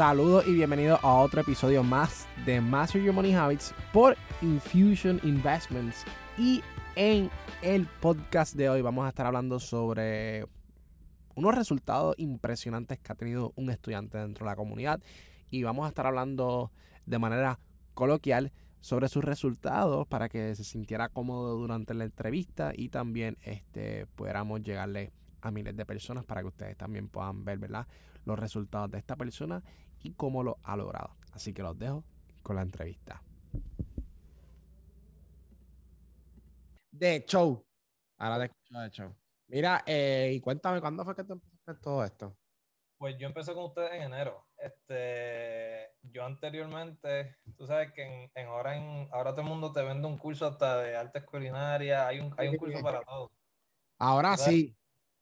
Saludos 0.00 0.46
y 0.46 0.54
bienvenidos 0.54 0.98
a 1.02 1.12
otro 1.16 1.42
episodio 1.42 1.82
más 1.84 2.26
de 2.46 2.58
Master 2.58 3.02
Your 3.02 3.12
Money 3.12 3.34
Habits 3.34 3.74
por 3.92 4.16
Infusion 4.40 5.20
Investments. 5.24 6.06
Y 6.38 6.62
en 6.96 7.28
el 7.60 7.86
podcast 8.00 8.54
de 8.54 8.70
hoy 8.70 8.80
vamos 8.80 9.04
a 9.04 9.10
estar 9.10 9.26
hablando 9.26 9.60
sobre 9.60 10.46
unos 11.34 11.54
resultados 11.54 12.14
impresionantes 12.16 12.98
que 12.98 13.12
ha 13.12 13.14
tenido 13.14 13.52
un 13.56 13.68
estudiante 13.68 14.16
dentro 14.16 14.46
de 14.46 14.50
la 14.52 14.56
comunidad. 14.56 15.02
Y 15.50 15.64
vamos 15.64 15.84
a 15.84 15.90
estar 15.90 16.06
hablando 16.06 16.72
de 17.04 17.18
manera 17.18 17.60
coloquial 17.92 18.52
sobre 18.80 19.06
sus 19.06 19.22
resultados 19.22 20.06
para 20.06 20.30
que 20.30 20.54
se 20.54 20.64
sintiera 20.64 21.10
cómodo 21.10 21.58
durante 21.58 21.92
la 21.92 22.04
entrevista 22.04 22.72
y 22.74 22.88
también 22.88 23.36
este, 23.42 24.06
pudiéramos 24.06 24.62
llegarle 24.62 25.12
a 25.42 25.50
miles 25.50 25.76
de 25.76 25.84
personas 25.84 26.24
para 26.24 26.40
que 26.40 26.46
ustedes 26.46 26.76
también 26.78 27.08
puedan 27.08 27.44
ver 27.44 27.58
¿verdad? 27.58 27.86
los 28.24 28.38
resultados 28.38 28.90
de 28.90 28.98
esta 28.98 29.16
persona 29.16 29.62
y 30.02 30.12
cómo 30.12 30.42
lo 30.42 30.58
ha 30.62 30.76
logrado. 30.76 31.16
Así 31.32 31.52
que 31.52 31.62
los 31.62 31.78
dejo 31.78 32.04
con 32.42 32.56
la 32.56 32.62
entrevista. 32.62 33.22
De 36.90 37.24
show. 37.26 37.64
Ahora 38.18 38.38
te 38.38 38.44
escucho 38.46 38.78
de 38.78 38.90
show. 38.90 39.14
Mira, 39.48 39.82
eh, 39.86 40.32
y 40.34 40.40
cuéntame, 40.40 40.80
¿cuándo 40.80 41.04
fue 41.04 41.14
que 41.16 41.24
tú 41.24 41.34
empezaste 41.34 41.74
todo 41.82 42.04
esto? 42.04 42.36
Pues 42.98 43.16
yo 43.18 43.26
empecé 43.26 43.54
con 43.54 43.64
ustedes 43.64 43.92
en 43.92 44.02
enero. 44.02 44.46
Este, 44.58 45.90
yo 46.02 46.24
anteriormente, 46.24 47.36
tú 47.56 47.66
sabes 47.66 47.92
que 47.92 48.30
en, 48.34 48.46
ahora, 48.46 48.76
en, 48.76 49.08
ahora 49.10 49.30
todo 49.30 49.42
el 49.42 49.48
mundo 49.48 49.72
te 49.72 49.82
vende 49.82 50.06
un 50.06 50.18
curso 50.18 50.46
hasta 50.46 50.82
de 50.82 50.96
artes 50.96 51.24
culinarias, 51.24 52.06
hay 52.06 52.20
un, 52.20 52.34
hay 52.36 52.48
un 52.48 52.56
curso 52.56 52.82
para 52.82 53.00
todo. 53.02 53.32
Ahora 53.98 54.36
sí. 54.36 54.76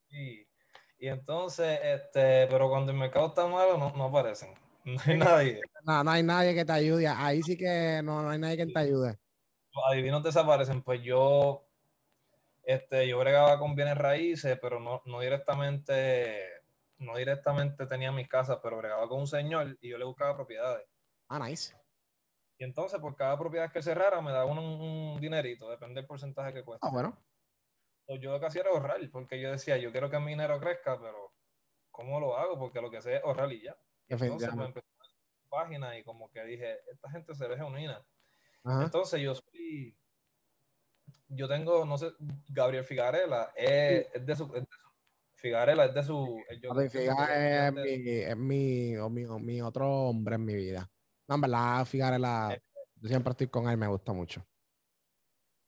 Sí. 0.08 0.48
Y 0.98 1.06
entonces, 1.06 1.78
este, 1.82 2.48
pero 2.48 2.68
cuando 2.68 2.90
el 2.90 2.98
mercado 2.98 3.28
está 3.28 3.46
malo, 3.46 3.78
no, 3.78 3.92
no 3.92 4.04
aparecen. 4.06 4.52
No 4.96 5.00
hay 5.06 5.18
nadie. 5.18 5.60
No, 5.84 6.04
no 6.04 6.10
hay 6.10 6.22
nadie 6.22 6.54
que 6.54 6.64
te 6.64 6.72
ayude. 6.72 7.06
Ahí 7.06 7.42
sí 7.42 7.56
que 7.56 8.00
no, 8.02 8.22
no 8.22 8.30
hay 8.30 8.38
nadie 8.38 8.56
que 8.56 8.66
te 8.66 8.78
ayude. 8.78 9.18
Los 9.72 9.84
adivinos 9.90 10.22
desaparecen. 10.22 10.82
Pues 10.82 11.02
yo, 11.02 11.66
este, 12.62 13.06
yo 13.08 13.18
bregaba 13.18 13.58
con 13.58 13.74
bienes 13.74 13.96
raíces, 13.96 14.58
pero 14.60 14.80
no, 14.80 15.02
no 15.04 15.20
directamente, 15.20 16.62
no 16.98 17.16
directamente 17.16 17.86
tenía 17.86 18.12
mis 18.12 18.28
casas, 18.28 18.58
pero 18.62 18.78
bregaba 18.78 19.08
con 19.08 19.20
un 19.20 19.26
señor 19.26 19.76
y 19.80 19.88
yo 19.90 19.98
le 19.98 20.04
buscaba 20.04 20.36
propiedades. 20.36 20.86
Ah, 21.28 21.38
nice. 21.38 21.74
Y 22.58 22.64
entonces, 22.64 22.98
por 22.98 23.14
cada 23.14 23.38
propiedad 23.38 23.70
que 23.70 23.82
cerrara, 23.82 24.20
me 24.20 24.32
daba 24.32 24.46
un, 24.46 24.58
un 24.58 25.20
dinerito, 25.20 25.70
depende 25.70 26.00
del 26.00 26.06
porcentaje 26.06 26.52
que 26.52 26.64
cuesta. 26.64 26.86
Ah, 26.86 26.90
bueno 26.90 27.16
yo 28.16 28.32
lo 28.32 28.40
que 28.40 28.46
hacía 28.46 28.62
era 28.62 28.70
ahorrar, 28.70 29.00
porque 29.10 29.40
yo 29.40 29.50
decía, 29.50 29.76
yo 29.76 29.92
quiero 29.92 30.10
que 30.10 30.18
mi 30.18 30.30
dinero 30.30 30.58
crezca, 30.58 30.98
pero 30.98 31.34
¿cómo 31.90 32.18
lo 32.18 32.36
hago? 32.36 32.58
Porque 32.58 32.80
lo 32.80 32.90
que 32.90 33.02
sé 33.02 33.16
es 33.16 33.22
ahorrar 33.22 33.52
y 33.52 33.62
ya. 33.62 33.76
Entonces 34.08 34.54
me 34.54 34.66
empezó 34.66 34.86
a 35.00 35.48
página 35.48 35.98
y 35.98 36.04
como 36.04 36.30
que 36.30 36.44
dije, 36.44 36.78
esta 36.90 37.10
gente 37.10 37.34
se 37.34 37.46
ve 37.46 37.56
genuina. 37.56 38.04
Entonces 38.64 39.20
yo 39.20 39.34
soy, 39.34 39.96
yo 41.28 41.48
tengo, 41.48 41.84
no 41.84 41.96
sé, 41.96 42.12
Gabriel 42.48 42.84
Figarela, 42.84 43.52
es, 43.56 44.26
de, 44.26 44.36
su, 44.36 44.54
es 44.54 44.64
Figarela 45.34 45.86
es 45.86 45.94
de 45.94 46.02
su... 46.02 46.42
Figarela 46.90 47.68
es, 47.68 47.72
mi, 47.72 48.08
es 48.18 48.36
mi, 48.36 48.94
mi, 49.40 49.62
otro 49.62 49.90
hombre 49.90 50.34
en 50.34 50.44
mi 50.44 50.54
vida. 50.54 50.90
No, 51.26 51.36
en 51.36 51.40
verdad, 51.40 51.84
Figarela, 51.86 52.54
eh, 52.54 52.62
yo 52.96 53.08
siempre 53.08 53.30
estoy 53.30 53.48
con 53.48 53.68
él, 53.68 53.76
me 53.78 53.86
gusta 53.86 54.12
mucho 54.12 54.44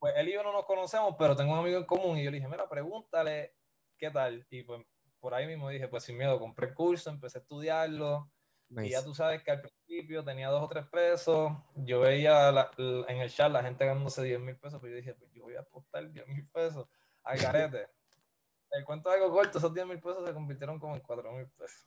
pues 0.01 0.15
él 0.17 0.31
y 0.31 0.33
yo 0.33 0.43
no 0.43 0.53
nos 0.53 0.65
conocemos, 0.65 1.15
pero 1.19 1.37
tengo 1.37 1.53
un 1.53 1.59
amigo 1.59 1.77
en 1.77 1.85
común 1.85 2.17
y 2.17 2.25
yo 2.25 2.31
le 2.31 2.39
dije, 2.39 2.49
mira, 2.49 2.69
pregúntale 2.69 3.55
qué 3.99 4.11
tal. 4.11 4.47
Y 4.49 4.63
pues 4.63 4.83
por 5.21 5.35
ahí 5.35 5.47
mismo 5.47 5.69
dije, 5.69 5.89
pues 5.89 6.05
sin 6.05 6.17
miedo, 6.17 6.39
compré 6.41 6.69
el 6.69 6.75
curso, 6.75 7.11
empecé 7.11 7.39
a 7.39 7.43
estudiarlo. 7.43 8.33
Y 8.71 8.91
ya 8.91 9.05
tú 9.05 9.15
sabes 9.15 9.43
que 9.43 9.51
al 9.51 9.61
principio 9.61 10.25
tenía 10.25 10.49
dos 10.49 10.63
o 10.63 10.69
tres 10.69 10.87
pesos. 10.87 11.53
Yo 11.75 12.01
veía 12.01 12.51
en 12.79 13.17
el 13.19 13.31
chat 13.31 13.51
la 13.51 13.63
gente 13.63 13.85
ganándose 13.85 14.23
10 14.23 14.41
mil 14.41 14.57
pesos, 14.57 14.81
pero 14.81 14.93
yo 14.93 14.97
dije, 14.97 15.15
pues 15.15 15.31
yo 15.33 15.43
voy 15.43 15.57
a 15.57 15.61
apostar 15.61 16.09
10 16.11 16.29
mil 16.29 16.49
pesos 16.49 16.87
al 17.25 17.39
garete. 17.39 17.89
el 18.71 18.85
cuento 18.85 19.11
de 19.11 19.17
algo 19.17 19.33
corto, 19.33 19.59
esos 19.59 19.75
10 19.75 19.87
mil 19.87 20.01
pesos 20.01 20.25
se 20.25 20.33
convirtieron 20.33 20.79
como 20.79 20.95
en 20.95 21.01
4 21.01 21.33
mil 21.33 21.49
pesos. 21.49 21.87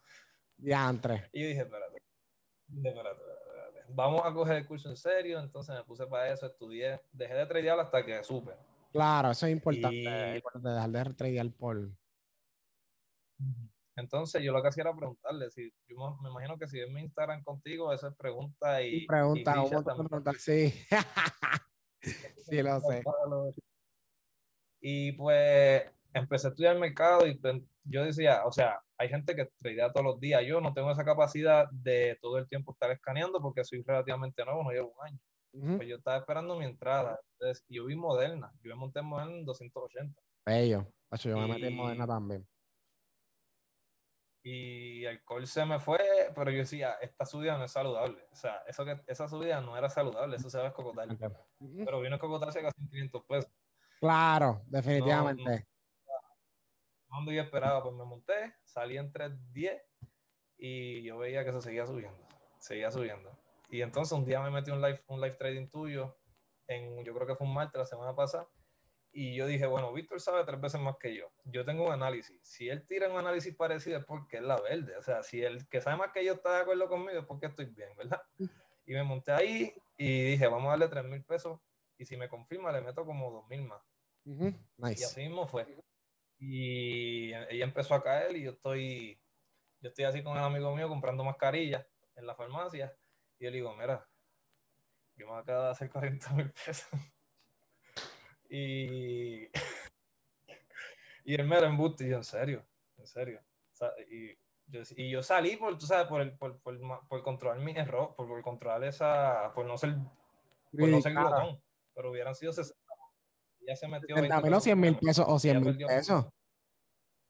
Ya, 0.58 0.90
entre. 0.90 1.30
Y 1.32 1.42
yo 1.42 1.48
dije, 1.48 1.62
espérate, 1.62 1.98
espérate, 2.68 3.10
espérate 3.22 3.44
vamos 3.90 4.22
a 4.24 4.34
coger 4.34 4.58
el 4.58 4.68
curso 4.68 4.90
en 4.90 4.98
serio, 4.98 5.40
entonces 5.40 5.76
me 5.76 5.84
puse 5.84 6.06
para 6.08 6.32
eso, 6.32 6.46
estudié, 6.46 7.02
dejé 7.12 7.34
de 7.34 7.46
tradear 7.46 7.80
hasta 7.80 8.06
que 8.06 8.24
supe. 8.24 8.54
Claro, 8.92 9.32
eso 9.32 9.46
es 9.48 9.52
importante, 9.54 9.98
dejar 9.98 10.90
de 10.92 11.14
tradear 11.14 11.52
por... 11.52 11.90
Entonces 13.96 14.42
yo 14.42 14.52
lo 14.52 14.62
que 14.62 14.70
hacía 14.70 14.84
era 14.84 14.96
preguntarle, 14.96 15.52
si, 15.52 15.72
yo 15.88 16.18
me 16.22 16.30
imagino 16.30 16.58
que 16.58 16.68
si 16.68 16.80
es 16.80 16.90
mi 16.90 17.02
Instagram 17.02 17.44
contigo, 17.44 17.94
esa 17.94 18.08
es 18.08 18.16
pregunta 18.16 18.82
y... 18.82 19.06
Pregunta, 19.06 19.56
y 19.56 20.40
sí. 20.40 20.74
sí, 22.50 22.62
lo 22.62 22.80
sé. 22.82 23.04
Y 24.82 25.12
pues 25.14 25.84
empecé 26.14 26.48
a 26.48 26.50
estudiar 26.50 26.74
el 26.74 26.82
mercado 26.82 27.28
y 27.28 27.36
pues, 27.36 27.62
yo 27.86 28.04
decía, 28.04 28.46
o 28.46 28.52
sea, 28.52 28.82
hay 28.98 29.10
gente 29.10 29.36
que 29.36 29.50
tradea 29.60 29.92
todos 29.92 30.06
los 30.06 30.20
días. 30.20 30.44
Yo 30.46 30.62
no 30.62 30.74
tengo 30.74 30.92
esa 30.92 31.06
capacidad 31.06 31.70
de 31.72 32.18
todo 32.22 32.38
el 32.38 32.48
tiempo 32.48 32.72
estar 32.72 32.92
escaneando 32.92 33.42
porque 33.42 33.64
soy 33.64 33.84
relativamente 33.84 34.44
nuevo, 34.46 34.64
no 34.64 34.72
llevo 34.72 34.94
un 34.98 35.08
año. 35.08 35.20
Pues 35.78 35.88
yo 35.88 35.98
estaba 35.98 36.18
esperando 36.18 36.58
mi 36.58 36.66
entrada. 36.66 37.20
Entonces, 37.34 37.64
yo 37.70 37.86
vi 37.86 37.96
Moderna. 37.96 38.52
Yo 38.64 38.72
me 38.72 38.76
monté 38.76 39.02
en 39.02 39.06
Moderna 39.06 39.34
en 39.34 39.46
280. 39.46 40.20
Bello. 40.48 40.88
Yo 41.24 41.38
me 41.38 41.48
metí 41.48 41.66
en 41.66 41.76
Moderna 41.76 42.08
también. 42.08 42.48
Y 44.44 45.06
el 45.06 45.24
call 45.24 45.48
se 45.48 45.66
me 45.66 45.80
fue, 45.80 46.00
pero 46.36 46.52
yo 46.52 46.58
decía, 46.58 46.98
esta 47.02 47.26
subida 47.26 47.58
no 47.58 47.64
es 47.64 47.72
saludable. 47.72 48.28
O 48.32 48.36
sea, 48.36 48.62
eso 48.68 48.84
que, 48.84 49.02
esa 49.08 49.28
subida 49.30 49.62
no 49.62 49.78
era 49.78 49.90
saludable, 49.90 50.36
eso 50.36 50.50
se 50.50 50.58
va 50.58 50.66
a 50.66 50.68
escocotar. 50.68 51.08
Pero 51.60 52.02
vino 52.02 52.16
a 52.16 52.18
escocotarse 52.18 52.62
casi 52.62 52.86
500 52.90 53.24
pesos. 53.24 53.52
Claro, 54.00 54.62
definitivamente 54.68 55.66
cuando 57.14 57.32
yo 57.32 57.44
esperaba, 57.44 57.84
pues 57.84 57.96
me 57.96 58.06
monté, 58.06 58.56
salí 58.64 58.98
en 58.98 59.14
3.10 59.14 59.84
y 60.58 61.04
yo 61.04 61.20
veía 61.20 61.46
que 61.46 61.52
se 61.52 61.62
seguía 61.62 61.86
subiendo, 61.86 62.18
seguía 62.58 62.90
subiendo. 62.90 63.38
Y 63.70 63.84
entonces 63.84 64.12
un 64.18 64.26
día 64.26 64.42
me 64.42 64.50
metí 64.50 64.72
un 64.72 64.82
live, 64.82 65.04
un 65.08 65.22
live 65.22 65.36
trading 65.36 65.68
tuyo, 65.68 66.18
en, 66.66 67.04
yo 67.06 67.14
creo 67.14 67.28
que 67.28 67.36
fue 67.36 67.46
un 67.46 67.54
martes 67.54 67.78
la 67.78 67.86
semana 67.86 68.16
pasada, 68.16 68.48
y 69.16 69.36
yo 69.36 69.46
dije, 69.46 69.68
bueno, 69.68 69.94
Víctor 69.94 70.20
sabe 70.20 70.44
tres 70.44 70.60
veces 70.60 70.82
más 70.82 70.98
que 70.98 71.16
yo. 71.16 71.32
Yo 71.46 71.64
tengo 71.64 71.86
un 71.86 71.94
análisis. 71.94 72.40
Si 72.42 72.68
él 72.68 72.84
tira 72.88 73.08
un 73.10 73.18
análisis 73.20 73.56
parecido 73.56 74.00
es 74.00 74.06
porque 74.06 74.38
es 74.38 74.44
la 74.44 74.60
verde. 74.60 74.98
O 74.98 75.04
sea, 75.04 75.22
si 75.22 75.44
el 75.44 75.70
que 75.70 75.82
sabe 75.82 75.98
más 75.98 76.12
que 76.12 76.26
yo 76.26 76.34
está 76.34 76.56
de 76.56 76.62
acuerdo 76.64 76.90
conmigo 76.90 77.20
es 77.20 77.26
porque 77.26 77.46
estoy 77.46 77.66
bien, 77.66 77.96
¿verdad? 77.96 78.22
Y 78.86 78.94
me 78.94 79.04
monté 79.04 79.32
ahí 79.32 79.74
y 79.98 80.24
dije, 80.32 80.48
vamos 80.48 80.66
a 80.66 80.72
darle 80.72 80.88
3 80.88 81.06
mil 81.06 81.24
pesos. 81.24 81.60
Y 81.96 82.06
si 82.06 82.18
me 82.18 82.28
confirma, 82.28 82.72
le 82.72 82.82
meto 82.82 83.06
como 83.06 83.30
2 83.32 83.48
mil 83.50 83.68
más. 83.68 83.84
Y 85.00 85.04
así 85.04 85.22
mismo 85.22 85.48
fue. 85.48 85.78
Y 86.40 87.34
ella 87.34 87.66
empezó 87.66 87.94
a 87.94 88.04
caer 88.04 88.36
y 88.36 88.44
yo 88.44 88.52
estoy, 88.52 89.22
yo 89.80 89.90
estoy 89.90 90.06
así 90.06 90.24
con 90.24 90.36
el 90.38 90.44
amigo 90.44 90.76
mío 90.76 90.90
comprando 90.90 91.24
mascarillas 91.24 91.86
en 92.16 92.26
la 92.26 92.34
farmacia. 92.34 92.92
Y 93.38 93.46
yo 93.46 93.52
le 93.52 93.58
digo, 93.58 93.76
mira, 93.76 94.10
yo 95.16 95.28
me 95.28 95.38
acabo 95.38 95.66
de 95.66 95.70
hacer 95.70 95.92
40 95.92 96.34
mil 96.34 96.52
pesos. 96.52 96.90
Y, 98.56 99.50
y 101.26 101.34
él 101.34 101.48
me 101.48 101.58
era 101.58 101.68
embuste 101.68 102.06
y 102.06 102.10
yo, 102.10 102.18
en 102.18 102.24
serio, 102.24 102.64
en 102.98 103.08
serio. 103.08 103.42
y, 104.10 104.36
yo, 104.68 104.82
y 104.96 105.10
yo 105.10 105.24
salí 105.24 105.58
por, 105.58 105.78
tú 105.78 105.88
sabes, 105.88 106.08
por, 106.08 106.22
el, 106.22 106.38
por, 106.38 106.60
por, 106.60 106.80
por 107.08 107.24
controlar 107.24 107.60
mi 107.60 107.72
error, 107.72 108.14
por, 108.16 108.42
controlar 108.44 108.84
esa, 108.84 109.52
por 109.56 109.66
no 109.66 109.76
ser, 109.78 109.96
por 110.78 110.88
no 110.88 111.02
ser 111.02 111.14
glotón. 111.14 111.62
Pero 111.96 112.12
hubieran 112.12 112.36
sido 112.36 112.54
60 112.54 112.84
ella 113.62 113.76
se 113.76 113.88
metió. 113.88 114.16
20 114.16 114.42
menos 114.42 114.64
100 114.64 114.80
mil 114.80 114.98
pesos 114.98 115.26
o 115.28 115.40
100 115.40 115.64
mil 115.64 115.78
pesos. 115.78 116.26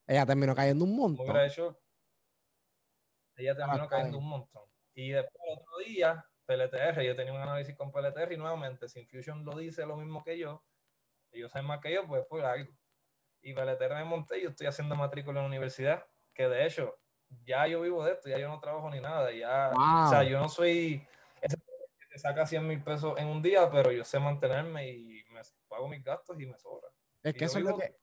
Ella 0.07 0.25
terminó 0.25 0.55
cayendo 0.55 0.83
un 0.83 0.95
montón. 0.95 1.27
ella 3.37 3.55
terminó 3.55 3.87
cayendo 3.87 4.17
un 4.17 4.29
montón. 4.29 4.63
Y 4.95 5.11
después 5.11 5.41
otro 5.57 5.77
día, 5.85 6.25
PLTR, 6.45 7.01
yo 7.01 7.15
tenía 7.15 7.33
un 7.33 7.39
análisis 7.39 7.75
con 7.75 7.91
PLTR 7.91 8.33
y 8.33 8.37
nuevamente, 8.37 8.89
si 8.89 8.99
Infusion 8.99 9.45
lo 9.45 9.57
dice 9.57 9.85
lo 9.85 9.95
mismo 9.95 10.23
que 10.23 10.37
yo, 10.37 10.63
ellos 11.33 11.51
saben 11.51 11.67
más 11.67 11.79
que 11.79 11.93
yo, 11.93 12.05
pues 12.07 12.25
por 12.25 12.43
algo. 12.43 12.71
Y 13.41 13.53
PLTR 13.53 13.95
me 13.95 14.05
monté, 14.05 14.41
yo 14.41 14.49
estoy 14.49 14.67
haciendo 14.67 14.95
matrícula 14.95 15.39
en 15.39 15.43
la 15.43 15.49
universidad, 15.49 16.05
que 16.33 16.47
de 16.47 16.65
hecho, 16.65 16.97
ya 17.43 17.67
yo 17.67 17.81
vivo 17.81 18.03
de 18.05 18.13
esto, 18.13 18.29
ya 18.29 18.37
yo 18.37 18.47
no 18.47 18.59
trabajo 18.59 18.89
ni 18.89 19.01
nada, 19.01 19.31
ya, 19.31 19.71
o 19.71 20.09
sea, 20.09 20.23
yo 20.23 20.39
no 20.39 20.47
soy 20.47 21.05
ese 21.41 21.57
que 21.57 22.07
te 22.09 22.19
saca 22.19 22.45
100 22.45 22.67
mil 22.67 22.81
pesos 22.81 23.17
en 23.17 23.27
un 23.27 23.41
día, 23.41 23.69
pero 23.69 23.91
yo 23.91 24.03
sé 24.05 24.19
mantenerme 24.19 24.89
y 24.89 25.23
me 25.31 25.41
pago 25.67 25.89
mis 25.89 26.03
gastos 26.03 26.39
y 26.39 26.45
me 26.45 26.57
sobra. 26.57 26.87
Es 27.21 27.33
que 27.33 27.45
eso 27.45 27.59
es 27.59 27.65
lo 27.65 27.77
que... 27.77 27.95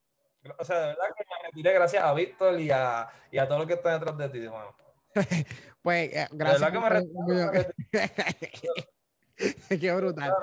O 0.59 0.65
sea, 0.65 0.81
de 0.81 0.87
verdad 0.89 1.05
que 1.17 1.25
me 1.25 1.49
retiré 1.49 1.73
gracias 1.75 2.03
a 2.03 2.15
Víctor 2.15 2.59
y 2.59 2.71
a, 2.71 3.09
y 3.31 3.39
a 3.39 3.47
todo 3.47 3.59
lo 3.59 3.67
que 3.67 3.75
está 3.75 3.93
detrás 3.93 4.17
de 4.17 4.29
ti, 4.31 4.45
hermano. 4.45 4.75
pues, 5.83 6.13
eh, 6.15 6.29
gracias. 6.33 6.61
De 6.61 6.67
verdad 6.67 6.73
que 6.73 6.81
me 6.81 7.61
retiré. 7.61 7.75
Qué 9.81 9.95
brutal. 9.95 10.35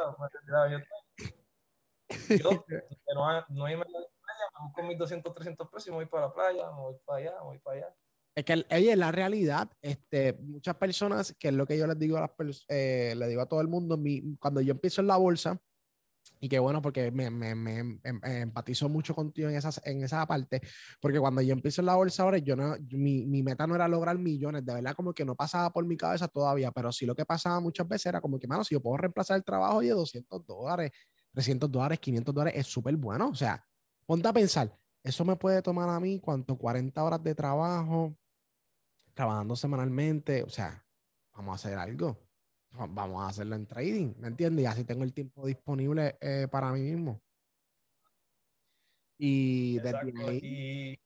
Claro, 0.45 0.69
yo, 0.69 0.77
yo, 2.09 2.65
no, 3.15 3.45
no 3.49 3.69
irme 3.69 3.83
a 3.83 3.89
la 3.89 3.99
playa, 3.99 4.45
me 4.59 4.65
busco 4.67 4.83
mis 4.83 4.97
200, 4.97 5.33
300 5.33 5.69
pesos 5.69 5.87
y 5.87 5.91
me 5.91 5.97
voy 5.97 6.05
para 6.05 6.27
la 6.27 6.33
playa, 6.33 6.71
me 6.71 6.81
voy 6.81 6.95
para 7.05 7.19
allá, 7.19 7.39
me 7.39 7.45
voy 7.45 7.59
para 7.59 7.77
allá. 7.77 7.95
Es 8.35 8.45
que, 8.45 8.65
oye, 8.69 8.95
la 8.95 9.11
realidad, 9.11 9.67
este, 9.81 10.33
muchas 10.33 10.75
personas, 10.75 11.35
que 11.39 11.47
es 11.47 11.53
lo 11.55 11.65
que 11.65 11.77
yo 11.77 11.87
les 11.87 11.97
digo 11.97 12.17
a 12.17 12.21
las 12.21 12.65
eh, 12.69 13.15
le 13.17 13.27
digo 13.27 13.41
a 13.41 13.47
todo 13.47 13.61
el 13.61 13.67
mundo, 13.67 13.97
mi, 13.97 14.37
cuando 14.37 14.61
yo 14.61 14.73
empiezo 14.73 15.01
en 15.01 15.07
la 15.07 15.17
bolsa, 15.17 15.59
y 16.39 16.49
qué 16.49 16.59
bueno, 16.59 16.81
porque 16.81 17.11
me, 17.11 17.29
me, 17.29 17.55
me, 17.55 17.79
em, 17.79 17.99
empatizo 18.23 18.89
mucho 18.89 19.15
contigo 19.15 19.49
en, 19.49 19.55
esas, 19.55 19.81
en 19.83 20.03
esa 20.03 20.25
parte, 20.27 20.61
porque 21.01 21.19
cuando 21.19 21.41
yo 21.41 21.53
empiezo 21.53 21.81
en 21.81 21.87
la 21.87 21.95
bolsa 21.95 22.23
ahora, 22.23 22.37
yo 22.37 22.55
no, 22.55 22.75
mi, 22.91 23.25
mi, 23.25 23.43
meta 23.43 23.65
no 23.65 23.75
era 23.75 23.87
lograr 23.87 24.17
millones, 24.17 24.65
de 24.65 24.73
verdad 24.73 24.93
como 24.93 25.13
que 25.13 25.25
no 25.25 25.35
pasaba 25.35 25.71
por 25.71 25.85
mi 25.85 25.97
cabeza 25.97 26.27
todavía, 26.27 26.71
pero 26.71 26.91
sí 26.91 27.05
lo 27.05 27.15
que 27.15 27.25
pasaba 27.25 27.59
muchas 27.59 27.87
veces 27.87 28.07
era 28.07 28.21
como 28.21 28.39
que, 28.39 28.47
mano, 28.47 28.63
si 28.63 28.75
yo 28.75 28.81
puedo 28.81 28.97
reemplazar 28.97 29.37
el 29.37 29.43
trabajo 29.43 29.81
de 29.81 29.89
200 29.89 30.45
dólares, 30.45 30.91
300 31.37 31.71
dólares, 31.71 31.99
500 31.99 32.33
dólares, 32.33 32.53
es 32.57 32.65
súper 32.65 32.95
bueno, 32.97 33.29
o 33.29 33.35
sea, 33.35 33.63
ponte 34.07 34.27
a 34.27 34.33
pensar, 34.33 34.75
eso 35.03 35.23
me 35.23 35.35
puede 35.35 35.61
tomar 35.61 35.87
a 35.87 35.99
mí, 35.99 36.19
¿cuánto? 36.19 36.57
40 36.57 37.03
horas 37.03 37.23
de 37.23 37.35
trabajo, 37.35 38.17
trabajando 39.13 39.55
semanalmente, 39.55 40.41
o 40.41 40.49
sea, 40.49 40.83
vamos 41.33 41.51
a 41.51 41.55
hacer 41.67 41.77
algo 41.77 42.17
vamos 42.71 43.23
a 43.23 43.27
hacerlo 43.27 43.55
en 43.55 43.67
trading, 43.67 44.13
¿me 44.17 44.27
entiendes? 44.27 44.63
Y 44.63 44.65
así 44.65 44.83
tengo 44.83 45.03
el 45.03 45.13
tiempo 45.13 45.45
disponible 45.45 46.17
eh, 46.21 46.47
para 46.49 46.71
mí 46.71 46.81
mismo. 46.81 47.21
Y 49.19 49.79
Y, 50.43 50.99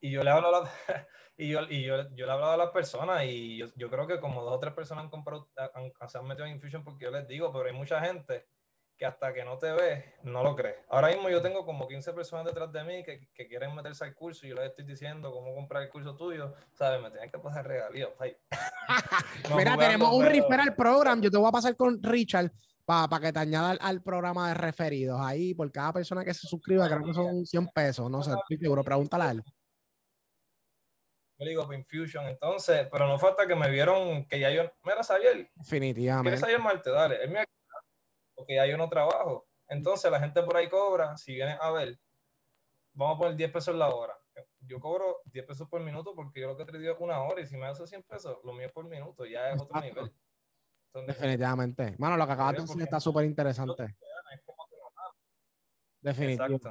y 0.00 0.10
yo 0.10 0.22
le 0.22 0.30
hablo 0.30 0.56
a 0.56 0.70
y 1.40 1.48
yo, 1.48 1.60
y 1.70 1.82
yo, 1.84 1.96
yo, 2.14 2.26
le 2.26 2.32
he 2.32 2.34
hablado 2.34 2.52
a 2.52 2.56
las 2.56 2.70
personas 2.70 3.24
y 3.24 3.56
yo, 3.56 3.66
yo, 3.74 3.88
creo 3.88 4.06
que 4.06 4.20
como 4.20 4.42
dos 4.42 4.56
o 4.56 4.58
tres 4.58 4.74
personas 4.74 5.04
han 5.04 5.10
comprado, 5.10 5.48
han, 5.74 6.08
se 6.08 6.18
han 6.18 6.26
metido 6.26 6.46
en 6.46 6.52
Infusion 6.52 6.84
porque 6.84 7.06
yo 7.06 7.10
les 7.10 7.26
digo, 7.26 7.50
pero 7.50 7.66
hay 7.66 7.72
mucha 7.72 8.00
gente 8.00 8.46
que 9.00 9.06
hasta 9.06 9.32
que 9.32 9.42
no 9.42 9.56
te 9.56 9.72
ve, 9.72 10.14
no 10.24 10.42
lo 10.42 10.54
crees. 10.54 10.76
Ahora 10.90 11.08
mismo 11.08 11.30
yo 11.30 11.40
tengo 11.40 11.64
como 11.64 11.88
15 11.88 12.12
personas 12.12 12.44
detrás 12.44 12.70
de 12.70 12.84
mí 12.84 13.02
que, 13.02 13.30
que 13.32 13.48
quieren 13.48 13.74
meterse 13.74 14.04
al 14.04 14.14
curso 14.14 14.44
y 14.44 14.50
yo 14.50 14.56
les 14.56 14.66
estoy 14.66 14.84
diciendo 14.84 15.32
cómo 15.32 15.54
comprar 15.54 15.84
el 15.84 15.88
curso 15.88 16.14
tuyo. 16.14 16.52
¿Sabes? 16.74 17.00
Me 17.00 17.10
tienen 17.10 17.30
que 17.30 17.38
pasar 17.38 17.66
regalías. 17.66 18.10
Mira, 19.56 19.78
tenemos 19.78 20.12
un 20.12 20.26
referral 20.26 20.74
program. 20.76 21.22
Yo 21.22 21.30
te 21.30 21.38
voy 21.38 21.48
a 21.48 21.52
pasar 21.52 21.74
con 21.76 22.02
Richard 22.02 22.52
para 22.84 23.20
que 23.20 23.32
te 23.32 23.38
añada 23.38 23.70
al, 23.80 24.02
programa 24.02 24.48
de 24.48 24.54
referidos. 24.54 25.18
Ahí, 25.18 25.54
por 25.54 25.72
cada 25.72 25.94
persona 25.94 26.22
que 26.22 26.34
se 26.34 26.46
suscriba, 26.46 26.86
creo 26.86 27.02
que 27.02 27.14
son 27.14 27.46
100 27.46 27.68
pesos. 27.68 28.10
No 28.10 28.22
sé, 28.22 28.32
estoy 28.32 28.58
seguro. 28.58 28.84
Pregúntale 28.84 29.24
a 29.24 29.30
él. 29.30 29.44
Yo 31.40 31.46
digo 31.46 31.72
Infusion, 31.72 32.26
entonces, 32.26 32.86
pero 32.92 33.08
no 33.08 33.18
falta 33.18 33.46
que 33.46 33.56
me 33.56 33.70
vieron 33.70 34.26
que 34.26 34.38
ya 34.38 34.50
yo. 34.50 34.70
Mira, 34.84 35.02
Xavier. 35.02 35.50
Definitivamente. 35.54 36.24
¿Quieres 36.24 36.40
saber 36.40 36.60
Marte? 36.60 36.90
Dale. 36.90 37.24
Él 37.24 37.30
me 37.30 37.44
porque 38.34 38.56
ya 38.56 38.66
yo 38.66 38.76
no 38.76 38.90
trabajo. 38.90 39.48
Entonces 39.66 40.10
la 40.10 40.20
gente 40.20 40.42
por 40.42 40.56
ahí 40.56 40.68
cobra, 40.68 41.16
si 41.16 41.34
viene 41.34 41.56
a 41.58 41.70
ver, 41.70 41.98
vamos 42.92 43.16
a 43.16 43.18
poner 43.20 43.36
10 43.36 43.52
pesos 43.52 43.74
la 43.74 43.88
hora. 43.88 44.14
Yo 44.60 44.80
cobro 44.80 45.22
10 45.26 45.46
pesos 45.46 45.66
por 45.68 45.80
minuto 45.80 46.14
porque 46.14 46.40
yo 46.40 46.48
lo 46.48 46.56
que 46.58 46.66
te 46.66 46.78
digo 46.78 46.92
es 46.92 47.00
una 47.00 47.22
hora 47.22 47.40
y 47.40 47.46
si 47.46 47.56
me 47.56 47.66
hace 47.66 47.86
100 47.86 48.02
pesos, 48.02 48.38
lo 48.44 48.52
mío 48.52 48.66
es 48.66 48.72
por 48.72 48.84
minuto, 48.86 49.24
ya 49.24 49.50
es 49.50 49.62
otro 49.62 49.80
nivel. 49.80 50.12
Definitivamente. 51.06 51.94
Bueno, 51.98 52.18
lo 52.18 52.26
que 52.26 52.32
acabas 52.32 52.56
de 52.56 52.62
decir 52.62 52.82
está 52.82 53.00
súper 53.00 53.24
interesante. 53.24 53.96
Definitivamente. 56.02 56.70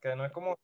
Que 0.00 0.16
no 0.16 0.24
es 0.24 0.32
como... 0.32 0.56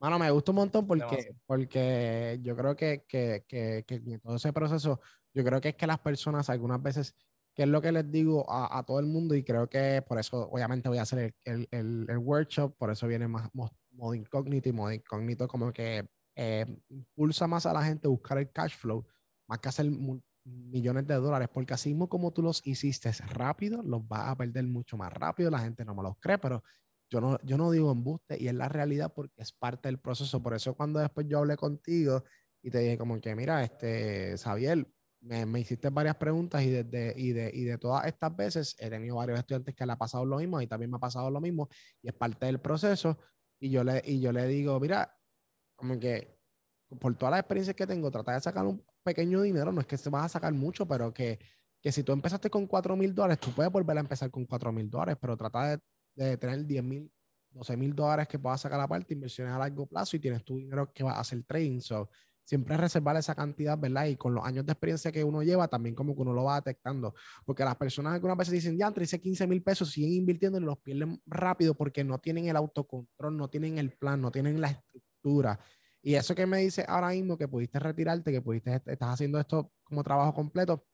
Mano, 0.00 0.18
me 0.18 0.30
gusta 0.30 0.52
un 0.52 0.56
montón 0.56 0.86
porque, 0.86 1.36
porque 1.46 2.38
yo 2.42 2.56
creo 2.56 2.74
que, 2.74 3.04
que, 3.06 3.44
que, 3.46 3.84
que 3.86 4.18
todo 4.18 4.36
ese 4.36 4.52
proceso, 4.52 5.00
yo 5.34 5.44
creo 5.44 5.60
que 5.60 5.70
es 5.70 5.76
que 5.76 5.86
las 5.86 5.98
personas 5.98 6.48
algunas 6.48 6.82
veces 6.82 7.14
que 7.54 7.64
es 7.64 7.68
lo 7.68 7.82
que 7.82 7.92
les 7.92 8.10
digo 8.10 8.46
a, 8.48 8.82
todo 8.84 9.00
el 9.00 9.06
mundo 9.06 9.34
y 9.34 9.42
creo 9.42 9.68
que 9.68 10.02
por 10.06 10.18
eso 10.18 10.48
obviamente 10.50 10.88
voy 10.88 10.98
a 10.98 11.02
hacer 11.02 11.34
el, 11.44 11.68
el, 11.70 12.06
el, 12.08 12.18
workshop, 12.18 12.76
por 12.78 12.90
eso 12.90 13.06
viene 13.06 13.28
más 13.28 13.50
modo 13.52 14.14
incógnito 14.14 14.68
y 14.68 14.72
modo 14.72 14.92
incógnito 14.92 15.48
como 15.48 15.72
que 15.72 16.08
eh, 16.36 16.64
impulsa 16.88 17.46
más 17.46 17.66
a 17.66 17.72
la 17.72 17.84
gente 17.84 18.06
a 18.06 18.10
buscar 18.10 18.38
el 18.38 18.50
cash 18.50 18.76
flow, 18.76 19.04
más 19.46 19.58
que 19.58 19.68
hacer 19.68 19.90
millones 20.44 21.06
de 21.06 21.14
dólares, 21.16 21.48
porque 21.52 21.74
así 21.74 21.90
mismo 21.90 22.08
como 22.08 22.32
tú 22.32 22.42
los 22.42 22.66
hiciste 22.66 23.12
rápido, 23.28 23.82
los 23.82 24.06
vas 24.06 24.28
a 24.28 24.36
perder 24.36 24.64
mucho 24.64 24.96
más 24.96 25.12
rápido, 25.12 25.50
la 25.50 25.58
gente 25.58 25.84
no 25.84 25.94
me 25.94 26.02
los 26.02 26.16
cree, 26.18 26.38
pero 26.38 26.62
yo 27.10 27.20
no, 27.20 27.38
yo 27.42 27.58
no 27.58 27.70
digo 27.70 27.90
embuste 27.90 28.40
y 28.40 28.48
es 28.48 28.54
la 28.54 28.68
realidad 28.68 29.12
porque 29.14 29.42
es 29.42 29.52
parte 29.52 29.88
del 29.88 29.98
proceso, 29.98 30.42
por 30.42 30.54
eso 30.54 30.74
cuando 30.74 31.00
después 31.00 31.26
yo 31.28 31.38
hablé 31.38 31.56
contigo 31.56 32.24
y 32.62 32.70
te 32.70 32.78
dije 32.78 32.98
como 32.98 33.20
que, 33.20 33.34
mira, 33.34 33.62
este, 33.64 34.36
Xavier, 34.38 34.86
me, 35.22 35.60
hiciste 35.60 35.90
varias 35.90 36.16
preguntas 36.16 36.62
y, 36.62 36.70
desde, 36.70 37.12
y, 37.16 37.32
de, 37.32 37.50
y 37.52 37.64
de 37.64 37.78
todas 37.78 38.06
estas 38.06 38.34
veces 38.34 38.76
he 38.78 38.88
tenido 38.88 39.16
varios 39.16 39.38
estudiantes 39.38 39.74
que 39.74 39.84
le 39.84 39.92
ha 39.92 39.98
pasado 39.98 40.24
lo 40.24 40.38
mismo 40.38 40.60
y 40.60 40.66
también 40.66 40.90
me 40.90 40.96
ha 40.96 41.00
pasado 41.00 41.30
lo 41.30 41.40
mismo 41.40 41.68
y 42.00 42.08
es 42.08 42.14
parte 42.14 42.46
del 42.46 42.60
proceso 42.60 43.18
y 43.58 43.70
yo 43.70 43.84
le, 43.84 44.02
y 44.04 44.20
yo 44.20 44.32
le 44.32 44.46
digo, 44.46 44.78
mira, 44.80 45.14
como 45.76 45.98
que 45.98 46.38
por 47.00 47.14
todas 47.16 47.32
las 47.32 47.40
experiencias 47.40 47.76
que 47.76 47.86
tengo, 47.86 48.10
trata 48.10 48.32
de 48.32 48.40
sacar 48.40 48.66
un 48.66 48.84
pequeño 49.02 49.42
dinero, 49.42 49.72
no 49.72 49.80
es 49.80 49.86
que 49.86 49.98
se 49.98 50.10
vas 50.10 50.26
a 50.26 50.28
sacar 50.28 50.52
mucho, 50.52 50.86
pero 50.86 51.12
que, 51.12 51.38
que 51.80 51.92
si 51.92 52.02
tú 52.02 52.12
empezaste 52.12 52.50
con 52.50 52.66
4 52.66 52.96
mil 52.96 53.14
dólares, 53.14 53.38
tú 53.38 53.52
puedes 53.52 53.70
volver 53.70 53.96
a 53.96 54.00
empezar 54.00 54.30
con 54.30 54.44
4 54.46 54.72
mil 54.72 54.90
dólares, 54.90 55.16
pero 55.20 55.36
trata 55.36 55.76
de, 55.76 55.82
de 56.24 56.36
tener 56.36 56.64
10 56.66 56.82
mil, 56.84 57.12
12 57.50 57.76
mil 57.76 57.94
dólares 57.94 58.28
que 58.28 58.38
puedas 58.38 58.60
sacar 58.60 58.80
aparte, 58.80 59.14
inversiones 59.14 59.54
a 59.54 59.58
largo 59.58 59.86
plazo 59.86 60.16
y 60.16 60.20
tienes 60.20 60.44
tu 60.44 60.56
dinero 60.56 60.92
que 60.92 61.02
va 61.04 61.12
a 61.12 61.20
hacer 61.20 61.42
trading. 61.44 61.80
So, 61.80 62.10
siempre 62.50 62.76
reservar 62.76 63.16
esa 63.16 63.34
cantidad, 63.34 63.78
¿verdad? 63.78 64.06
Y 64.06 64.16
con 64.16 64.34
los 64.34 64.44
años 64.44 64.66
de 64.66 64.72
experiencia 64.72 65.12
que 65.12 65.22
uno 65.22 65.42
lleva, 65.42 65.68
también 65.68 65.94
como 65.94 66.16
que 66.16 66.22
uno 66.22 66.32
lo 66.32 66.44
va 66.44 66.56
detectando. 66.56 67.14
Porque 67.44 67.64
las 67.64 67.76
personas 67.76 68.14
algunas 68.14 68.36
veces 68.36 68.52
dicen, 68.52 68.76
ya, 68.76 68.88
entre 68.88 69.04
ese 69.04 69.20
15 69.20 69.46
mil 69.46 69.62
pesos, 69.62 69.90
siguen 69.90 70.14
invirtiendo 70.14 70.58
y 70.58 70.62
los 70.62 70.78
pierden 70.78 71.22
rápido 71.26 71.74
porque 71.74 72.02
no 72.02 72.18
tienen 72.18 72.48
el 72.48 72.56
autocontrol, 72.56 73.36
no 73.36 73.48
tienen 73.48 73.78
el 73.78 73.92
plan, 73.92 74.20
no 74.20 74.32
tienen 74.32 74.60
la 74.60 74.70
estructura. 74.70 75.60
Y 76.02 76.14
eso 76.14 76.34
que 76.34 76.46
me 76.46 76.58
dice 76.58 76.84
ahora 76.88 77.10
mismo, 77.10 77.38
que 77.38 77.46
pudiste 77.46 77.78
retirarte, 77.78 78.32
que 78.32 78.42
pudiste, 78.42 78.74
estás 78.74 79.10
haciendo 79.10 79.38
esto 79.38 79.72
como 79.84 80.02
trabajo 80.02 80.34
completo, 80.34 80.84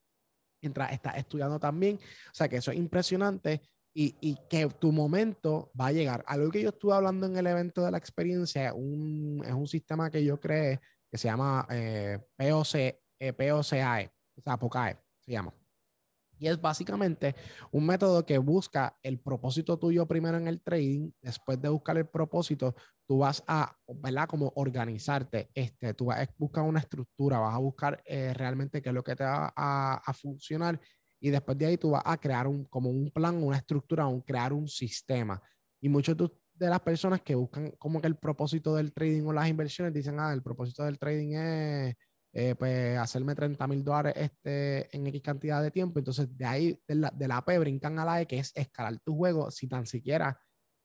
mientras 0.61 0.93
estás 0.93 1.17
estudiando 1.17 1.59
también. 1.59 1.97
O 1.97 2.35
sea, 2.35 2.49
que 2.49 2.57
eso 2.57 2.71
es 2.71 2.77
impresionante. 2.77 3.63
Y, 3.99 4.15
y, 4.21 4.37
que 4.51 4.69
tu 4.69 4.93
momento 4.93 5.73
va 5.81 5.87
a 5.87 5.93
llegar. 5.93 6.23
Algo 6.27 6.51
que 6.51 6.61
yo 6.61 6.69
estuve 6.69 6.93
hablando 6.93 7.27
en 7.27 7.35
el 7.35 7.47
evento 7.47 7.83
de 7.83 7.91
la 7.91 7.97
experiencia 7.97 8.75
un, 8.75 9.43
es 9.43 9.55
un 9.55 9.67
sistema 9.67 10.11
que 10.11 10.23
yo 10.23 10.39
creé 10.39 10.81
que 11.11 11.17
se 11.17 11.29
llama 11.29 11.67
eh, 11.71 12.19
POC, 12.37 12.75
eh, 12.75 13.33
POCAE, 13.33 14.13
o 14.37 14.43
sea, 14.43 14.59
POCAE 14.59 14.99
se 15.21 15.33
llama. 15.33 15.55
Y 16.39 16.49
es 16.49 16.61
básicamente 16.61 17.35
un 17.71 17.87
método 17.87 18.27
que 18.27 18.39
busca 18.39 18.99
el 19.03 19.19
propósito 19.19 19.79
tuyo 19.79 20.07
primero 20.07 20.37
en 20.37 20.49
el 20.49 20.61
trading. 20.61 21.11
Después 21.23 21.61
de 21.61 21.71
buscar 21.71 21.97
el 21.97 22.07
propósito, 22.07 22.75
tú 23.07 23.19
vas 23.19 23.43
a, 23.47 23.75
¿verdad? 23.89 24.29
Como 24.29 24.53
organizarte. 24.57 25.51
Este, 25.55 25.95
tú 25.95 26.07
vas 26.07 26.21
a 26.21 26.35
buscar 26.37 26.65
una 26.65 26.81
estructura, 26.81 27.39
vas 27.39 27.55
a 27.55 27.59
buscar 27.59 28.03
eh, 28.05 28.35
realmente 28.35 28.83
qué 28.83 28.91
es 28.91 28.95
lo 28.95 29.03
que 29.03 29.17
te 29.17 29.25
va 29.25 29.53
a, 29.57 30.03
a, 30.05 30.13
funcionar. 30.13 30.79
Y 31.27 31.31
después 31.31 31.59
de 31.59 31.67
ahí 31.67 31.77
tú 31.77 31.91
vas 31.91 32.03
a 32.05 32.17
crear 32.17 32.47
un, 32.47 32.65
como 32.67 32.91
un 32.91 33.11
plan, 33.11 33.43
una 33.43 33.57
estructura, 33.57 34.07
un, 34.07 34.21
crear 34.21 34.53
un 34.53 34.69
sistema. 34.69 35.43
Y 35.81 35.89
muchos 35.89 36.17
de 36.17 36.31
de 36.59 36.71
las 36.71 36.81
personas 36.81 37.21
que 37.21 37.35
buscan 37.35 37.71
como 37.73 38.01
que 38.01 38.07
el 38.07 38.17
propósito 38.17 38.75
del 38.75 38.93
trading 38.93 39.27
o 39.27 39.33
las 39.33 39.49
inversiones 39.49 39.93
dicen, 39.93 40.19
ah, 40.19 40.33
el 40.33 40.43
propósito 40.43 40.85
del 40.85 40.99
trading 40.99 41.35
es 41.35 41.97
eh, 42.33 42.55
pues 42.55 42.99
hacerme 42.99 43.35
30 43.35 43.67
mil 43.67 43.85
dólares 43.85 44.15
este, 44.17 44.95
en 44.95 45.07
X 45.07 45.23
cantidad 45.23 45.63
de 45.63 45.71
tiempo. 45.71 45.99
Entonces 45.99 46.29
de 46.37 46.45
ahí, 46.45 46.81
de 46.87 46.95
la, 46.95 47.11
de 47.11 47.29
la 47.29 47.45
P, 47.45 47.59
brincan 47.59 47.99
a 47.99 48.05
la 48.05 48.21
E, 48.23 48.27
que 48.27 48.39
es 48.39 48.53
escalar 48.55 48.99
tu 49.01 49.17
juego 49.17 49.51
si 49.51 49.69
tan 49.69 49.87
siquiera 49.87 50.39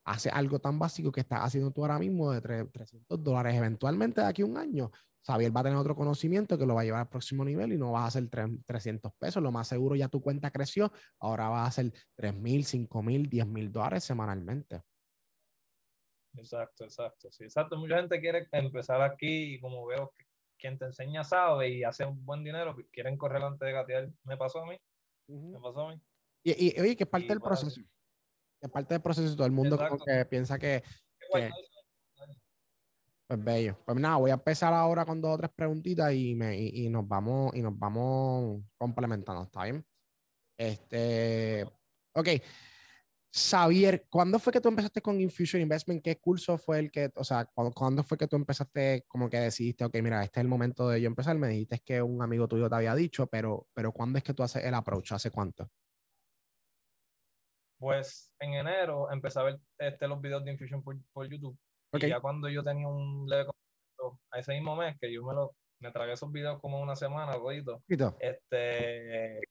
hace 0.05 0.29
algo 0.29 0.59
tan 0.59 0.79
básico 0.79 1.11
que 1.11 1.21
estás 1.21 1.41
haciendo 1.41 1.71
tú 1.71 1.83
ahora 1.83 1.99
mismo 1.99 2.31
de 2.31 2.41
300 2.41 3.23
dólares. 3.23 3.55
Eventualmente 3.55 4.21
de 4.21 4.27
aquí 4.27 4.41
a 4.41 4.45
un 4.45 4.57
año, 4.57 4.91
Xavier 5.23 5.55
va 5.55 5.61
a 5.61 5.63
tener 5.63 5.77
otro 5.77 5.95
conocimiento 5.95 6.57
que 6.57 6.65
lo 6.65 6.75
va 6.75 6.81
a 6.81 6.83
llevar 6.83 7.01
al 7.01 7.09
próximo 7.09 7.45
nivel 7.45 7.73
y 7.73 7.77
no 7.77 7.91
vas 7.91 8.03
a 8.03 8.07
hacer 8.07 8.29
300 8.65 9.13
pesos. 9.13 9.41
Lo 9.41 9.51
más 9.51 9.67
seguro 9.67 9.95
ya 9.95 10.07
tu 10.07 10.21
cuenta 10.21 10.51
creció, 10.51 10.91
ahora 11.19 11.49
va 11.49 11.65
a 11.65 11.71
ser 11.71 11.91
3 12.15 12.35
mil, 12.35 12.65
5 12.65 13.03
mil, 13.03 13.29
10 13.29 13.47
mil 13.47 13.71
dólares 13.71 14.03
semanalmente. 14.03 14.81
Exacto, 16.33 16.85
exacto. 16.85 17.29
Sí, 17.31 17.43
exacto. 17.43 17.77
Mucha 17.77 17.97
gente 17.97 18.19
quiere 18.19 18.47
empezar 18.51 19.01
aquí 19.01 19.55
y 19.55 19.59
como 19.59 19.85
veo 19.85 20.13
que 20.17 20.25
quien 20.57 20.77
te 20.77 20.85
enseña 20.85 21.23
sabe 21.23 21.69
y 21.69 21.83
hace 21.83 22.05
un 22.05 22.23
buen 22.23 22.43
dinero, 22.43 22.73
pues 22.73 22.87
quieren 22.91 23.17
correr 23.17 23.43
antes 23.43 23.65
de 23.65 23.73
gatear. 23.73 24.09
Me 24.23 24.37
pasó 24.37 24.59
a 24.59 24.67
mí. 24.67 24.77
Me 25.27 25.59
pasó 25.59 25.87
a 25.87 25.93
mí. 25.93 26.01
Y, 26.43 26.79
oye, 26.79 26.95
que 26.95 27.03
es 27.03 27.09
parte 27.09 27.27
del 27.27 27.41
proceso. 27.41 27.81
Es 28.61 28.69
parte 28.69 28.93
del 28.93 29.01
proceso. 29.01 29.35
Todo 29.35 29.47
el 29.47 29.51
mundo 29.51 29.77
que 30.05 30.25
piensa 30.25 30.57
que. 30.57 30.83
Pues 33.31 33.43
bello. 33.45 33.77
Pues 33.85 33.97
nada, 33.97 34.17
voy 34.17 34.31
a 34.31 34.33
empezar 34.33 34.73
ahora 34.73 35.05
con 35.05 35.21
dos 35.21 35.35
o 35.35 35.37
tres 35.37 35.51
preguntitas 35.55 36.13
y, 36.13 36.35
me, 36.35 36.57
y, 36.57 36.89
nos 36.89 37.07
vamos 37.07 37.55
y 37.55 37.61
nos 37.61 37.77
vamos 37.79 38.61
complementando. 38.77 39.43
¿Está 39.43 39.63
bien? 39.63 39.85
Este. 40.57 41.65
Ok. 42.13 42.27
Xavier, 43.33 44.05
¿cuándo 44.09 44.37
fue 44.37 44.51
que 44.51 44.59
tú 44.59 44.67
empezaste 44.67 45.01
con 45.01 45.21
Infusion 45.21 45.61
Investment? 45.61 46.03
¿Qué 46.03 46.19
curso 46.19 46.57
fue 46.57 46.79
el 46.79 46.91
que, 46.91 47.09
o 47.15 47.23
sea, 47.23 47.45
¿cuándo, 47.45 48.03
fue 48.03 48.17
que 48.17 48.27
tú 48.27 48.35
empezaste 48.35 49.05
como 49.07 49.29
que 49.29 49.39
decidiste, 49.39 49.85
ok, 49.85 49.95
mira, 50.03 50.21
este 50.25 50.41
es 50.41 50.43
el 50.43 50.49
momento 50.49 50.89
de 50.89 50.99
yo 50.99 51.07
empezar? 51.07 51.37
Me 51.37 51.47
dijiste 51.47 51.79
que 51.79 52.01
un 52.01 52.21
amigo 52.21 52.49
tuyo 52.49 52.67
te 52.69 52.75
había 52.75 52.93
dicho, 52.95 53.27
pero, 53.27 53.67
pero 53.73 53.93
¿cuándo 53.93 54.17
es 54.17 54.25
que 54.25 54.33
tú 54.33 54.43
haces 54.43 54.65
el 54.65 54.73
approach? 54.73 55.13
¿Hace 55.13 55.31
cuánto? 55.31 55.71
Pues 57.79 58.33
en 58.39 58.55
enero 58.55 59.09
empecé 59.09 59.39
a 59.39 59.43
ver 59.43 59.61
este, 59.77 60.09
los 60.09 60.19
videos 60.19 60.43
de 60.43 60.51
Infusion 60.51 60.83
por, 60.83 61.29
YouTube 61.29 61.57
Y 61.93 62.07
ya 62.07 62.19
cuando 62.19 62.49
yo 62.49 62.63
tenía 62.63 62.87
un 62.87 63.27
leve 63.27 63.45
conocimiento 63.45 64.19
a 64.31 64.39
ese 64.39 64.53
mismo 64.53 64.75
mes, 64.75 64.97
que 64.99 65.13
yo 65.13 65.23
me 65.23 65.33
lo 65.33 65.55
me 65.81 65.91
tragué 65.91 66.13
esos 66.13 66.31
videos 66.31 66.61
como 66.61 66.79
una 66.79 66.95
semana, 66.95 67.33
rodito. 67.33 67.83
Este. 68.19 69.41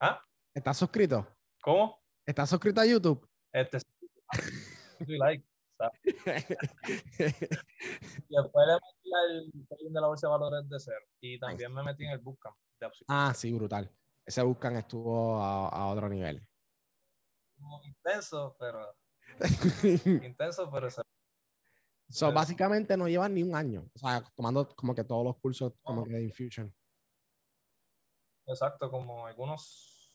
¿Ah? 0.00 0.22
¿Estás 0.54 0.76
suscrito? 0.76 1.26
¿Cómo? 1.60 2.00
¿Estás 2.24 2.48
suscrito 2.48 2.80
a 2.80 2.86
YouTube? 2.86 3.28
Este. 3.52 3.78
Like. 5.06 5.44
después 5.78 5.94
le 8.66 8.74
metí 8.74 9.12
el 9.84 9.92
de 9.92 10.00
la 10.00 10.06
bolsa 10.06 10.26
de 10.26 10.30
valores 10.30 10.66
de 10.70 10.80
cero. 10.80 11.04
Y 11.20 11.38
también 11.38 11.74
me 11.74 11.82
metí 11.82 12.04
en 12.04 12.12
el 12.12 12.18
Bootcamp 12.18 12.56
de 12.80 12.88
Ah, 13.08 13.34
sí, 13.34 13.52
brutal. 13.52 13.90
Ese 14.24 14.40
Bootcamp 14.42 14.76
estuvo 14.76 15.38
a, 15.38 15.88
otro 15.88 16.08
nivel. 16.08 16.40
Intenso, 17.84 18.56
pero. 18.58 18.96
intenso, 20.24 20.70
pero. 20.70 20.88
So, 22.08 22.32
básicamente 22.32 22.96
no 22.96 23.08
llevan 23.08 23.34
ni 23.34 23.42
un 23.42 23.54
año. 23.54 23.88
O 23.94 23.98
sea, 23.98 24.22
tomando 24.34 24.68
como 24.76 24.94
que 24.94 25.04
todos 25.04 25.24
los 25.24 25.36
cursos 25.38 25.72
como 25.82 26.04
que 26.04 26.12
de 26.12 26.24
Infusion. 26.24 26.72
Exacto, 28.46 28.90
como 28.90 29.26
algunos. 29.26 30.12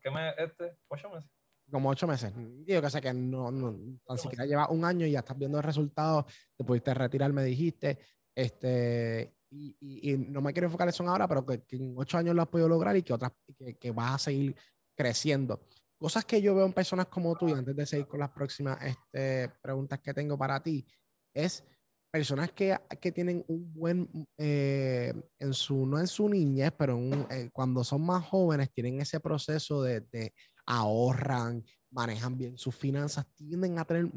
¿Qué 0.00 0.10
mes 0.10 0.34
este? 0.36 0.76
¿Ocho 0.88 1.08
meses? 1.08 1.30
Como 1.70 1.88
ocho 1.88 2.06
meses. 2.06 2.32
Digo 2.36 2.82
que 2.82 2.90
sé 2.90 3.00
que 3.00 3.14
no, 3.14 3.50
no 3.50 3.98
tan 4.04 4.18
siquiera 4.18 4.44
lleva 4.44 4.68
un 4.68 4.84
año 4.84 5.06
y 5.06 5.12
ya 5.12 5.20
estás 5.20 5.38
viendo 5.38 5.58
el 5.58 5.64
resultado. 5.64 6.26
Te 6.56 6.64
pudiste 6.64 6.92
retirar, 6.92 7.32
me 7.32 7.44
dijiste. 7.44 7.98
Este, 8.34 9.36
y, 9.50 9.76
y, 9.80 10.18
no 10.18 10.40
me 10.40 10.52
quiero 10.52 10.66
enfocar 10.66 10.88
en 10.88 10.90
eso 10.90 11.08
ahora, 11.08 11.28
pero 11.28 11.46
que, 11.46 11.62
en 11.70 11.94
ocho 11.96 12.18
años 12.18 12.34
lo 12.34 12.42
has 12.42 12.48
podido 12.48 12.68
lograr 12.68 12.96
y 12.96 13.02
que 13.02 13.12
otras, 13.12 13.32
que, 13.56 13.78
que 13.78 13.90
vas 13.92 14.14
a 14.14 14.18
seguir 14.18 14.56
creciendo. 14.96 15.60
Cosas 15.96 16.24
que 16.24 16.42
yo 16.42 16.54
veo 16.54 16.66
en 16.66 16.72
personas 16.72 17.06
como 17.06 17.36
tú, 17.36 17.48
y 17.48 17.52
antes 17.52 17.74
de 17.74 17.86
seguir 17.86 18.06
con 18.06 18.20
las 18.20 18.30
próximas 18.30 18.76
este, 18.82 19.48
preguntas 19.62 20.00
que 20.00 20.12
tengo 20.12 20.36
para 20.36 20.60
ti, 20.60 20.84
es 21.34 21.64
personas 22.10 22.52
que, 22.52 22.78
que 23.00 23.10
tienen 23.10 23.44
un 23.48 23.74
buen, 23.74 24.08
eh, 24.38 25.12
en 25.38 25.52
su, 25.52 25.84
no 25.84 25.98
en 25.98 26.06
su 26.06 26.28
niñez, 26.28 26.72
pero 26.78 26.96
eh, 27.28 27.50
cuando 27.52 27.82
son 27.82 28.06
más 28.06 28.24
jóvenes, 28.24 28.70
tienen 28.72 29.00
ese 29.00 29.18
proceso 29.18 29.82
de, 29.82 30.00
de, 30.12 30.32
ahorran, 30.64 31.64
manejan 31.90 32.38
bien 32.38 32.56
sus 32.56 32.74
finanzas, 32.76 33.26
tienden 33.34 33.78
a 33.80 33.84
tener 33.84 34.08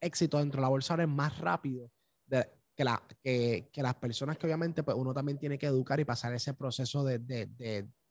éxito 0.00 0.38
dentro 0.38 0.58
de 0.58 0.62
la 0.62 0.68
bolsa 0.68 0.96
más 1.06 1.38
rápido 1.38 1.90
que, 2.28 2.84
la, 2.84 3.02
que, 3.22 3.70
que, 3.72 3.82
las 3.82 3.94
personas 3.94 4.36
que 4.36 4.46
obviamente 4.46 4.82
pues 4.82 4.96
uno 4.96 5.14
también 5.14 5.38
tiene 5.38 5.58
que 5.58 5.66
educar 5.66 5.98
y 5.98 6.04
pasar 6.04 6.34
ese 6.34 6.52
proceso 6.52 7.04
de, 7.04 7.18
de, 7.18 7.46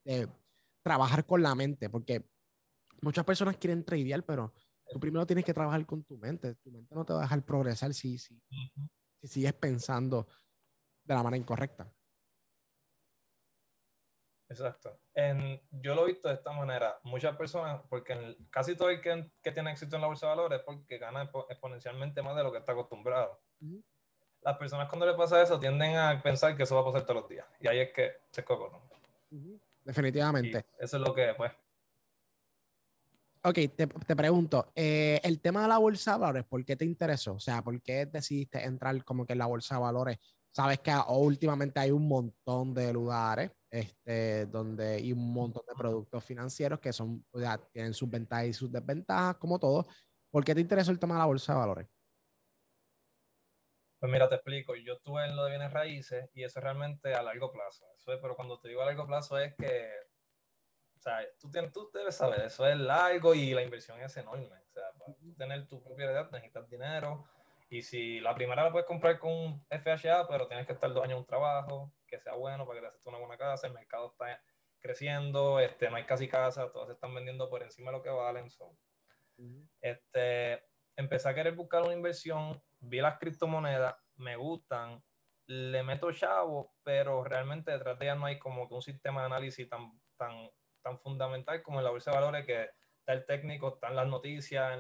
de 0.04 0.28
trabajar 0.84 1.26
con 1.26 1.44
la 1.44 1.54
mente, 1.54 1.90
porque 1.90 2.26
muchas 3.02 3.26
personas 3.26 3.58
quieren 3.58 3.84
tradear, 3.86 4.26
pero 4.26 4.54
tú 4.92 5.00
primero 5.00 5.26
tienes 5.26 5.46
que 5.46 5.54
trabajar 5.54 5.86
con 5.86 6.04
tu 6.04 6.18
mente. 6.18 6.56
Tu 6.56 6.72
mente 6.72 6.96
no 6.96 7.06
te 7.06 7.14
va 7.14 7.20
a 7.20 7.22
dejar 7.24 7.44
progresar 7.44 7.94
si, 7.94 8.18
si, 8.18 8.42
si 9.22 9.28
sigues 9.28 9.54
pensando 9.54 10.28
de 11.04 11.14
la 11.14 11.24
manera 11.24 11.42
incorrecta. 11.42 11.92
Exacto. 14.50 15.00
En, 15.14 15.62
yo 15.70 15.94
lo 15.94 16.04
he 16.04 16.08
visto 16.08 16.28
de 16.28 16.34
esta 16.34 16.52
manera. 16.52 17.00
Muchas 17.04 17.36
personas, 17.38 17.82
porque 17.88 18.38
casi 18.50 18.76
todo 18.76 18.90
el 18.90 19.00
que, 19.00 19.32
que, 19.44 19.52
tiene 19.52 19.72
éxito 19.72 19.96
en 19.96 20.02
la 20.02 20.08
bolsa 20.08 20.26
de 20.26 20.36
valores 20.36 20.60
es 20.60 20.66
porque 20.66 20.98
gana 20.98 21.30
exponencialmente 21.50 22.24
más 22.24 22.36
de 22.36 22.44
lo 22.44 22.52
que 22.52 22.58
está 22.58 22.72
acostumbrado. 22.72 23.40
Las 24.42 24.58
personas 24.58 24.90
cuando 24.90 25.06
le 25.06 25.14
pasa 25.14 25.42
eso 25.42 25.60
tienden 25.60 25.96
a 25.98 26.20
pensar 26.22 26.56
que 26.56 26.64
eso 26.64 26.76
va 26.76 26.82
a 26.82 26.86
pasar 26.86 27.04
todos 27.04 27.22
los 27.22 27.30
días. 27.30 27.46
Y 27.60 27.68
ahí 27.68 27.80
es 27.80 27.94
que 27.94 28.12
se 28.32 28.44
cocotan. 28.44 28.82
Definitivamente. 29.84 30.66
eso 30.80 30.98
es 30.98 31.04
lo 31.08 31.14
que, 31.14 31.34
pues, 31.38 31.52
Ok, 33.42 33.56
te, 33.74 33.88
te 33.88 34.16
pregunto, 34.18 34.70
eh, 34.76 35.22
el 35.24 35.40
tema 35.40 35.62
de 35.62 35.70
la 35.70 35.78
bolsa 35.78 36.14
de 36.14 36.20
valores, 36.20 36.46
¿por 36.46 36.66
qué 36.66 36.76
te 36.76 36.84
interesó? 36.84 37.36
O 37.36 37.40
sea, 37.40 37.62
¿por 37.62 37.82
qué 37.82 38.06
decidiste 38.06 38.62
entrar 38.66 39.02
como 39.06 39.26
que 39.26 39.32
en 39.32 39.40
la 39.40 39.46
bolsa 39.46 39.76
de 39.76 39.82
valores? 39.82 40.18
Sabes 40.52 40.80
que 40.80 40.92
últimamente 41.08 41.80
hay 41.80 41.92
un 41.92 42.06
montón 42.08 42.74
de 42.74 42.92
lugares 42.92 43.52
este, 43.72 44.46
donde 44.48 45.00
y 45.00 45.14
un 45.14 45.32
montón 45.32 45.64
de 45.68 45.76
productos 45.76 46.22
financieros 46.24 46.80
que 46.82 46.92
son, 46.92 47.26
o 47.32 47.40
sea, 47.40 47.58
tienen 47.72 47.94
sus 47.94 48.10
ventajas 48.10 48.48
y 48.48 48.54
sus 48.54 48.70
desventajas, 48.70 49.38
como 49.38 49.58
todo. 49.58 49.88
¿Por 50.32 50.44
qué 50.44 50.54
te 50.54 50.62
interesó 50.62 50.92
el 50.92 51.00
tema 51.00 51.16
de 51.16 51.20
la 51.20 51.26
bolsa 51.26 51.54
de 51.54 51.60
valores? 51.60 51.88
Pues 54.00 54.12
mira, 54.12 54.28
te 54.28 54.36
explico. 54.36 54.76
Yo 54.76 54.94
estuve 54.94 55.26
en 55.26 55.36
lo 55.38 55.46
de 55.46 55.52
bienes 55.52 55.72
raíces 55.72 56.30
y 56.34 56.44
eso 56.44 56.60
es 56.60 56.64
realmente 56.64 57.14
a 57.14 57.24
largo 57.24 57.54
plazo. 57.54 57.86
Eso 57.96 58.14
es, 58.14 58.20
pero 58.22 58.36
cuando 58.36 58.60
te 58.60 58.68
digo 58.68 58.82
a 58.82 58.86
largo 58.86 59.08
plazo 59.08 59.38
es 59.38 59.54
que 59.56 59.90
o 61.00 61.02
sea, 61.02 61.26
tú, 61.40 61.50
tienes, 61.50 61.72
tú 61.72 61.90
debes 61.94 62.16
saber, 62.16 62.42
eso 62.42 62.68
es 62.68 62.78
largo 62.78 63.34
y 63.34 63.54
la 63.54 63.62
inversión 63.62 64.02
es 64.02 64.18
enorme. 64.18 64.48
O 64.48 64.72
sea, 64.74 64.84
para 64.98 65.16
tener 65.38 65.66
tu 65.66 65.82
propiedad 65.82 66.30
necesitas 66.30 66.70
dinero. 66.70 67.26
Y 67.70 67.84
si 67.84 68.20
la 68.20 68.36
primera 68.36 68.66
la 68.66 68.72
puedes 68.72 68.86
comprar 68.86 69.18
con 69.18 69.64
FHA, 69.70 70.28
pero 70.28 70.48
tienes 70.48 70.68
que 70.68 70.74
estar 70.74 70.92
dos 70.92 71.02
años 71.02 71.14
en 71.14 71.20
un 71.20 71.26
trabajo 71.26 71.94
que 72.06 72.20
sea 72.20 72.34
bueno 72.34 72.66
para 72.66 72.80
que 72.80 72.82
te 72.82 72.88
acepte 72.88 73.10
una 73.10 73.20
buena 73.20 73.38
casa, 73.38 73.68
el 73.68 73.74
mercado 73.74 74.08
está 74.12 74.42
creciendo, 74.82 75.62
este, 75.62 75.90
no 75.90 75.96
hay 75.96 76.06
casi 76.06 76.28
casa, 76.28 76.70
todas 76.72 76.88
se 76.88 76.94
están 76.96 77.14
vendiendo 77.14 77.50
por 77.50 77.64
encima 77.64 77.92
de 77.92 77.98
lo 77.98 78.04
que 78.04 78.10
valen. 78.10 78.50
este, 79.80 80.66
empecé 80.98 81.30
a 81.30 81.34
querer 81.34 81.56
buscar 81.56 81.84
una 81.84 81.94
inversión, 81.94 82.62
vi 82.80 83.00
las 83.00 83.20
criptomonedas, 83.20 83.96
me 84.18 84.36
gustan, 84.36 85.02
le 85.46 85.82
meto 85.84 86.12
chavo, 86.12 86.74
pero 86.84 87.24
realmente 87.24 87.72
detrás 87.72 87.98
de 88.00 88.06
ellas 88.06 88.18
no 88.18 88.26
hay 88.26 88.38
como 88.38 88.68
que 88.68 88.74
un 88.74 88.82
sistema 88.82 89.22
de 89.22 89.28
análisis 89.28 89.70
tan, 89.70 89.92
tan 90.18 90.50
tan 90.82 91.00
fundamental 91.00 91.62
como 91.62 91.80
en 91.80 91.86
la 91.86 91.92
bolsa 91.92 92.12
de 92.12 92.18
valores, 92.18 92.46
que 92.46 92.68
está 93.00 93.14
el 93.14 93.26
técnico, 93.26 93.76
están 93.76 93.96
las 93.96 94.08
noticias. 94.08 94.80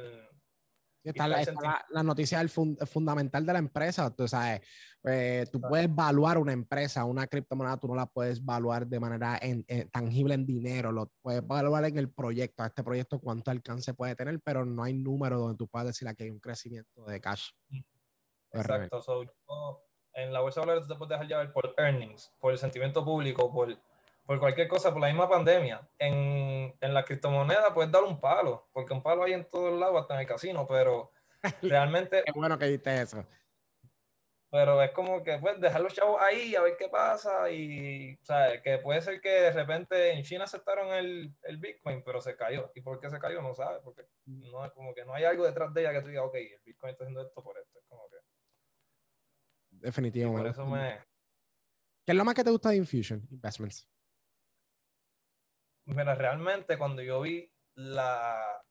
está, 1.04 1.28
la, 1.28 1.86
la, 1.90 2.04
noticia 2.04 2.40
del 2.40 2.50
fundamental 2.50 3.46
de 3.46 3.54
la 3.54 3.60
empresa. 3.60 4.14
Tú 4.16 4.28
sabes, 4.28 4.62
eh, 5.04 5.46
tú 5.52 5.62
puedes 5.62 5.86
evaluar 5.86 6.38
una 6.38 6.52
empresa, 6.52 7.06
una 7.06 7.28
criptomoneda, 7.28 7.78
tú 7.78 7.88
no 7.88 7.96
la 7.96 8.06
puedes 8.06 8.40
evaluar 8.40 8.86
de 8.86 9.00
manera 9.00 9.40
tangible 9.92 10.34
en 10.34 10.46
dinero, 10.46 10.92
lo 10.92 11.12
puedes 11.22 11.42
evaluar 11.42 11.86
en 11.86 11.98
el 11.98 12.12
proyecto, 12.12 12.64
a 12.64 12.68
este 12.68 12.84
proyecto 12.84 13.20
cuánto 13.20 13.52
alcance 13.52 13.94
puede 13.94 14.16
tener, 14.16 14.40
pero 14.42 14.66
no 14.66 14.84
hay 14.84 14.94
número 14.94 15.40
donde 15.40 15.58
tú 15.58 15.68
puedas 15.68 15.88
decir 15.88 16.08
que 16.16 16.26
hay 16.26 16.30
un 16.30 16.40
crecimiento 16.40 17.06
de 17.06 17.22
cash. 17.22 17.50
Exacto. 18.52 19.00
en 20.14 20.34
la 20.34 20.40
bolsa 20.42 20.62
de 20.62 20.66
valores 20.66 20.88
tú 20.88 20.94
te 20.94 20.98
puedes 20.98 21.12
dejar 21.12 21.28
llevar 21.28 21.54
por 21.54 21.76
earnings, 21.78 22.32
por 22.40 22.52
el 22.52 22.58
sentimiento 22.58 23.06
público, 23.06 23.52
por 23.54 23.78
por 24.30 24.40
cualquier 24.40 24.68
cosa, 24.68 24.92
por 24.92 25.02
la 25.02 25.08
misma 25.08 25.28
pandemia. 25.28 25.90
En, 25.98 26.78
en 26.80 26.94
la 26.94 27.04
criptomoneda 27.04 27.74
puedes 27.74 27.92
dar 27.92 28.04
un 28.04 28.22
palo, 28.22 28.70
porque 28.72 28.94
un 28.94 29.02
palo 29.02 29.24
hay 29.24 29.34
en 29.34 29.50
todos 29.50 29.80
lados, 29.80 30.00
hasta 30.00 30.14
en 30.14 30.20
el 30.20 30.28
casino, 30.28 30.68
pero 30.68 31.12
realmente... 31.64 32.22
Qué 32.24 32.34
bueno 32.34 32.60
que 32.60 32.68
diste 32.68 33.02
eso. 33.02 33.26
Pero 34.52 34.84
es 34.84 34.92
como 34.92 35.24
que 35.24 35.40
pues 35.40 35.60
dejar 35.60 35.82
los 35.82 35.96
chavos 35.96 36.22
ahí 36.22 36.56
a 36.56 36.62
ver 36.62 36.78
qué 36.78 36.90
pasa 36.90 37.50
y, 37.50 38.20
o 38.22 38.62
que 38.62 38.78
puede 38.78 39.02
ser 39.02 39.20
que 39.20 39.30
de 39.32 39.52
repente 39.52 40.12
en 40.12 40.22
China 40.22 40.44
aceptaron 40.44 40.94
el, 40.94 41.34
el 41.42 41.58
Bitcoin, 41.58 42.04
pero 42.04 42.22
se 42.22 42.36
cayó. 42.36 42.72
¿Y 42.76 42.82
por 42.82 43.00
qué 43.00 43.10
se 43.10 43.18
cayó? 43.18 43.42
No 43.42 43.56
sabe, 43.56 43.80
porque 43.84 44.06
no 44.28 44.64
es 44.64 44.72
como 44.74 44.94
que 44.94 45.06
no 45.06 45.16
hay 45.16 45.24
algo 45.24 45.44
detrás 45.44 45.74
de 45.74 45.82
ella 45.82 45.94
que 45.94 46.02
tú 46.02 46.10
digas, 46.10 46.26
ok, 46.26 46.36
el 46.36 46.62
Bitcoin 46.64 46.92
está 46.92 47.04
haciendo 47.04 47.24
esto 47.24 47.42
por 47.42 47.58
esto. 47.58 47.80
Es 47.80 47.86
como 47.88 48.08
que... 48.08 48.18
Definitivamente. 49.72 50.44
Por 50.44 50.52
eso 50.52 50.66
me... 50.68 51.00
¿Qué 52.06 52.12
es 52.12 52.16
lo 52.16 52.24
más 52.24 52.36
que 52.36 52.44
te 52.44 52.52
gusta 52.52 52.70
de 52.70 52.76
Infusion 52.76 53.28
Investments? 53.32 53.90
Mira, 55.90 56.14
realmente 56.14 56.78
cuando 56.78 57.02
yo 57.02 57.22
vi 57.22 57.52
la, 57.74 58.64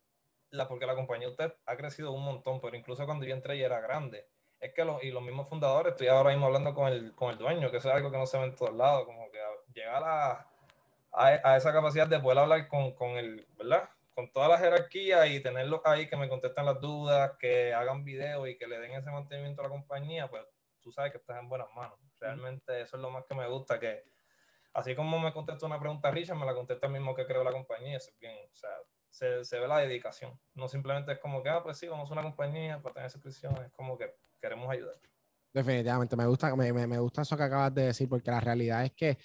la, 0.50 0.68
porque 0.68 0.86
la 0.86 0.94
compañía 0.94 1.28
usted 1.28 1.52
ha 1.66 1.76
crecido 1.76 2.12
un 2.12 2.24
montón, 2.24 2.60
pero 2.60 2.76
incluso 2.76 3.04
cuando 3.06 3.26
yo 3.26 3.34
entré 3.34 3.58
ya 3.58 3.66
era 3.66 3.80
grande. 3.80 4.28
Es 4.60 4.72
que 4.72 4.84
los, 4.84 5.02
y 5.02 5.10
los 5.10 5.22
mismos 5.22 5.48
fundadores, 5.48 5.92
estoy 5.92 6.06
ahora 6.06 6.30
mismo 6.30 6.46
hablando 6.46 6.74
con 6.74 6.88
el, 6.88 7.14
con 7.14 7.30
el 7.30 7.38
dueño, 7.38 7.70
que 7.70 7.78
eso 7.78 7.88
es 7.88 7.94
algo 7.94 8.10
que 8.12 8.18
no 8.18 8.26
se 8.26 8.38
ve 8.38 8.44
en 8.44 8.54
todos 8.54 8.74
lados, 8.74 9.04
como 9.04 9.30
que 9.32 9.38
llegar 9.74 10.02
a, 10.04 10.48
a, 11.12 11.56
esa 11.56 11.72
capacidad 11.72 12.06
de 12.06 12.20
poder 12.20 12.38
hablar 12.38 12.68
con, 12.68 12.92
con 12.94 13.10
el, 13.10 13.46
¿verdad? 13.56 13.88
Con 14.14 14.30
toda 14.32 14.48
la 14.48 14.58
jerarquía 14.58 15.26
y 15.26 15.40
tenerlos 15.40 15.80
ahí 15.84 16.08
que 16.08 16.16
me 16.16 16.28
contesten 16.28 16.66
las 16.66 16.80
dudas, 16.80 17.32
que 17.38 17.74
hagan 17.74 18.04
videos 18.04 18.48
y 18.48 18.56
que 18.56 18.68
le 18.68 18.78
den 18.78 18.92
ese 18.92 19.10
mantenimiento 19.10 19.60
a 19.60 19.64
la 19.64 19.70
compañía, 19.70 20.28
pues 20.28 20.44
tú 20.80 20.92
sabes 20.92 21.10
que 21.12 21.18
estás 21.18 21.38
en 21.40 21.48
buenas 21.48 21.68
manos. 21.74 21.98
Realmente 22.20 22.80
eso 22.80 22.96
es 22.96 23.02
lo 23.02 23.10
más 23.10 23.24
que 23.24 23.34
me 23.34 23.48
gusta, 23.48 23.78
que 23.78 24.04
así 24.78 24.94
como 24.94 25.18
me 25.18 25.32
contestó 25.32 25.66
una 25.66 25.80
pregunta 25.80 26.10
Richard, 26.10 26.36
me 26.36 26.46
la 26.46 26.54
contesta 26.54 26.86
el 26.86 26.92
mismo 26.92 27.14
que 27.14 27.26
creó 27.26 27.42
la 27.42 27.52
compañía. 27.52 27.96
es 27.96 28.14
bien, 28.20 28.34
o 28.52 28.56
sea, 28.56 28.70
se, 29.10 29.44
se, 29.44 29.58
ve 29.58 29.66
la 29.66 29.78
dedicación. 29.78 30.38
No 30.54 30.68
simplemente 30.68 31.12
es 31.12 31.18
como 31.18 31.42
que, 31.42 31.48
ah, 31.48 31.62
pues 31.62 31.78
sí, 31.78 31.88
vamos 31.88 32.08
a 32.10 32.12
una 32.12 32.22
compañía 32.22 32.80
para 32.80 32.94
tener 32.94 33.10
suscripción, 33.10 33.56
es 33.64 33.72
como 33.72 33.98
que 33.98 34.14
queremos 34.40 34.70
ayudar. 34.70 34.94
Definitivamente, 35.52 36.14
me 36.14 36.26
gusta, 36.26 36.54
me, 36.54 36.72
me, 36.72 36.98
gusta 36.98 37.22
eso 37.22 37.36
que 37.36 37.42
acabas 37.42 37.74
de 37.74 37.86
decir, 37.86 38.08
porque 38.08 38.30
la 38.30 38.40
realidad 38.40 38.84
es 38.84 38.92
que, 38.92 39.18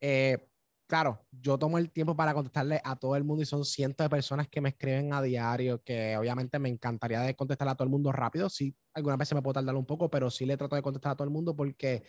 eh, 0.00 0.48
claro, 0.86 1.26
yo 1.30 1.58
tomo 1.58 1.76
el 1.76 1.90
tiempo 1.90 2.16
para 2.16 2.32
contestarle 2.32 2.80
a 2.82 2.96
todo 2.96 3.16
el 3.16 3.24
mundo 3.24 3.42
y 3.42 3.46
son 3.46 3.64
cientos 3.64 4.04
de 4.04 4.08
personas 4.08 4.48
que 4.48 4.60
me 4.60 4.70
escriben 4.70 5.12
a 5.12 5.20
diario, 5.20 5.82
que 5.82 6.16
obviamente 6.16 6.58
me 6.58 6.70
encantaría 6.70 7.20
de 7.20 7.34
contestar 7.36 7.68
a 7.68 7.74
todo 7.74 7.84
el 7.84 7.90
mundo 7.90 8.12
rápido. 8.12 8.48
Sí, 8.48 8.74
algunas 8.94 9.18
veces 9.18 9.34
me 9.34 9.42
puedo 9.42 9.54
tardar 9.54 9.74
un 9.74 9.84
poco, 9.84 10.08
pero 10.08 10.30
sí 10.30 10.46
le 10.46 10.56
trato 10.56 10.76
de 10.76 10.82
contestar 10.82 11.12
a 11.12 11.16
todo 11.16 11.24
el 11.24 11.34
mundo 11.34 11.54
porque 11.54 12.04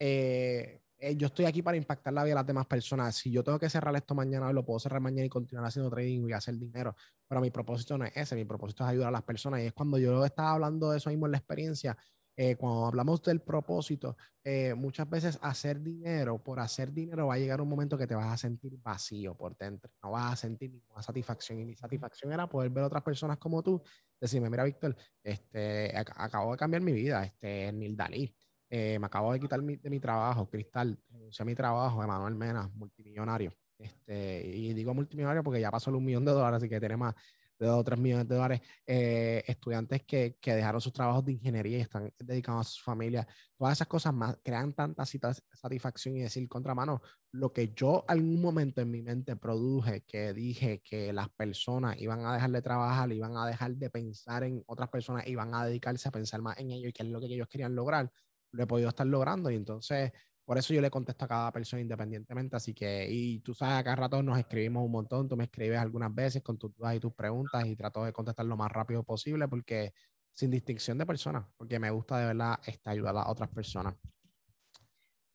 eh, 0.00 0.80
eh, 1.02 1.16
yo 1.16 1.26
estoy 1.26 1.46
aquí 1.46 1.62
para 1.62 1.76
impactar 1.76 2.12
la 2.12 2.22
vida 2.22 2.30
de 2.30 2.34
las 2.36 2.46
demás 2.46 2.66
personas. 2.66 3.16
Si 3.16 3.30
yo 3.32 3.42
tengo 3.42 3.58
que 3.58 3.68
cerrar 3.68 3.94
esto 3.96 4.14
mañana, 4.14 4.52
lo 4.52 4.64
puedo 4.64 4.78
cerrar 4.78 5.00
mañana 5.00 5.26
y 5.26 5.28
continuar 5.28 5.66
haciendo 5.66 5.90
trading 5.90 6.28
y 6.28 6.32
hacer 6.32 6.56
dinero. 6.56 6.94
Pero 7.26 7.40
mi 7.40 7.50
propósito 7.50 7.98
no 7.98 8.04
es 8.04 8.12
ese, 8.14 8.36
mi 8.36 8.44
propósito 8.44 8.84
es 8.84 8.90
ayudar 8.90 9.08
a 9.08 9.10
las 9.10 9.24
personas. 9.24 9.60
Y 9.62 9.66
es 9.66 9.72
cuando 9.72 9.98
yo 9.98 10.24
estaba 10.24 10.52
hablando 10.52 10.92
de 10.92 10.98
eso 10.98 11.10
mismo 11.10 11.26
en 11.26 11.32
la 11.32 11.38
experiencia, 11.38 11.98
eh, 12.36 12.54
cuando 12.54 12.86
hablamos 12.86 13.20
del 13.22 13.40
propósito, 13.40 14.16
eh, 14.44 14.74
muchas 14.74 15.10
veces 15.10 15.38
hacer 15.42 15.80
dinero, 15.82 16.38
por 16.38 16.60
hacer 16.60 16.92
dinero 16.92 17.26
va 17.26 17.34
a 17.34 17.38
llegar 17.38 17.60
un 17.60 17.68
momento 17.68 17.98
que 17.98 18.06
te 18.06 18.14
vas 18.14 18.32
a 18.32 18.36
sentir 18.36 18.78
vacío 18.80 19.36
por 19.36 19.56
dentro, 19.56 19.90
no 20.04 20.12
vas 20.12 20.32
a 20.32 20.36
sentir 20.36 20.70
ninguna 20.70 21.02
satisfacción. 21.02 21.58
Y 21.58 21.64
mi 21.64 21.74
satisfacción 21.74 22.32
era 22.32 22.46
poder 22.48 22.70
ver 22.70 22.84
a 22.84 22.86
otras 22.86 23.02
personas 23.02 23.38
como 23.38 23.60
tú, 23.60 23.82
decirme, 24.20 24.48
mira, 24.48 24.62
Víctor, 24.62 24.96
este, 25.22 25.96
acabo 25.96 26.52
de 26.52 26.58
cambiar 26.58 26.82
mi 26.82 26.92
vida, 26.92 27.24
este, 27.24 27.72
Nil 27.72 27.96
Dalí. 27.96 28.32
Eh, 28.74 28.98
me 28.98 29.04
acabo 29.04 29.34
de 29.34 29.38
quitar 29.38 29.60
de 29.60 29.90
mi 29.90 30.00
trabajo, 30.00 30.48
Cristal, 30.48 30.98
renuncié 31.10 31.42
a 31.42 31.44
mi 31.44 31.54
trabajo, 31.54 32.02
Emanuel 32.02 32.34
Mena, 32.34 32.70
multimillonario. 32.74 33.52
Este, 33.76 34.46
y 34.46 34.72
digo 34.72 34.94
multimillonario 34.94 35.42
porque 35.42 35.60
ya 35.60 35.70
pasó 35.70 35.90
un 35.90 36.02
millón 36.02 36.24
de 36.24 36.32
dólares, 36.32 36.56
así 36.56 36.70
que 36.70 36.80
tiene 36.80 36.96
más 36.96 37.14
de 37.58 37.66
2 37.66 37.78
o 37.78 37.84
3 37.84 38.00
millones 38.00 38.26
de 38.28 38.34
dólares. 38.34 38.62
Eh, 38.86 39.44
estudiantes 39.46 40.04
que, 40.04 40.38
que, 40.40 40.54
dejaron 40.54 40.80
sus 40.80 40.94
trabajos 40.94 41.22
de 41.22 41.32
ingeniería 41.32 41.76
y 41.76 41.80
están 41.82 42.14
dedicados 42.18 42.66
a 42.66 42.70
sus 42.70 42.82
familias. 42.82 43.26
Todas 43.58 43.74
esas 43.74 43.88
cosas 43.88 44.14
más 44.14 44.38
crean 44.42 44.72
tanta 44.72 45.04
satisfacción 45.04 46.16
y 46.16 46.22
decir, 46.22 46.48
contramano, 46.48 47.02
lo 47.32 47.52
que 47.52 47.74
yo 47.76 48.06
algún 48.08 48.40
momento 48.40 48.80
en 48.80 48.90
mi 48.90 49.02
mente 49.02 49.36
produje, 49.36 50.02
que 50.06 50.32
dije 50.32 50.80
que 50.82 51.12
las 51.12 51.28
personas 51.28 52.00
iban 52.00 52.24
a 52.24 52.32
dejar 52.32 52.50
de 52.52 52.62
trabajar, 52.62 53.12
iban 53.12 53.36
a 53.36 53.46
dejar 53.46 53.76
de 53.76 53.90
pensar 53.90 54.44
en 54.44 54.62
otras 54.66 54.88
personas, 54.88 55.26
iban 55.26 55.54
a 55.54 55.66
dedicarse 55.66 56.08
a 56.08 56.12
pensar 56.12 56.40
más 56.40 56.58
en 56.58 56.70
ellos 56.70 56.88
y 56.88 56.92
qué 56.94 57.02
es 57.02 57.10
lo 57.10 57.20
que 57.20 57.26
ellos 57.26 57.48
querían 57.48 57.74
lograr 57.74 58.10
lo 58.52 58.62
he 58.62 58.66
podido 58.66 58.88
estar 58.88 59.06
logrando 59.06 59.50
y 59.50 59.56
entonces 59.56 60.12
por 60.44 60.58
eso 60.58 60.74
yo 60.74 60.80
le 60.80 60.90
contesto 60.90 61.24
a 61.24 61.28
cada 61.28 61.52
persona 61.52 61.80
independientemente. 61.80 62.56
Así 62.56 62.74
que, 62.74 63.06
y 63.08 63.40
tú 63.40 63.54
sabes, 63.54 63.76
acá 63.76 63.94
rato 63.94 64.22
nos 64.22 64.38
escribimos 64.38 64.84
un 64.84 64.90
montón, 64.90 65.28
tú 65.28 65.36
me 65.36 65.44
escribes 65.44 65.78
algunas 65.78 66.12
veces 66.14 66.42
con 66.42 66.58
tus 66.58 66.74
dudas 66.74 66.96
y 66.96 67.00
tus 67.00 67.14
preguntas 67.14 67.64
y 67.66 67.76
trato 67.76 68.04
de 68.04 68.12
contestar 68.12 68.46
lo 68.46 68.56
más 68.56 68.70
rápido 68.70 69.04
posible 69.04 69.46
porque 69.48 69.92
sin 70.32 70.50
distinción 70.50 70.98
de 70.98 71.06
personas, 71.06 71.46
porque 71.56 71.78
me 71.78 71.90
gusta 71.90 72.18
de 72.18 72.26
verdad 72.26 72.58
esta 72.66 72.90
ayudar 72.90 73.16
a 73.16 73.30
otras 73.30 73.48
personas. 73.50 73.94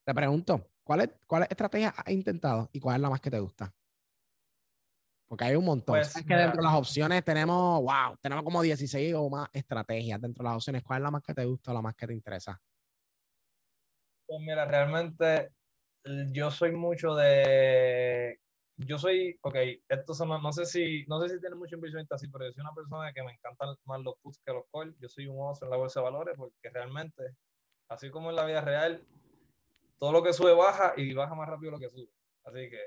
Te 0.03 0.13
pregunto, 0.13 0.71
¿cuáles 0.83 1.09
cuál 1.25 1.47
estrategias 1.49 1.93
has 1.97 2.11
intentado 2.11 2.69
y 2.71 2.79
cuál 2.79 2.97
es 2.97 3.01
la 3.01 3.09
más 3.09 3.21
que 3.21 3.31
te 3.31 3.39
gusta? 3.39 3.73
Porque 5.27 5.43
hay 5.43 5.55
un 5.55 5.65
montón. 5.65 5.93
Pues, 5.93 6.13
que 6.13 6.35
dentro 6.35 6.61
de 6.61 6.63
las 6.63 6.73
opciones 6.73 7.23
tenemos, 7.23 7.81
wow, 7.81 8.15
tenemos 8.21 8.43
como 8.43 8.61
16 8.61 9.13
o 9.15 9.29
más 9.29 9.49
estrategias 9.51 10.21
dentro 10.21 10.43
de 10.43 10.49
las 10.49 10.55
opciones. 10.55 10.83
¿Cuál 10.83 10.99
es 10.99 11.03
la 11.03 11.11
más 11.11 11.21
que 11.21 11.33
te 11.33 11.43
gusta 11.43 11.71
o 11.71 11.73
la 11.73 11.81
más 11.81 11.95
que 11.95 12.07
te 12.07 12.13
interesa? 12.13 12.59
Pues 14.27 14.41
mira, 14.41 14.65
realmente 14.65 15.51
yo 16.31 16.51
soy 16.51 16.73
mucho 16.73 17.15
de. 17.15 18.39
Yo 18.79 18.99
soy, 18.99 19.39
ok, 19.41 19.55
esto 19.89 20.13
son, 20.13 20.29
no 20.29 20.53
sé 20.53 20.65
si, 20.65 21.03
no 21.07 21.19
sé 21.19 21.29
si 21.29 21.39
tiene 21.39 21.55
mucho 21.55 21.75
inversionista 21.75 22.13
así, 22.13 22.27
pero 22.27 22.45
yo 22.45 22.51
soy 22.51 22.61
una 22.61 22.75
persona 22.75 23.11
que 23.11 23.23
me 23.23 23.31
encantan 23.31 23.75
más 23.85 24.01
los 24.01 24.15
puts 24.21 24.39
que 24.45 24.53
los 24.53 24.65
calls. 24.71 24.95
Yo 24.99 25.09
soy 25.09 25.25
un 25.27 25.37
oso 25.39 25.65
en 25.65 25.71
la 25.71 25.77
bolsa 25.77 25.99
de 25.99 26.03
valores 26.03 26.35
porque 26.37 26.69
realmente, 26.69 27.35
así 27.89 28.11
como 28.11 28.29
en 28.29 28.35
la 28.35 28.45
vida 28.45 28.61
real, 28.61 29.03
todo 29.97 30.11
lo 30.11 30.21
que 30.21 30.33
sube 30.33 30.53
baja 30.53 30.93
y 30.95 31.13
baja 31.13 31.33
más 31.33 31.49
rápido 31.49 31.71
lo 31.71 31.79
que 31.79 31.89
sube. 31.89 32.09
Así 32.43 32.69
que. 32.69 32.81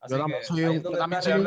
Así 0.00 0.16
yo, 0.16 0.26
que, 0.26 0.44
soy 0.44 0.64
un, 0.64 0.82
yo 0.82 0.90
también 0.92 1.22
soy 1.22 1.32
un 1.32 1.44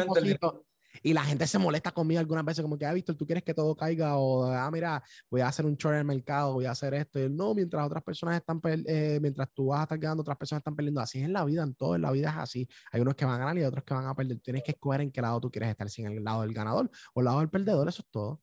y 1.03 1.13
la 1.13 1.23
gente 1.23 1.47
se 1.47 1.57
molesta 1.57 1.91
conmigo 1.91 2.19
algunas 2.19 2.45
veces, 2.45 2.61
como 2.61 2.77
que, 2.77 2.85
ah, 2.85 2.93
Víctor, 2.93 3.15
tú 3.15 3.25
quieres 3.25 3.43
que 3.43 3.53
todo 3.53 3.75
caiga, 3.75 4.17
o, 4.17 4.45
ah, 4.45 4.69
mira, 4.71 5.03
voy 5.29 5.41
a 5.41 5.47
hacer 5.47 5.65
un 5.65 5.75
short 5.75 5.93
en 5.93 5.99
el 5.99 6.05
mercado, 6.05 6.53
voy 6.53 6.65
a 6.65 6.71
hacer 6.71 6.93
esto. 6.93 7.19
Y 7.19 7.29
no, 7.29 7.53
mientras 7.53 7.85
otras 7.85 8.03
personas 8.03 8.37
están, 8.37 8.61
eh, 8.65 9.19
mientras 9.21 9.49
tú 9.53 9.67
vas 9.67 9.81
a 9.81 9.83
estar 9.83 9.97
ganando, 9.97 10.21
otras 10.21 10.37
personas 10.37 10.61
están 10.61 10.75
perdiendo. 10.75 11.01
Así 11.01 11.19
es 11.19 11.25
en 11.25 11.33
la 11.33 11.45
vida, 11.45 11.63
en 11.63 11.73
todo, 11.75 11.95
en 11.95 12.01
la 12.01 12.11
vida 12.11 12.29
es 12.29 12.37
así. 12.37 12.67
Hay 12.91 13.01
unos 13.01 13.15
que 13.15 13.25
van 13.25 13.35
a 13.35 13.37
ganar 13.39 13.57
y 13.57 13.63
otros 13.63 13.83
que 13.83 13.93
van 13.93 14.07
a 14.07 14.15
perder. 14.15 14.39
Tienes 14.39 14.63
que 14.63 14.71
escoger 14.71 15.01
en 15.01 15.11
qué 15.11 15.21
lado 15.21 15.39
tú 15.39 15.51
quieres 15.51 15.69
estar, 15.69 15.89
si 15.89 16.01
en 16.03 16.17
el 16.17 16.23
lado 16.23 16.41
del 16.41 16.53
ganador 16.53 16.89
o 17.13 17.21
el 17.21 17.25
lado 17.25 17.39
del 17.39 17.49
perdedor, 17.49 17.88
eso 17.88 18.01
es 18.01 18.09
todo. 18.09 18.41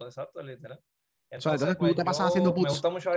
exacto, 0.00 0.42
literal. 0.42 0.80
Entonces, 1.30 1.60
entonces 1.60 1.76
pues, 1.76 1.94
te 1.94 2.04
pasas 2.04 2.28
haciendo 2.28 2.52
puts. 2.52 2.64
Me 2.64 2.70
gusta 2.70 2.90
mucho 2.90 3.10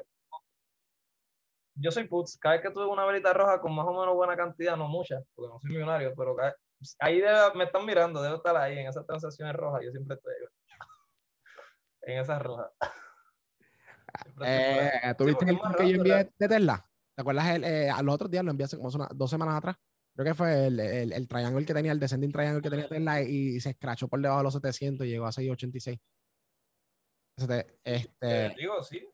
yo 1.75 1.91
soy 1.91 2.07
puts. 2.07 2.37
Cada 2.37 2.55
vez 2.55 2.61
que 2.61 2.71
tuve 2.71 2.85
una 2.85 3.05
velita 3.05 3.33
roja 3.33 3.59
con 3.59 3.73
más 3.73 3.85
o 3.87 3.91
menos 3.91 4.15
buena 4.15 4.35
cantidad, 4.35 4.77
no 4.77 4.87
mucha, 4.87 5.21
porque 5.33 5.49
no 5.51 5.59
soy 5.59 5.71
millonario, 5.71 6.13
pero 6.15 6.35
cada, 6.35 6.55
ahí 6.99 7.21
me 7.55 7.63
están 7.63 7.85
mirando, 7.85 8.21
debo 8.21 8.35
estar 8.35 8.55
ahí 8.55 8.79
en 8.79 8.87
esas 8.87 9.05
transacciones 9.05 9.55
rojas. 9.55 9.81
Yo 9.83 9.91
siempre 9.91 10.15
estoy 10.15 10.33
en 12.03 12.19
esas 12.19 12.41
rojas. 12.41 12.71
Eh, 14.45 15.13
¿Tuviste 15.17 15.45
el 15.49 15.59
que 15.77 15.89
yo 15.89 15.95
envié 15.97 16.15
de 16.37 16.47
Tesla? 16.47 16.85
¿Te 17.15 17.21
acuerdas? 17.21 17.47
El, 17.55 17.63
eh, 17.63 17.89
a 17.89 18.01
los 18.01 18.15
otros 18.15 18.29
días 18.29 18.43
lo 18.43 18.51
envié 18.51 18.65
hace 18.65 18.77
como 18.77 18.89
dos 18.89 19.29
semanas 19.29 19.55
atrás. 19.55 19.75
Creo 20.15 20.25
que 20.25 20.33
fue 20.35 20.67
el, 20.67 20.79
el, 20.79 21.11
el 21.11 21.27
triángulo 21.27 21.65
que 21.65 21.73
tenía, 21.73 21.91
el 21.91 21.99
descending 21.99 22.31
triangle 22.31 22.61
que 22.61 22.69
tenía 22.69 22.87
Tesla 22.87 23.21
y, 23.21 23.59
se 23.59 23.71
escrachó 23.71 24.07
por 24.07 24.21
debajo 24.21 24.39
de 24.39 24.43
los 24.43 24.53
700 24.53 25.07
y 25.07 25.09
llegó 25.09 25.25
a 25.25 25.31
686. 25.31 25.99
Este, 27.35 27.79
este, 27.83 28.55
digo, 28.55 28.83
sí. 28.83 29.09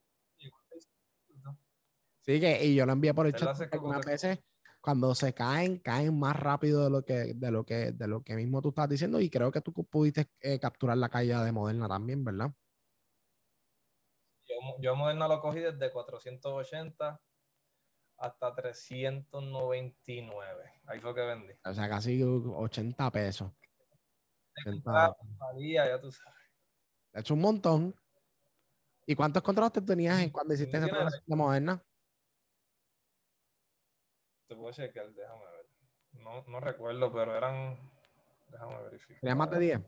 Sí, 2.22 2.40
que, 2.40 2.66
y 2.66 2.76
yo 2.76 2.86
lo 2.86 2.92
envié 2.92 3.14
por 3.14 3.26
el 3.26 3.34
chat 3.34 3.58
algunas 3.74 4.06
veces 4.06 4.40
cuando 4.82 5.14
se 5.14 5.34
caen, 5.34 5.80
caen 5.80 6.18
más 6.18 6.36
rápido 6.36 6.84
de 6.84 6.90
lo 6.90 7.04
que, 7.04 7.34
de 7.34 7.52
lo 7.52 7.66
que, 7.66 7.92
de 7.92 8.08
lo 8.08 8.24
que 8.24 8.36
mismo 8.36 8.62
tú 8.62 8.70
estás 8.70 8.90
diciendo. 8.90 9.20
Y 9.20 9.30
creo 9.30 9.52
que 9.52 9.62
tú 9.62 9.74
pudiste 9.74 10.30
eh, 10.40 10.60
capturar 10.60 10.98
la 10.98 11.10
caída 11.10 11.44
de 11.44 11.52
Moderna 11.52 11.88
también, 11.88 12.24
¿verdad? 12.24 12.52
Yo, 14.48 14.56
yo 14.80 14.96
Moderna 14.96 15.28
lo 15.28 15.42
cogí 15.42 15.60
desde 15.60 15.92
480 15.92 17.22
hasta 18.18 18.56
399. 18.56 20.74
Ahí 20.86 21.00
fue 21.00 21.16
que 21.16 21.22
vendí. 21.22 21.54
O 21.66 21.74
sea, 21.74 21.90
casi 21.90 22.22
80 22.24 23.12
pesos. 23.12 23.52
80 24.66 25.16
ya 25.64 26.02
tú 26.02 26.12
sabes. 26.12 26.40
hecho 27.14 27.34
un 27.34 27.42
montón. 27.42 27.96
¿Y 29.06 29.16
cuántos 29.16 29.42
contratos 29.42 29.74
te 29.74 29.82
tenías 29.82 30.22
en 30.22 30.30
cuando 30.30 30.54
hiciste 30.54 30.78
esa 30.78 30.88
transacción 30.88 31.24
de 31.26 31.36
Moderna? 31.36 31.84
Te 34.50 34.56
puedo 34.56 34.72
checar, 34.72 35.14
déjame 35.14 35.46
ver. 35.46 35.66
No, 36.24 36.44
no 36.48 36.60
recuerdo, 36.60 37.14
pero 37.14 37.38
eran. 37.38 37.78
Déjame 38.50 38.82
verificar. 38.82 39.20
¿Tenía 39.22 39.36
más 39.36 39.52
de 39.52 39.60
10? 39.60 39.80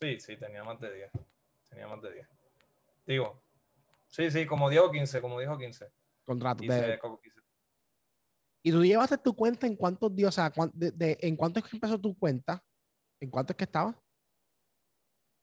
Sí, 0.00 0.20
sí, 0.20 0.36
tenía 0.36 0.64
más 0.64 0.80
de 0.80 0.92
10. 0.92 1.10
Tenía 1.70 1.86
más 1.86 2.02
de 2.02 2.12
10. 2.12 2.28
Digo, 3.06 3.40
sí, 4.08 4.32
sí, 4.32 4.46
como 4.46 4.68
dijo 4.68 4.90
15, 4.90 5.20
como 5.20 5.38
dijo 5.38 5.56
15. 5.56 5.92
Contrato. 6.24 6.64
De... 6.64 6.98
¿Y 8.64 8.72
tú 8.72 8.84
llevaste 8.84 9.16
tu 9.18 9.36
cuenta 9.36 9.68
en 9.68 9.76
cuántos 9.76 10.12
días? 10.14 10.30
O 10.30 10.32
sea, 10.32 10.52
de, 10.74 11.16
¿en 11.20 11.36
cuánto 11.36 11.60
es 11.60 11.66
que 11.66 11.76
empezó 11.76 12.00
tu 12.00 12.18
cuenta? 12.18 12.64
¿En 13.20 13.30
cuánto 13.30 13.52
es 13.52 13.56
que 13.56 13.64
estaba? 13.64 13.94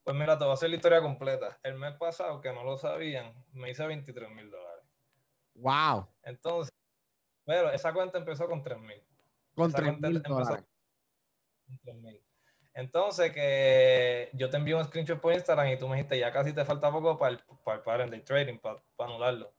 Pues 0.03 0.17
mira, 0.17 0.37
te 0.37 0.43
voy 0.43 0.51
a 0.51 0.55
hacer 0.55 0.69
la 0.69 0.75
historia 0.75 1.01
completa. 1.01 1.57
El 1.63 1.75
mes 1.75 1.95
pasado, 1.95 2.41
que 2.41 2.51
no 2.51 2.65
lo 2.65 2.77
sabían, 2.77 3.33
me 3.53 3.69
hice 3.69 3.87
23 3.87 4.29
mil 4.29 4.51
dólares. 4.51 4.83
¡Wow! 5.55 6.09
Entonces, 6.23 6.73
pero 7.45 7.71
esa 7.71 7.93
cuenta 7.93 8.17
empezó 8.17 8.47
con 8.47 8.63
3000. 8.63 9.03
Con 9.55 9.71
3000 9.71 10.23
Entonces, 12.73 13.31
que 13.31 14.29
yo 14.33 14.49
te 14.49 14.57
envío 14.57 14.77
un 14.77 14.85
screenshot 14.85 15.19
por 15.19 15.33
Instagram 15.33 15.67
y 15.67 15.77
tú 15.77 15.87
me 15.87 15.97
dijiste, 15.97 16.17
ya 16.19 16.31
casi 16.31 16.53
te 16.53 16.65
falta 16.65 16.91
poco 16.91 17.17
para 17.17 17.35
el, 17.35 17.43
para 17.83 18.03
el 18.03 18.09
day 18.09 18.21
trading, 18.21 18.57
para, 18.57 18.81
anularlo. 18.97 19.53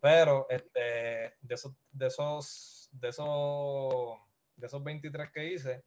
Pero 0.00 0.46
este, 0.50 1.34
de, 1.40 1.54
esos, 1.54 1.72
de, 1.90 2.06
esos, 2.08 2.90
de, 2.92 3.08
esos, 3.08 4.18
de 4.56 4.66
esos 4.66 4.84
23 4.84 5.30
que 5.30 5.52
hice, 5.52 5.84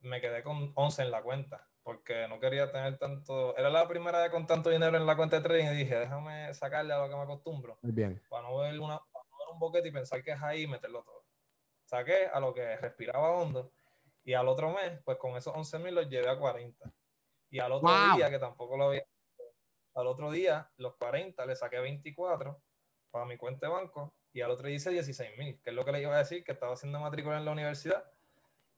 me 0.00 0.20
quedé 0.20 0.42
con 0.42 0.72
11 0.74 1.02
en 1.02 1.10
la 1.10 1.22
cuenta, 1.22 1.68
porque 1.82 2.26
no 2.28 2.40
quería 2.40 2.70
tener 2.72 2.96
tanto. 2.96 3.56
Era 3.58 3.68
la 3.68 3.86
primera 3.86 4.22
vez 4.22 4.30
con 4.30 4.46
tanto 4.46 4.70
dinero 4.70 4.96
en 4.96 5.04
la 5.04 5.16
cuenta 5.16 5.36
de 5.36 5.42
trading 5.42 5.66
y 5.66 5.76
dije, 5.76 5.98
déjame 5.98 6.54
sacarle 6.54 6.94
a 6.94 6.98
lo 6.98 7.10
que 7.10 7.16
me 7.16 7.22
acostumbro. 7.22 7.78
Muy 7.82 7.92
bien. 7.92 8.22
Para 8.30 8.48
no 8.48 8.56
ver 8.58 8.80
una, 8.80 9.00
un 9.56 9.60
boquete 9.60 9.88
y 9.88 9.92
pensar 9.92 10.22
que 10.22 10.32
es 10.32 10.42
ahí 10.42 10.62
y 10.62 10.66
meterlo 10.66 11.02
todo. 11.02 11.24
Saqué 11.84 12.26
a 12.26 12.38
lo 12.40 12.52
que 12.52 12.76
respiraba 12.76 13.30
hondo 13.30 13.72
y 14.22 14.34
al 14.34 14.48
otro 14.48 14.70
mes, 14.70 15.00
pues 15.04 15.18
con 15.18 15.36
esos 15.36 15.54
11 15.54 15.78
mil 15.78 15.94
los 15.94 16.08
llevé 16.08 16.28
a 16.28 16.38
40. 16.38 16.92
Y 17.50 17.58
al 17.58 17.72
otro 17.72 17.88
día, 18.14 18.28
que 18.28 18.38
tampoco 18.38 18.76
lo 18.76 18.88
había, 18.88 19.04
al 19.94 20.06
otro 20.06 20.30
día, 20.30 20.70
los 20.76 20.96
40 20.96 21.46
le 21.46 21.56
saqué 21.56 21.78
24 21.78 22.60
para 23.10 23.24
mi 23.24 23.36
cuenta 23.36 23.66
de 23.66 23.72
banco 23.72 24.14
y 24.32 24.42
al 24.42 24.50
otro 24.50 24.66
día 24.66 24.76
hice 24.76 24.90
16 24.90 25.38
mil, 25.38 25.60
que 25.62 25.70
es 25.70 25.76
lo 25.76 25.84
que 25.84 25.92
le 25.92 26.02
iba 26.02 26.14
a 26.14 26.18
decir, 26.18 26.44
que 26.44 26.52
estaba 26.52 26.74
haciendo 26.74 27.00
matrícula 27.00 27.38
en 27.38 27.44
la 27.44 27.52
universidad 27.52 28.04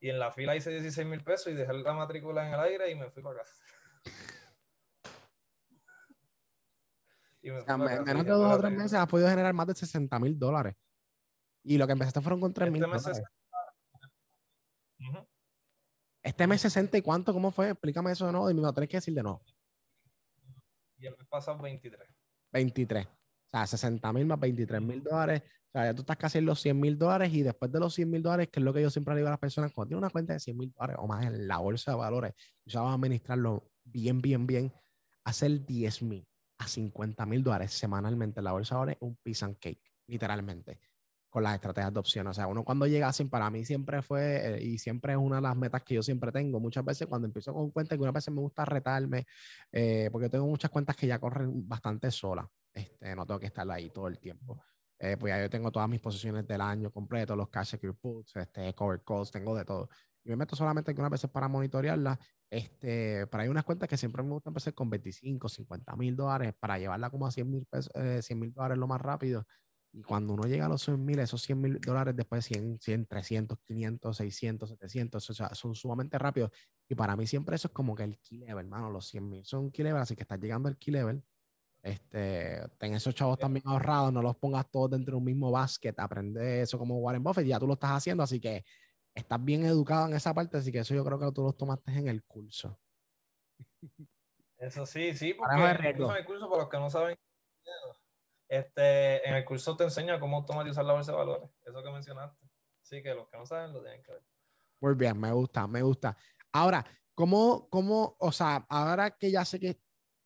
y 0.00 0.10
en 0.10 0.18
la 0.18 0.30
fila 0.30 0.54
hice 0.54 0.70
16 0.70 1.06
mil 1.06 1.24
pesos 1.24 1.52
y 1.52 1.56
dejé 1.56 1.72
la 1.72 1.92
matrícula 1.92 2.46
en 2.46 2.54
el 2.54 2.60
aire 2.60 2.90
y 2.90 2.94
me 2.94 3.10
fui 3.10 3.22
para 3.22 3.38
casa. 3.38 3.64
en 7.42 8.04
menos 8.04 8.24
de 8.24 8.30
dos 8.30 8.54
o 8.54 8.58
tres 8.58 8.72
meses 8.72 8.94
has 8.94 9.06
podido 9.06 9.28
generar 9.28 9.54
más 9.54 9.66
de 9.66 9.74
60 9.74 10.18
mil 10.18 10.38
dólares. 10.38 10.74
Y 11.62 11.78
lo 11.78 11.86
que 11.86 11.92
empezaste 11.92 12.20
fueron 12.20 12.40
con 12.40 12.52
3 12.52 12.70
mil 12.70 12.84
este, 12.84 13.22
este 16.22 16.46
mes 16.46 16.60
60 16.60 16.98
y 16.98 17.02
cuánto, 17.02 17.32
¿cómo 17.32 17.50
fue? 17.50 17.70
Explícame 17.70 18.12
eso 18.12 18.26
de 18.26 18.32
nuevo 18.32 18.50
y 18.50 18.54
me 18.54 18.62
lo 18.62 18.72
tenés 18.72 18.88
que 18.88 18.96
decir 18.96 19.14
de 19.14 19.22
nuevo. 19.22 19.42
Y 20.98 21.06
el 21.06 21.16
mes 21.16 21.26
pasado 21.28 21.58
23. 21.58 22.00
23. 22.52 23.06
O 23.06 23.10
sea, 23.50 23.66
60 23.66 24.12
mil 24.12 24.26
más 24.26 24.40
23 24.40 24.80
mil 24.80 25.02
dólares. 25.02 25.42
O 25.42 25.70
sea, 25.72 25.84
ya 25.84 25.94
tú 25.94 26.00
estás 26.00 26.16
casi 26.16 26.38
en 26.38 26.46
los 26.46 26.60
100 26.60 26.80
mil 26.80 26.98
dólares 26.98 27.32
y 27.32 27.42
después 27.42 27.70
de 27.70 27.78
los 27.78 27.94
100 27.94 28.10
mil 28.10 28.22
dólares, 28.22 28.48
que 28.50 28.60
es 28.60 28.64
lo 28.64 28.72
que 28.72 28.82
yo 28.82 28.90
siempre 28.90 29.14
le 29.14 29.20
digo 29.20 29.28
a 29.28 29.32
las 29.32 29.40
personas, 29.40 29.72
cuando 29.72 29.90
tienes 29.90 30.02
una 30.02 30.10
cuenta 30.10 30.32
de 30.32 30.40
100 30.40 30.56
mil 30.56 30.72
dólares 30.72 30.96
o 30.98 31.06
más 31.06 31.24
en 31.26 31.46
la 31.46 31.58
bolsa 31.58 31.92
de 31.92 31.98
valores, 31.98 32.34
y 32.64 32.74
vas 32.74 32.84
a 32.84 32.94
administrarlo 32.94 33.70
bien, 33.84 34.20
bien, 34.20 34.46
bien, 34.46 34.72
hacer 35.24 35.64
10 35.64 36.02
mil 36.02 36.26
a 36.58 36.66
50 36.66 37.24
mil 37.26 37.42
dólares 37.42 37.72
semanalmente 37.72 38.40
en 38.40 38.44
la 38.44 38.52
bolsa 38.52 38.74
de 38.74 38.78
valores, 38.78 38.96
un 39.00 39.16
piece 39.16 39.44
and 39.44 39.58
cake, 39.58 39.92
literalmente 40.06 40.80
con 41.30 41.42
las 41.42 41.54
estrategias 41.54 41.92
de 41.92 42.00
opción. 42.00 42.26
O 42.26 42.34
sea, 42.34 42.46
uno 42.46 42.64
cuando 42.64 42.86
llega 42.86 43.08
así, 43.08 43.24
para 43.24 43.50
mí 43.50 43.64
siempre 43.64 44.02
fue, 44.02 44.56
eh, 44.56 44.62
y 44.64 44.78
siempre 44.78 45.12
es 45.12 45.18
una 45.18 45.36
de 45.36 45.42
las 45.42 45.56
metas 45.56 45.82
que 45.82 45.94
yo 45.94 46.02
siempre 46.02 46.32
tengo, 46.32 46.60
muchas 46.60 46.84
veces 46.84 47.06
cuando 47.06 47.26
empiezo 47.26 47.52
con 47.52 47.70
cuentas, 47.70 47.98
una 47.98 48.12
vez 48.12 48.30
me 48.30 48.40
gusta 48.40 48.64
retarme, 48.64 49.26
eh, 49.72 50.08
porque 50.10 50.28
tengo 50.28 50.46
muchas 50.46 50.70
cuentas 50.70 50.96
que 50.96 51.06
ya 51.06 51.18
corren 51.18 51.68
bastante 51.68 52.10
solas, 52.10 52.46
este, 52.72 53.14
no 53.14 53.26
tengo 53.26 53.40
que 53.40 53.46
estar 53.46 53.70
ahí 53.70 53.90
todo 53.90 54.08
el 54.08 54.18
tiempo. 54.18 54.62
Eh, 55.00 55.16
pues 55.16 55.30
ya 55.32 55.40
yo 55.40 55.48
tengo 55.48 55.70
todas 55.70 55.88
mis 55.88 56.00
posiciones 56.00 56.46
del 56.46 56.60
año 56.60 56.90
completo, 56.90 57.36
los 57.36 57.48
cash 57.48 57.68
secure 57.68 57.94
puts, 57.94 58.34
este, 58.36 58.74
cover 58.74 59.02
calls, 59.04 59.30
tengo 59.30 59.54
de 59.54 59.64
todo. 59.64 59.88
Y 60.24 60.30
me 60.30 60.36
meto 60.36 60.56
solamente 60.56 60.90
algunas 60.90 61.10
veces 61.10 61.30
para 61.30 61.46
monitorearla. 61.46 62.18
Este, 62.50 63.26
para 63.26 63.42
hay 63.44 63.50
unas 63.50 63.64
cuentas 63.64 63.88
que 63.88 63.98
siempre 63.98 64.22
me 64.22 64.30
gusta 64.30 64.50
empezar 64.50 64.74
con 64.74 64.88
25, 64.88 65.48
50 65.48 65.94
mil 65.96 66.16
dólares 66.16 66.54
para 66.58 66.78
llevarla 66.78 67.10
como 67.10 67.26
a 67.26 67.30
100 67.30 67.50
mil 67.50 67.66
100 68.22 68.40
mil 68.40 68.52
dólares 68.54 68.78
lo 68.78 68.86
más 68.86 69.00
rápido 69.00 69.46
y 69.92 70.02
cuando 70.02 70.34
uno 70.34 70.44
llega 70.44 70.66
a 70.66 70.68
los 70.68 70.82
100 70.82 71.04
mil, 71.04 71.18
esos 71.18 71.42
100 71.42 71.60
mil 71.60 71.80
dólares 71.80 72.14
después 72.14 72.44
100, 72.44 72.78
100, 72.80 73.06
300, 73.06 73.58
500, 73.66 74.16
600, 74.16 74.68
700, 74.70 75.30
o 75.30 75.34
sea, 75.34 75.54
son 75.54 75.74
sumamente 75.74 76.18
rápidos. 76.18 76.50
Y 76.88 76.94
para 76.94 77.16
mí 77.16 77.26
siempre 77.26 77.56
eso 77.56 77.68
es 77.68 77.74
como 77.74 77.94
que 77.94 78.04
el 78.04 78.18
key 78.18 78.38
level, 78.38 78.66
hermano, 78.66 78.90
los 78.90 79.08
100 79.08 79.28
mil 79.28 79.44
son 79.44 79.70
key 79.70 79.82
level, 79.84 80.00
así 80.02 80.14
que 80.14 80.22
estás 80.22 80.40
llegando 80.40 80.68
al 80.68 80.76
key 80.76 80.92
level. 80.92 81.22
Este, 81.82 82.60
ten 82.78 82.94
esos 82.94 83.14
chavos 83.14 83.38
también 83.38 83.66
ahorrados, 83.66 84.12
no 84.12 84.22
los 84.22 84.36
pongas 84.36 84.70
todos 84.70 84.90
dentro 84.90 85.12
de 85.12 85.18
un 85.18 85.24
mismo 85.24 85.50
basket, 85.50 85.94
aprende 85.98 86.62
eso 86.62 86.78
como 86.78 86.98
Warren 86.98 87.22
Buffett, 87.22 87.46
ya 87.46 87.58
tú 87.58 87.66
lo 87.66 87.74
estás 87.74 87.92
haciendo, 87.92 88.22
así 88.22 88.40
que 88.40 88.64
estás 89.18 89.44
bien 89.44 89.64
educado 89.64 90.08
en 90.08 90.14
esa 90.14 90.34
parte, 90.34 90.56
así 90.56 90.72
que 90.72 90.80
eso 90.80 90.94
yo 90.94 91.04
creo 91.04 91.18
que 91.18 91.32
tú 91.32 91.42
lo 91.42 91.52
tomaste 91.52 91.92
en 91.92 92.08
el 92.08 92.22
curso. 92.24 92.78
Eso 94.58 94.86
sí, 94.86 95.14
sí, 95.14 95.34
porque 95.34 95.54
en 95.54 95.84
el 95.84 96.24
curso, 96.24 96.48
para 96.48 96.62
los 96.62 96.70
que 96.70 96.78
no 96.78 96.90
saben, 96.90 97.16
este, 98.48 99.28
en 99.28 99.34
el 99.34 99.44
curso 99.44 99.76
te 99.76 99.84
enseña 99.84 100.18
cómo 100.18 100.38
automatizar 100.38 100.84
la 100.84 100.94
bolsa 100.94 101.12
de 101.12 101.18
valores, 101.18 101.50
eso 101.64 101.82
que 101.82 101.90
mencionaste. 101.90 102.46
Así 102.82 103.02
que 103.02 103.14
los 103.14 103.28
que 103.28 103.36
no 103.36 103.46
saben 103.46 103.72
lo 103.72 103.82
tienen 103.82 104.02
que 104.02 104.12
ver. 104.12 104.22
Muy 104.80 104.94
bien, 104.94 105.18
me 105.18 105.32
gusta, 105.32 105.66
me 105.66 105.82
gusta. 105.82 106.16
Ahora, 106.52 106.84
¿cómo, 107.14 107.68
cómo, 107.68 108.16
o 108.18 108.32
sea, 108.32 108.66
ahora 108.68 109.10
que 109.10 109.30
ya 109.30 109.44
sé 109.44 109.60
que 109.60 109.80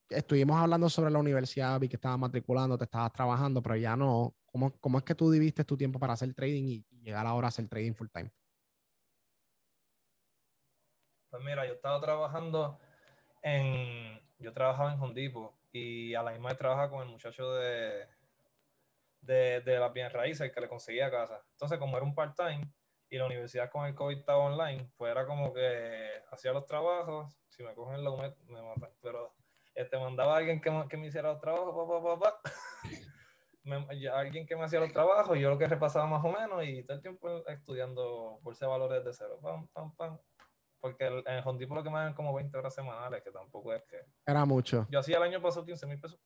estuvimos 0.09 0.57
hablando 0.57 0.88
sobre 0.88 1.11
la 1.11 1.18
universidad, 1.18 1.78
vi 1.81 1.88
que 1.88 1.96
estabas 1.96 2.18
matriculando, 2.18 2.78
te 2.78 2.85
estabas 2.85 3.12
trabajando, 3.12 3.62
pero 3.62 3.76
ya 3.76 3.96
no, 3.96 4.35
¿cómo, 4.46 4.72
cómo 4.78 4.98
es 4.98 5.05
que 5.05 5.14
tú 5.14 5.31
dividiste 5.31 5.64
tu 5.64 5.76
tiempo 5.76 5.98
para 5.98 6.12
hacer 6.12 6.33
trading 6.35 6.64
y, 6.64 6.87
llegar 7.02 7.26
ahora 7.26 7.48
a 7.48 7.50
hacer 7.50 7.66
trading 7.68 7.94
full 7.94 8.07
time? 8.12 8.31
Pues 11.33 11.42
mira, 11.42 11.66
yo 11.66 11.73
estaba 11.73 11.99
trabajando 11.99 12.79
en, 13.40 14.21
yo 14.38 14.53
trabajaba 14.53 14.92
en 14.92 15.01
Hondipo 15.01 15.55
y 15.73 16.14
a 16.14 16.23
la 16.23 16.33
misma 16.33 16.51
vez 16.51 16.59
trabaja 16.59 16.90
con 16.90 17.01
el 17.01 17.09
muchacho 17.09 17.55
de, 17.55 18.07
de, 19.23 19.62
de 19.62 19.79
las 19.79 19.90
bien 19.95 20.11
raíces 20.11 20.53
que 20.53 20.61
le 20.61 20.68
conseguía 20.68 21.11
casa. 21.11 21.42
Entonces, 21.53 21.79
como 21.79 21.97
era 21.97 22.05
un 22.05 22.14
part-time 22.14 22.71
y 23.09 23.16
la 23.16 23.25
universidad 23.25 23.71
con 23.71 23.87
el 23.87 23.95
COVID 23.95 24.18
estaba 24.18 24.45
online, 24.45 24.90
pues 24.99 25.11
era 25.11 25.25
como 25.25 25.55
que 25.55 26.07
hacía 26.31 26.53
los 26.53 26.66
trabajos, 26.66 27.35
si 27.49 27.62
me 27.62 27.73
cogen 27.73 28.05
lo 28.05 28.18
me, 28.18 28.35
me 28.49 28.61
matan, 28.61 28.90
pero 29.01 29.33
este, 29.75 29.99
mandaba 29.99 30.35
a 30.35 30.37
alguien 30.37 30.61
que, 30.61 30.71
me 30.99 31.07
hiciera 31.07 31.33
los 31.33 31.40
trabajos, 31.40 31.75
pa, 31.75 32.03
pa, 32.03 32.18
pa, 32.21 32.40
me, 33.64 33.87
alguien 34.11 34.47
que 34.47 34.55
me 34.55 34.64
hacía 34.64 34.81
los 34.81 34.92
trabajos, 34.92 35.38
yo 35.38 35.49
lo 35.49 35.57
que 35.57 35.66
repasaba 35.66 36.07
más 36.07 36.23
o 36.23 36.31
menos 36.31 36.62
y 36.62 36.83
todo 36.83 36.99
el 36.99 37.03
tiempo 37.03 37.42
estudiando 37.49 38.38
por 38.42 38.53
ese 38.53 38.66
valores 38.66 39.03
de 39.03 39.14
cero, 39.14 39.38
pam, 39.42 39.66
pam, 39.68 39.97
pam 39.97 40.18
porque 40.83 41.07
en 41.07 41.47
Home 41.47 41.64
lo 41.64 41.83
que 41.85 41.90
me 41.90 41.99
dan 41.99 42.12
como 42.12 42.35
20 42.35 42.59
horas 42.59 42.75
semanales, 42.75 43.23
que 43.23 43.31
tampoco 43.31 43.73
es 43.73 43.85
que... 43.85 44.01
Era 44.27 44.45
mucho. 44.45 44.88
Yo 44.90 44.99
hacía 44.99 45.18
el 45.18 45.23
año 45.23 45.40
pasado 45.40 45.64
15 45.64 45.87
mil 45.87 46.01
pesos. 46.01 46.21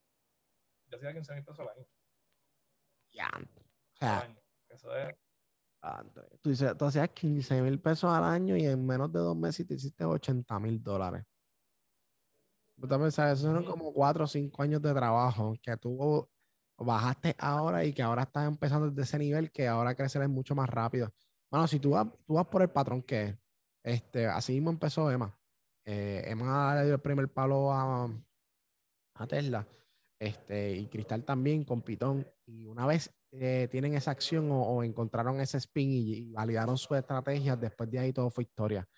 Yo 0.87 0.97
hacía 0.97 1.13
15 1.13 1.35
mil 1.35 1.45
pesos 1.45 1.61
al 1.61 1.69
año. 1.69 1.87
Ya. 3.13 3.31
O 3.37 3.97
sea, 3.99 4.35
Eso 4.71 4.97
es... 4.97 5.15
Tú, 6.41 6.49
dices, 6.49 6.77
tú 6.77 6.87
hacías 6.87 7.11
15 7.11 7.61
mil 7.61 7.79
pesos 7.79 8.11
al 8.11 8.25
año 8.25 8.57
y 8.57 8.65
en 8.65 8.85
menos 8.85 9.13
de 9.13 9.19
dos 9.19 9.37
meses 9.37 9.67
te 9.67 9.75
hiciste 9.75 10.05
80 10.05 10.59
mil 10.59 10.83
dólares. 10.83 11.23
Tú 12.81 12.89
también 12.89 13.13
sabes, 13.13 13.39
eso 13.39 13.53
son 13.53 13.65
como 13.65 13.93
4 13.93 14.25
o 14.25 14.27
5 14.27 14.63
años 14.63 14.81
de 14.81 14.95
trabajo 14.95 15.55
que 15.63 15.77
tú 15.77 16.27
bajaste 16.79 17.37
ahora 17.39 17.85
y 17.85 17.93
que 17.93 18.03
ahora 18.03 18.23
estás 18.23 18.49
empezando 18.49 18.91
desde 18.91 19.03
ese 19.03 19.19
nivel 19.19 19.53
que 19.53 19.69
ahora 19.69 19.95
crecerás 19.95 20.31
mucho 20.31 20.55
más 20.55 20.69
rápido. 20.69 21.13
Bueno, 21.51 21.69
si 21.69 21.79
tú 21.79 21.91
vas, 21.91 22.07
tú 22.27 22.35
vas 22.35 22.47
por 22.47 22.63
el 22.63 22.71
patrón 22.71 23.03
que 23.03 23.23
es, 23.23 23.37
este, 23.87 24.27
así 24.27 24.55
mismo 24.55 24.71
empezó 24.71 25.11
Emma. 25.13 25.33
Eh, 25.85 26.25
Emma 26.27 26.75
le 26.75 26.87
dio 26.87 26.95
el 26.95 27.01
primer 27.01 27.29
palo 27.29 27.73
a, 27.73 28.11
a 29.15 29.27
Tesla. 29.29 29.67
Este, 30.19 30.73
y 30.73 30.89
Cristal 30.89 31.25
también 31.25 31.65
con 31.65 31.83
Pitón. 31.83 32.27
Y 32.47 32.67
una 32.67 32.85
vez 32.85 33.15
eh, 33.31 33.69
tienen 33.71 33.95
esa 33.95 34.11
acción 34.11 34.49
o, 34.51 34.83
encontraron 34.83 35.41
ese 35.41 35.59
spin 35.59 35.89
y, 35.89 36.33
validaron 36.33 36.77
su 36.77 36.97
estrategia, 36.97 37.55
después 37.55 37.89
de 37.89 38.01
ahí 38.01 38.13
todo 38.13 38.29
fue 38.29 38.43
historia. 38.43 38.89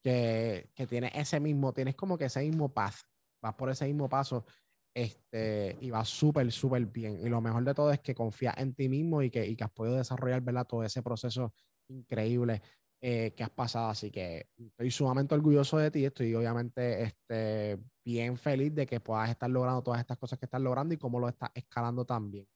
Que, 0.00 0.70
que 0.76 0.86
tiene 0.86 1.10
ese 1.12 1.40
mismo, 1.40 1.72
tienes 1.72 1.96
como 1.96 2.16
que 2.16 2.26
ese 2.26 2.40
mismo 2.42 2.72
paso, 2.72 3.04
vas 3.42 3.54
por 3.54 3.68
ese 3.70 3.86
mismo 3.86 4.08
paso 4.08 4.46
este, 4.94 5.76
y 5.80 5.90
va 5.90 6.04
súper, 6.04 6.52
súper 6.52 6.86
bien. 6.86 7.18
Y 7.20 7.28
lo 7.28 7.40
mejor 7.40 7.64
de 7.64 7.74
todo 7.74 7.90
es 7.90 7.98
que 7.98 8.14
confías 8.14 8.56
en 8.58 8.74
ti 8.74 8.88
mismo 8.88 9.22
y 9.22 9.30
que, 9.30 9.44
y 9.44 9.56
que 9.56 9.64
has 9.64 9.72
podido 9.72 9.96
desarrollar 9.96 10.40
¿verdad? 10.42 10.68
todo 10.68 10.84
ese 10.84 11.02
proceso 11.02 11.52
increíble 11.88 12.62
eh, 13.00 13.32
que 13.36 13.42
has 13.42 13.50
pasado. 13.50 13.88
Así 13.88 14.10
que 14.10 14.48
estoy 14.56 14.90
sumamente 14.90 15.34
orgulloso 15.34 15.78
de 15.78 15.90
ti. 15.90 16.04
Estoy 16.04 16.34
obviamente 16.34 17.02
este, 17.02 17.78
bien 18.04 18.36
feliz 18.36 18.74
de 18.74 18.86
que 18.86 19.00
puedas 19.00 19.30
estar 19.30 19.50
logrando 19.50 19.82
todas 19.82 20.00
estas 20.00 20.18
cosas 20.18 20.38
que 20.38 20.46
estás 20.46 20.60
logrando 20.60 20.94
y 20.94 20.98
cómo 20.98 21.20
lo 21.20 21.28
estás 21.28 21.50
escalando 21.54 22.04
también. 22.04 22.48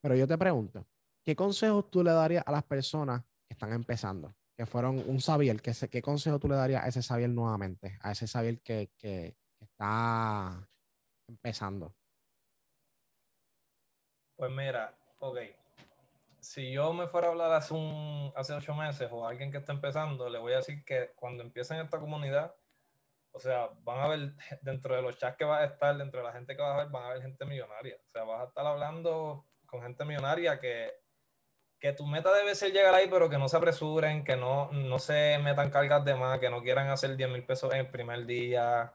Pero 0.00 0.16
yo 0.16 0.26
te 0.26 0.38
pregunto, 0.38 0.86
¿qué 1.24 1.36
consejos 1.36 1.90
tú 1.90 2.02
le 2.02 2.12
darías 2.12 2.44
a 2.46 2.52
las 2.52 2.64
personas 2.64 3.22
que 3.22 3.54
están 3.54 3.72
empezando? 3.72 4.34
Que 4.56 4.66
fueron 4.66 4.98
un 5.08 5.18
Xavier, 5.18 5.60
¿qué, 5.60 6.02
consejo 6.02 6.38
tú 6.38 6.48
le 6.48 6.56
darías 6.56 6.84
a 6.84 6.88
ese 6.88 7.02
Xavier 7.02 7.30
nuevamente? 7.30 7.98
A 8.02 8.12
ese 8.12 8.26
Xavier 8.26 8.60
que, 8.60 8.90
que, 8.96 9.36
que 9.58 9.64
está 9.64 10.68
empezando. 11.28 11.94
Pues 14.36 14.50
mira, 14.50 14.92
ok, 15.20 15.38
si 16.42 16.72
yo 16.72 16.92
me 16.92 17.06
fuera 17.06 17.28
a 17.28 17.30
hablar 17.30 17.52
hace, 17.52 17.72
un, 17.72 18.32
hace 18.34 18.52
ocho 18.52 18.74
meses 18.74 19.08
o 19.12 19.24
a 19.24 19.30
alguien 19.30 19.52
que 19.52 19.58
está 19.58 19.72
empezando, 19.72 20.28
le 20.28 20.40
voy 20.40 20.52
a 20.52 20.56
decir 20.56 20.84
que 20.84 21.12
cuando 21.14 21.44
empiecen 21.44 21.78
esta 21.78 22.00
comunidad, 22.00 22.52
o 23.30 23.38
sea, 23.38 23.70
van 23.82 24.00
a 24.00 24.08
ver 24.08 24.32
dentro 24.60 24.96
de 24.96 25.02
los 25.02 25.16
chats 25.16 25.36
que 25.36 25.44
va 25.44 25.60
a 25.60 25.64
estar, 25.64 25.96
dentro 25.96 26.20
de 26.20 26.26
la 26.26 26.32
gente 26.32 26.56
que 26.56 26.62
va 26.62 26.74
a 26.74 26.78
ver, 26.78 26.88
van 26.88 27.04
a 27.04 27.10
ver 27.10 27.22
gente 27.22 27.46
millonaria. 27.46 27.96
O 27.96 28.10
sea, 28.10 28.24
vas 28.24 28.40
a 28.42 28.48
estar 28.48 28.66
hablando 28.66 29.46
con 29.66 29.82
gente 29.82 30.04
millonaria 30.04 30.58
que, 30.58 30.92
que 31.78 31.92
tu 31.92 32.06
meta 32.06 32.34
debe 32.34 32.56
ser 32.56 32.72
llegar 32.72 32.92
ahí, 32.92 33.06
pero 33.08 33.30
que 33.30 33.38
no 33.38 33.48
se 33.48 33.56
apresuren, 33.56 34.24
que 34.24 34.34
no, 34.34 34.70
no 34.72 34.98
se 34.98 35.38
metan 35.38 35.70
cargas 35.70 36.04
de 36.04 36.16
más, 36.16 36.40
que 36.40 36.50
no 36.50 36.60
quieran 36.60 36.88
hacer 36.88 37.16
10 37.16 37.30
mil 37.30 37.46
pesos 37.46 37.72
en 37.72 37.80
el 37.80 37.90
primer 37.90 38.26
día, 38.26 38.92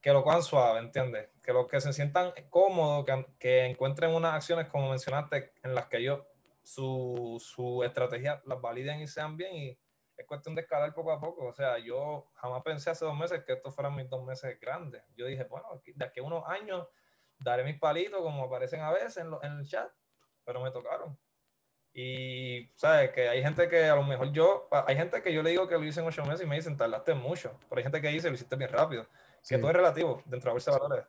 que 0.00 0.12
lo 0.12 0.24
cojan 0.24 0.42
suave, 0.42 0.80
¿entiendes? 0.80 1.28
Que 1.44 1.52
los 1.52 1.68
que 1.68 1.80
se 1.80 1.92
sientan 1.92 2.32
cómodos, 2.50 3.06
que, 3.06 3.26
que 3.38 3.66
encuentren 3.66 4.12
unas 4.12 4.34
acciones, 4.34 4.66
como 4.66 4.90
mencionaste, 4.90 5.52
en 5.62 5.76
las 5.76 5.86
que 5.86 6.02
yo 6.02 6.26
su, 6.68 7.38
su 7.40 7.82
estrategia 7.82 8.42
las 8.44 8.60
validen 8.60 9.00
y 9.00 9.06
sean 9.06 9.38
bien 9.38 9.54
y 9.54 9.78
es 10.18 10.26
cuestión 10.26 10.54
de 10.54 10.62
escalar 10.62 10.92
poco 10.92 11.12
a 11.12 11.20
poco. 11.20 11.46
O 11.46 11.52
sea, 11.52 11.78
yo 11.78 12.30
jamás 12.34 12.62
pensé 12.62 12.90
hace 12.90 13.06
dos 13.06 13.16
meses 13.16 13.42
que 13.44 13.54
estos 13.54 13.74
fueran 13.74 13.96
mis 13.96 14.08
dos 14.10 14.22
meses 14.24 14.58
grandes. 14.60 15.02
Yo 15.16 15.24
dije, 15.24 15.44
bueno, 15.44 15.80
de 15.82 16.04
aquí 16.04 16.20
a 16.20 16.24
unos 16.24 16.46
años 16.46 16.86
daré 17.38 17.64
mis 17.64 17.78
palitos 17.78 18.20
como 18.20 18.44
aparecen 18.44 18.80
a 18.80 18.92
veces 18.92 19.16
en, 19.16 19.32
en 19.42 19.60
el 19.60 19.66
chat, 19.66 19.90
pero 20.44 20.60
me 20.60 20.70
tocaron. 20.70 21.18
Y, 21.94 22.70
¿sabes? 22.74 23.12
Que 23.12 23.30
hay 23.30 23.42
gente 23.42 23.66
que 23.68 23.84
a 23.84 23.96
lo 23.96 24.02
mejor 24.02 24.30
yo, 24.32 24.68
hay 24.70 24.94
gente 24.94 25.22
que 25.22 25.32
yo 25.32 25.42
le 25.42 25.50
digo 25.50 25.66
que 25.68 25.78
lo 25.78 25.84
hice 25.84 26.00
en 26.00 26.06
ocho 26.06 26.22
meses 26.24 26.42
y 26.42 26.46
me 26.46 26.56
dicen, 26.56 26.76
tardaste 26.76 27.14
mucho. 27.14 27.58
Pero 27.68 27.78
hay 27.78 27.84
gente 27.84 28.02
que 28.02 28.08
dice, 28.08 28.28
lo 28.28 28.34
hiciste 28.34 28.56
bien 28.56 28.70
rápido. 28.70 29.06
Que 29.48 29.56
todo 29.56 29.70
es 29.70 29.76
relativo 29.76 30.22
dentro 30.26 30.52
de 30.52 30.70
valores. 30.70 31.06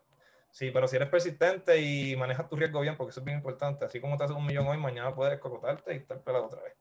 Sí, 0.52 0.72
pero 0.72 0.88
si 0.88 0.96
eres 0.96 1.10
persistente 1.10 1.80
y 1.80 2.16
manejas 2.16 2.50
tu 2.50 2.56
riesgo 2.56 2.82
bien, 2.82 2.98
porque 2.98 3.12
eso 3.12 3.20
es 3.20 3.26
bien 3.26 3.38
importante, 3.38 3.86
así 3.86 4.02
como 4.02 4.18
te 4.18 4.24
haces 4.24 4.36
un 4.36 4.46
millón 4.46 4.68
hoy, 4.68 4.78
mañana 4.78 5.14
puedes 5.14 5.40
cocotarte 5.40 5.94
y 5.94 5.98
estar 5.98 6.22
pelado 6.22 6.46
otra 6.46 6.62
vez. 6.64 6.74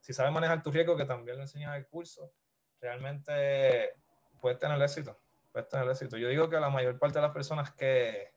Si 0.00 0.12
sabes 0.12 0.32
manejar 0.32 0.62
tu 0.62 0.70
riesgo, 0.70 0.96
que 0.96 1.04
también 1.04 1.36
lo 1.36 1.42
enseñas 1.42 1.70
en 1.70 1.80
el 1.80 1.86
curso, 1.86 2.32
realmente 2.80 3.94
puedes 4.40 4.58
tener 4.58 4.80
éxito. 4.80 5.18
Puedes 5.52 5.68
tener 5.68 5.88
éxito. 5.88 6.16
Yo 6.16 6.28
digo 6.28 6.48
que 6.48 6.60
la 6.60 6.70
mayor 6.70 6.98
parte 6.98 7.18
de 7.18 7.22
las 7.22 7.32
personas 7.32 7.72
que, 7.72 8.32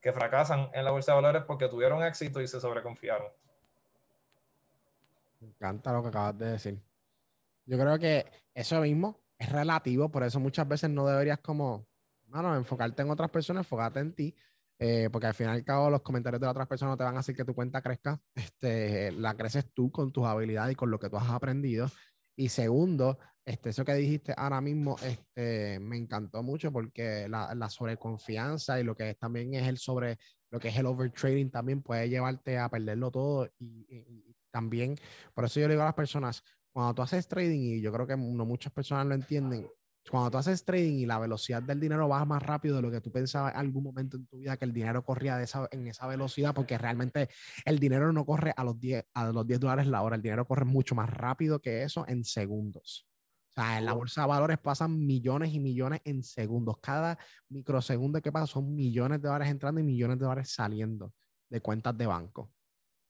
que 0.00 0.12
fracasan 0.12 0.70
en 0.72 0.84
la 0.84 0.90
bolsa 0.90 1.12
de 1.12 1.16
valores 1.16 1.42
porque 1.44 1.68
tuvieron 1.68 2.02
éxito 2.04 2.40
y 2.40 2.46
se 2.46 2.60
sobreconfiaron. 2.60 3.28
Me 5.40 5.48
encanta 5.48 5.92
lo 5.92 6.02
que 6.02 6.08
acabas 6.08 6.38
de 6.38 6.52
decir. 6.52 6.82
Yo 7.66 7.78
creo 7.78 7.98
que 7.98 8.30
eso 8.54 8.80
mismo 8.80 9.20
es 9.38 9.50
relativo, 9.50 10.08
por 10.08 10.22
eso 10.22 10.38
muchas 10.38 10.68
veces 10.68 10.90
no 10.90 11.06
deberías 11.06 11.38
como 11.40 11.86
enfocarte 12.56 13.02
en 13.02 13.10
otras 13.10 13.30
personas, 13.30 13.60
enfocarte 13.66 14.00
en 14.00 14.14
ti. 14.14 14.34
eh, 14.78 15.08
porque 15.12 15.28
al 15.28 15.34
final 15.34 15.54
y 15.56 15.58
al 15.60 15.64
cabo 15.64 15.90
los 15.90 16.02
comentarios 16.02 16.40
de 16.40 16.46
otras 16.48 16.66
personas 16.66 16.92
no 16.94 16.96
te 16.96 17.04
van 17.04 17.16
a 17.16 17.20
hacer 17.20 17.36
que 17.36 17.44
tu 17.44 17.54
cuenta 17.54 17.80
crezca, 17.82 18.20
este, 18.34 19.12
la 19.12 19.36
creces 19.36 19.72
tú 19.72 19.90
con 19.92 20.10
tus 20.12 20.24
habilidades 20.26 20.72
y 20.72 20.76
con 20.76 20.90
lo 20.90 20.98
que 20.98 21.08
tú 21.08 21.16
has 21.16 21.30
aprendido. 21.30 21.88
Y 22.36 22.48
segundo, 22.48 23.18
este, 23.44 23.70
eso 23.70 23.84
que 23.84 23.94
dijiste 23.94 24.34
ahora 24.36 24.60
mismo 24.60 24.96
este, 25.02 25.78
me 25.80 25.96
encantó 25.98 26.42
mucho 26.42 26.72
porque 26.72 27.28
la, 27.28 27.54
la 27.54 27.68
sobreconfianza 27.68 28.80
y 28.80 28.84
lo 28.84 28.96
que 28.96 29.10
es, 29.10 29.18
también 29.18 29.54
es 29.54 29.68
el 29.68 29.78
sobre, 29.78 30.18
lo 30.50 30.58
que 30.58 30.68
es 30.68 30.76
el 30.76 30.86
overtrading 30.86 31.50
también 31.50 31.82
puede 31.82 32.08
llevarte 32.08 32.58
a 32.58 32.68
perderlo 32.68 33.10
todo 33.10 33.46
y, 33.58 33.86
y 33.88 34.36
también, 34.50 34.96
por 35.34 35.44
eso 35.44 35.60
yo 35.60 35.68
le 35.68 35.74
digo 35.74 35.82
a 35.82 35.86
las 35.86 35.94
personas, 35.94 36.42
cuando 36.72 36.94
tú 36.94 37.02
haces 37.02 37.28
trading, 37.28 37.60
y 37.60 37.80
yo 37.80 37.92
creo 37.92 38.06
que 38.06 38.16
no 38.16 38.44
muchas 38.44 38.72
personas 38.72 39.06
lo 39.06 39.14
entienden, 39.14 39.68
cuando 40.10 40.30
tú 40.30 40.38
haces 40.38 40.64
trading 40.64 40.98
y 40.98 41.06
la 41.06 41.18
velocidad 41.18 41.62
del 41.62 41.80
dinero 41.80 42.08
va 42.08 42.24
más 42.24 42.42
rápido 42.42 42.76
de 42.76 42.82
lo 42.82 42.90
que 42.90 43.00
tú 43.00 43.12
pensabas 43.12 43.54
en 43.54 43.60
algún 43.60 43.84
momento 43.84 44.16
en 44.16 44.26
tu 44.26 44.38
vida 44.38 44.56
que 44.56 44.64
el 44.64 44.72
dinero 44.72 45.04
corría 45.04 45.36
de 45.36 45.44
esa, 45.44 45.68
en 45.70 45.86
esa 45.86 46.06
velocidad, 46.06 46.54
porque 46.54 46.76
realmente 46.76 47.28
el 47.64 47.78
dinero 47.78 48.12
no 48.12 48.26
corre 48.26 48.52
a 48.56 48.64
los 48.64 48.78
10, 48.80 49.04
a 49.14 49.30
los 49.30 49.46
10 49.46 49.60
dólares 49.60 49.86
la 49.86 50.02
hora, 50.02 50.16
el 50.16 50.22
dinero 50.22 50.46
corre 50.46 50.64
mucho 50.64 50.94
más 50.94 51.08
rápido 51.08 51.60
que 51.60 51.82
eso 51.82 52.04
en 52.08 52.24
segundos. 52.24 53.06
O 53.50 53.54
sea, 53.54 53.78
en 53.78 53.84
la 53.84 53.92
bolsa 53.92 54.22
de 54.22 54.28
valores 54.28 54.58
pasan 54.58 54.98
millones 55.06 55.52
y 55.52 55.60
millones 55.60 56.00
en 56.04 56.22
segundos. 56.22 56.78
Cada 56.80 57.18
microsegundo 57.50 58.20
que 58.22 58.32
pasa 58.32 58.46
son 58.46 58.74
millones 58.74 59.20
de 59.20 59.28
dólares 59.28 59.50
entrando 59.50 59.78
y 59.78 59.84
millones 59.84 60.18
de 60.18 60.24
dólares 60.24 60.50
saliendo 60.50 61.12
de 61.50 61.60
cuentas 61.60 61.96
de 61.96 62.06
banco. 62.06 62.50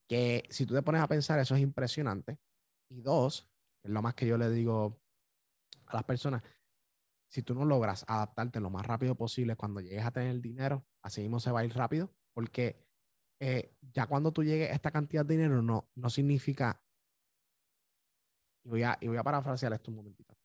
Que 0.08 0.42
si 0.50 0.66
tú 0.66 0.74
te 0.74 0.82
pones 0.82 1.00
a 1.00 1.06
pensar, 1.06 1.38
eso 1.38 1.54
es 1.54 1.60
impresionante. 1.60 2.38
Y 2.90 3.00
dos, 3.00 3.48
es 3.84 3.90
lo 3.90 4.02
más 4.02 4.14
que 4.14 4.26
yo 4.26 4.36
le 4.36 4.50
digo 4.50 5.00
a 5.86 5.94
las 5.94 6.04
personas, 6.04 6.42
si 7.32 7.42
tú 7.42 7.54
no 7.54 7.64
logras 7.64 8.04
adaptarte 8.08 8.60
lo 8.60 8.68
más 8.68 8.86
rápido 8.86 9.14
posible 9.14 9.56
cuando 9.56 9.80
llegues 9.80 10.04
a 10.04 10.10
tener 10.10 10.28
el 10.28 10.42
dinero, 10.42 10.84
así 11.00 11.22
mismo 11.22 11.40
se 11.40 11.50
va 11.50 11.60
a 11.60 11.64
ir 11.64 11.74
rápido, 11.74 12.12
porque 12.34 12.76
eh, 13.40 13.74
ya 13.94 14.06
cuando 14.06 14.32
tú 14.32 14.44
llegues 14.44 14.70
a 14.70 14.74
esta 14.74 14.90
cantidad 14.90 15.24
de 15.24 15.36
dinero 15.36 15.62
no, 15.62 15.88
no 15.94 16.10
significa, 16.10 16.84
y 18.62 18.68
voy, 18.68 18.82
a, 18.82 18.98
y 19.00 19.08
voy 19.08 19.16
a 19.16 19.22
parafrasear 19.22 19.72
esto 19.72 19.90
un 19.90 19.96
momentito, 19.96 20.36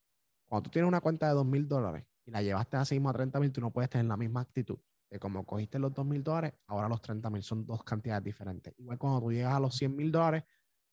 cuando 0.48 0.64
tú 0.64 0.70
tienes 0.72 0.88
una 0.88 1.02
cuenta 1.02 1.28
de 1.28 1.34
dos 1.34 1.46
mil 1.46 1.68
dólares 1.68 2.06
y 2.26 2.32
la 2.32 2.42
llevaste 2.42 2.78
así 2.78 2.96
mismo 2.96 3.10
a 3.10 3.14
30 3.14 3.38
mil, 3.42 3.52
tú 3.52 3.60
no 3.60 3.72
puedes 3.72 3.90
tener 3.90 4.06
la 4.06 4.16
misma 4.16 4.40
actitud. 4.40 4.80
De 5.10 5.20
como 5.20 5.46
cogiste 5.46 5.80
los 5.80 5.94
dos 5.94 6.06
mil 6.06 6.24
dólares, 6.24 6.54
ahora 6.68 6.88
los 6.88 7.02
30 7.02 7.30
mil 7.30 7.44
son 7.44 7.66
dos 7.66 7.84
cantidades 7.84 8.24
diferentes. 8.24 8.74
Igual 8.78 8.98
cuando 8.98 9.20
tú 9.20 9.32
llegas 9.32 9.54
a 9.54 9.60
los 9.60 9.76
100 9.76 9.94
mil 9.94 10.10
dólares, 10.10 10.44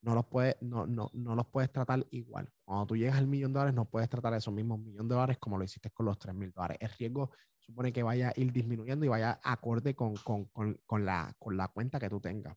no 0.04 0.14
los 0.14 0.26
puedes, 0.26 0.60
no, 0.60 0.86
no, 0.86 1.10
no 1.14 1.34
los 1.34 1.46
puedes 1.46 1.72
tratar 1.72 2.06
igual. 2.10 2.52
Cuando 2.62 2.86
tú 2.86 2.96
llegas 2.96 3.16
al 3.16 3.26
millón 3.26 3.52
de 3.52 3.58
dólares, 3.58 3.74
no 3.74 3.86
puedes 3.86 4.08
tratar 4.10 4.34
esos 4.34 4.52
mismos 4.52 4.78
millón 4.78 5.08
de 5.08 5.14
dólares 5.14 5.38
como 5.38 5.56
lo 5.56 5.64
hiciste 5.64 5.90
con 5.90 6.04
los 6.06 6.18
tres 6.18 6.34
mil 6.34 6.52
dólares. 6.52 6.76
El 6.80 6.90
riesgo 6.90 7.30
supone 7.58 7.90
que 7.90 8.02
vaya 8.02 8.28
a 8.28 8.32
ir 8.36 8.52
disminuyendo 8.52 9.06
y 9.06 9.08
vaya 9.08 9.40
acorde 9.42 9.94
con, 9.94 10.14
con, 10.16 10.44
con, 10.46 10.78
con 10.84 11.06
la, 11.06 11.34
con 11.38 11.56
la 11.56 11.68
cuenta 11.68 11.98
que 11.98 12.10
tú 12.10 12.20
tengas. 12.20 12.54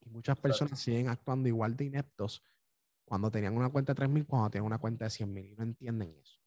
Y 0.00 0.10
muchas 0.10 0.38
personas 0.38 0.78
siguen 0.78 1.08
actuando 1.08 1.48
igual 1.48 1.76
de 1.76 1.86
ineptos 1.86 2.42
cuando 3.04 3.30
tenían 3.32 3.56
una 3.56 3.68
cuenta 3.68 3.92
de 3.92 3.96
3 3.96 4.08
mil, 4.08 4.24
cuando 4.24 4.50
tienen 4.50 4.66
una 4.66 4.78
cuenta 4.78 5.06
de 5.06 5.10
100 5.10 5.32
mil 5.32 5.46
y 5.46 5.56
no 5.56 5.64
entienden 5.64 6.14
eso. 6.20 6.38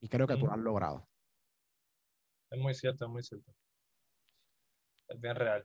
Y 0.00 0.08
creo 0.08 0.26
que 0.26 0.36
tú 0.36 0.46
lo 0.46 0.52
has 0.52 0.58
logrado. 0.58 1.08
Es 2.50 2.58
muy 2.58 2.74
cierto, 2.74 3.04
es 3.04 3.10
muy 3.10 3.22
cierto. 3.22 3.54
Es 5.08 5.20
bien 5.20 5.36
real. 5.36 5.64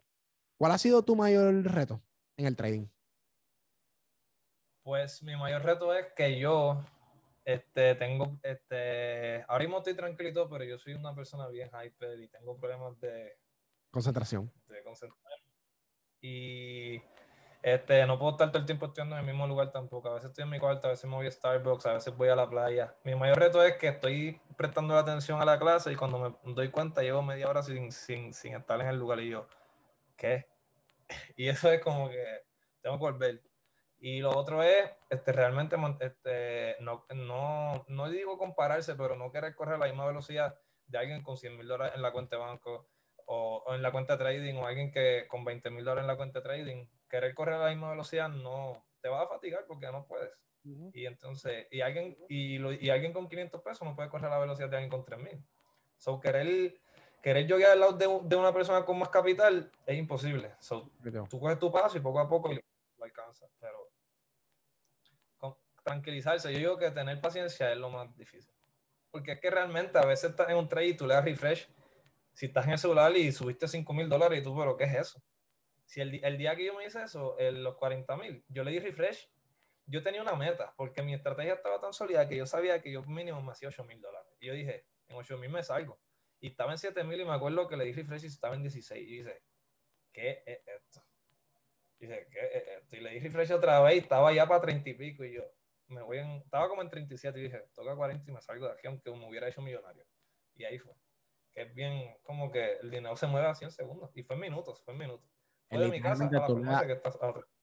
¿Cuál 0.58 0.74
ha 0.74 0.78
sido 0.78 1.04
tu 1.04 1.16
mayor 1.16 1.64
reto 1.64 2.04
en 2.38 2.46
el 2.46 2.56
trading? 2.56 2.88
Pues 4.88 5.22
mi 5.22 5.36
mayor 5.36 5.66
reto 5.66 5.94
es 5.94 6.14
que 6.14 6.40
yo 6.40 6.82
este, 7.44 7.96
tengo, 7.96 8.40
este, 8.42 9.44
ahora 9.50 9.66
mismo 9.66 9.80
estoy 9.80 9.96
tranquilito, 9.96 10.48
pero 10.50 10.64
yo 10.64 10.78
soy 10.78 10.94
una 10.94 11.14
persona 11.14 11.50
bien 11.50 11.70
hyper 11.70 12.18
y 12.22 12.30
tengo 12.30 12.56
problemas 12.56 12.98
de 13.02 13.38
concentración. 13.92 14.50
De 14.70 14.82
concentración. 14.84 15.42
Y 16.22 17.02
este, 17.62 18.06
no 18.06 18.18
puedo 18.18 18.32
estar 18.32 18.48
todo 18.48 18.60
el 18.60 18.66
tiempo 18.66 18.86
estudiando 18.86 19.18
en 19.18 19.20
el 19.20 19.28
mismo 19.28 19.46
lugar 19.46 19.74
tampoco. 19.74 20.08
A 20.08 20.14
veces 20.14 20.30
estoy 20.30 20.46
en 20.46 20.52
mi 20.52 20.58
cuarto, 20.58 20.88
a 20.88 20.92
veces 20.92 21.04
me 21.04 21.18
voy 21.18 21.28
a 21.28 21.32
Starbucks, 21.32 21.86
a 21.86 21.94
veces 21.96 22.16
voy 22.16 22.30
a 22.30 22.38
la 22.38 22.50
playa. 22.50 22.96
Mi 23.04 23.14
mayor 23.14 23.40
reto 23.40 23.62
es 23.62 23.76
que 23.76 23.90
estoy 23.90 24.40
prestando 24.56 24.94
la 24.94 25.02
atención 25.02 25.42
a 25.42 25.44
la 25.44 25.60
clase 25.60 25.92
y 25.92 25.98
cuando 25.98 26.38
me 26.46 26.54
doy 26.54 26.72
cuenta 26.72 27.02
llevo 27.02 27.22
media 27.22 27.50
hora 27.50 27.62
sin, 27.62 27.92
sin, 27.92 28.34
sin 28.34 28.56
estar 28.56 28.80
en 28.80 28.88
el 28.88 28.98
lugar 28.98 29.20
y 29.20 29.32
yo, 29.32 29.50
¿qué? 30.16 30.48
Y 31.36 31.50
eso 31.50 31.70
es 31.70 31.82
como 31.82 32.10
que 32.10 32.24
tengo 32.82 32.96
que 32.96 33.04
volver. 33.04 33.47
Y 34.00 34.20
lo 34.20 34.38
otro 34.38 34.62
es 34.62 34.90
este, 35.10 35.32
realmente 35.32 35.76
este, 36.02 36.76
no, 36.82 37.06
no, 37.16 37.86
no 37.88 38.10
digo 38.10 38.38
compararse, 38.38 38.96
pero 38.96 39.16
no 39.16 39.32
querer 39.32 39.56
correr 39.56 39.80
la 39.80 39.88
misma 39.88 40.06
velocidad 40.06 40.60
de 40.86 40.98
alguien 40.98 41.24
con 41.24 41.38
100 41.38 41.58
mil 41.58 41.68
dólares 41.68 41.96
en 41.96 42.02
la 42.02 42.12
cuenta 42.12 42.36
de 42.36 42.42
banco 42.44 42.88
o, 43.26 43.64
o, 43.66 43.74
en 43.74 43.82
la 43.82 43.92
cuenta 43.92 44.14
de 44.14 44.24
trading 44.24 44.56
o 44.56 44.68
alguien 44.68 44.92
que 44.92 45.26
con 45.28 45.44
20 45.44 45.70
mil 45.72 45.84
dólares 45.84 46.04
en 46.04 46.08
la 46.08 46.18
cuenta 46.18 46.40
de 46.40 46.44
trading. 46.44 46.86
Querer 47.10 47.34
correr 47.34 47.56
a 47.56 47.66
la 47.66 47.70
misma 47.70 47.90
velocidad 47.90 48.30
no 48.30 48.86
te 49.02 49.10
va 49.10 49.24
a 49.24 49.28
fatigar 49.28 49.66
porque 49.68 49.88
no 49.88 50.06
puedes. 50.06 50.32
Y 50.94 51.06
entonces, 51.06 51.68
y 51.72 51.82
alguien, 51.82 52.18
y, 52.28 52.58
lo, 52.58 52.74
y 52.74 52.90
alguien 52.90 53.14
con 53.14 53.30
500 53.30 53.62
pesos 53.62 53.88
no 53.88 53.96
puede 53.96 54.10
correr 54.10 54.28
a 54.28 54.32
la 54.32 54.40
velocidad 54.40 54.70
de 54.70 54.78
alguien 54.78 54.90
con 54.90 55.06
3 55.06 55.20
mil. 55.20 55.42
So, 55.98 56.20
querer, 56.20 56.78
querer 57.22 57.48
llegar 57.48 57.72
al 57.72 57.80
lado 57.80 57.94
de, 57.94 58.06
de, 58.24 58.36
una 58.36 58.54
persona 58.54 58.84
con 58.84 59.00
más 59.00 59.10
capital 59.10 59.72
es 59.86 59.98
imposible. 59.98 60.52
So, 60.60 60.92
tú 61.30 61.40
coges 61.40 61.58
tu 61.58 61.72
paso 61.72 61.98
y 61.98 62.02
poco 62.02 62.20
a 62.20 62.28
poco 62.28 62.52
lo 62.98 63.06
alcanzas. 63.06 63.50
Pero 63.60 63.92
tranquilizarse. 65.88 66.52
Yo 66.52 66.60
digo 66.60 66.78
que 66.78 66.92
tener 66.92 67.20
paciencia 67.22 67.72
es 67.72 67.78
lo 67.78 67.90
más 67.90 68.16
difícil. 68.18 68.54
Porque 69.10 69.34
es 69.34 69.40
que 69.40 69.50
realmente 69.50 69.98
a 69.98 70.06
veces 70.06 70.32
estás 70.32 70.50
en 70.50 70.58
un 70.58 70.68
trade 70.68 70.88
y 70.88 70.98
tú 70.98 71.08
le 71.08 71.14
das 71.14 71.24
refresh. 71.24 71.68
Si 72.34 72.48
estás 72.48 72.66
en 72.66 72.74
el 72.74 72.78
celular 72.78 73.16
y 73.16 73.32
subiste 73.32 73.68
5 73.68 73.94
mil 73.94 74.10
dólares 74.10 74.40
y 74.40 74.44
tú, 74.44 74.56
pero 74.56 74.76
¿qué 74.76 74.84
es 74.84 74.96
eso? 74.96 75.24
Si 75.86 76.02
el, 76.02 76.24
el, 76.24 76.38
día 76.38 76.56
que 76.56 76.66
yo 76.66 76.76
me 76.76 76.86
hice 76.86 77.02
eso, 77.02 77.38
los 77.40 77.76
40 77.78 78.18
mil, 78.18 78.44
yo 78.50 78.64
le 78.66 78.72
di 78.72 78.80
refresh, 78.80 79.30
yo 79.86 80.04
tenía 80.04 80.22
una 80.22 80.36
meta, 80.36 80.74
porque 80.76 81.02
mi 81.02 81.14
estrategia 81.14 81.54
estaba 81.54 81.80
tan 81.80 81.94
sólida 81.94 82.28
que 82.28 82.36
yo 82.36 82.46
sabía 82.46 82.82
que 82.82 82.92
yo 82.92 83.02
mínimo 83.04 83.42
me 83.42 83.54
hacía 83.54 83.70
8 83.70 83.86
mil 83.86 84.02
dólares. 84.02 84.30
Y 84.40 84.48
yo 84.48 84.54
dije, 84.54 84.86
en 85.08 85.16
8 85.16 85.38
mil 85.38 85.50
me 85.50 85.64
salgo. 85.64 85.98
Y 86.42 86.50
estaba 86.50 86.74
en 86.74 86.78
7 86.78 87.04
mil 87.06 87.22
y 87.22 87.26
me 87.26 87.34
acuerdo 87.34 87.68
que 87.68 87.78
le 87.78 87.86
di 87.86 87.94
refresh 87.94 88.26
y 88.26 88.28
estaba 88.28 88.56
en 88.56 88.64
16. 88.64 89.08
Y 89.08 89.18
dice, 89.20 89.42
¿qué 90.12 90.44
es 90.46 90.60
esto? 90.68 91.07
Y 92.00 92.06
dice, 92.06 92.28
¿qué 92.32 92.40
es 92.40 92.68
esto? 92.82 92.96
Y 92.96 93.00
le 93.00 93.12
di 93.12 93.20
refresh 93.20 93.52
otra 93.52 93.82
vez 93.82 93.96
y 93.96 93.98
estaba 94.00 94.34
ya 94.34 94.48
para 94.48 94.62
30 94.62 94.90
y 94.90 94.94
pico. 94.94 95.24
Y 95.24 95.34
yo, 95.34 95.44
me 95.88 96.02
voy 96.02 96.20
en, 96.20 96.32
estaba 96.44 96.70
como 96.70 96.82
en 96.82 96.90
37 96.90 97.40
y 97.40 97.44
dije, 97.44 97.64
toca 97.76 97.96
40 97.96 98.30
y 98.30 98.34
me 98.34 98.42
salgo 98.42 98.68
de 98.68 98.74
aquí 98.74 98.88
aunque 98.88 99.12
me 99.12 99.28
hubiera 99.28 99.48
hecho 99.48 99.62
millonario. 99.62 100.06
Y 100.56 100.66
ahí 100.66 100.78
fue. 100.78 100.94
Que 101.54 101.64
es 101.64 101.74
bien, 101.74 102.16
como 102.24 102.52
que 102.52 102.74
el 102.82 102.92
dinero 102.92 103.16
se 103.16 103.28
mueve 103.28 103.48
a 103.48 103.56
100 103.56 103.72
segundos. 103.72 104.12
Y 104.14 104.24
fue 104.24 104.36
en 104.36 104.42
minutos, 104.42 104.82
fue 104.84 104.94
en 104.94 105.00
minutos. 105.00 105.30
Fue 105.70 105.80
de 105.80 105.90
mi 105.90 106.02
casa 106.02 106.26
a 106.26 106.32
la 106.32 106.46
tú, 106.46 106.58
le 106.58 106.88
que 106.88 106.94
estás 106.94 107.18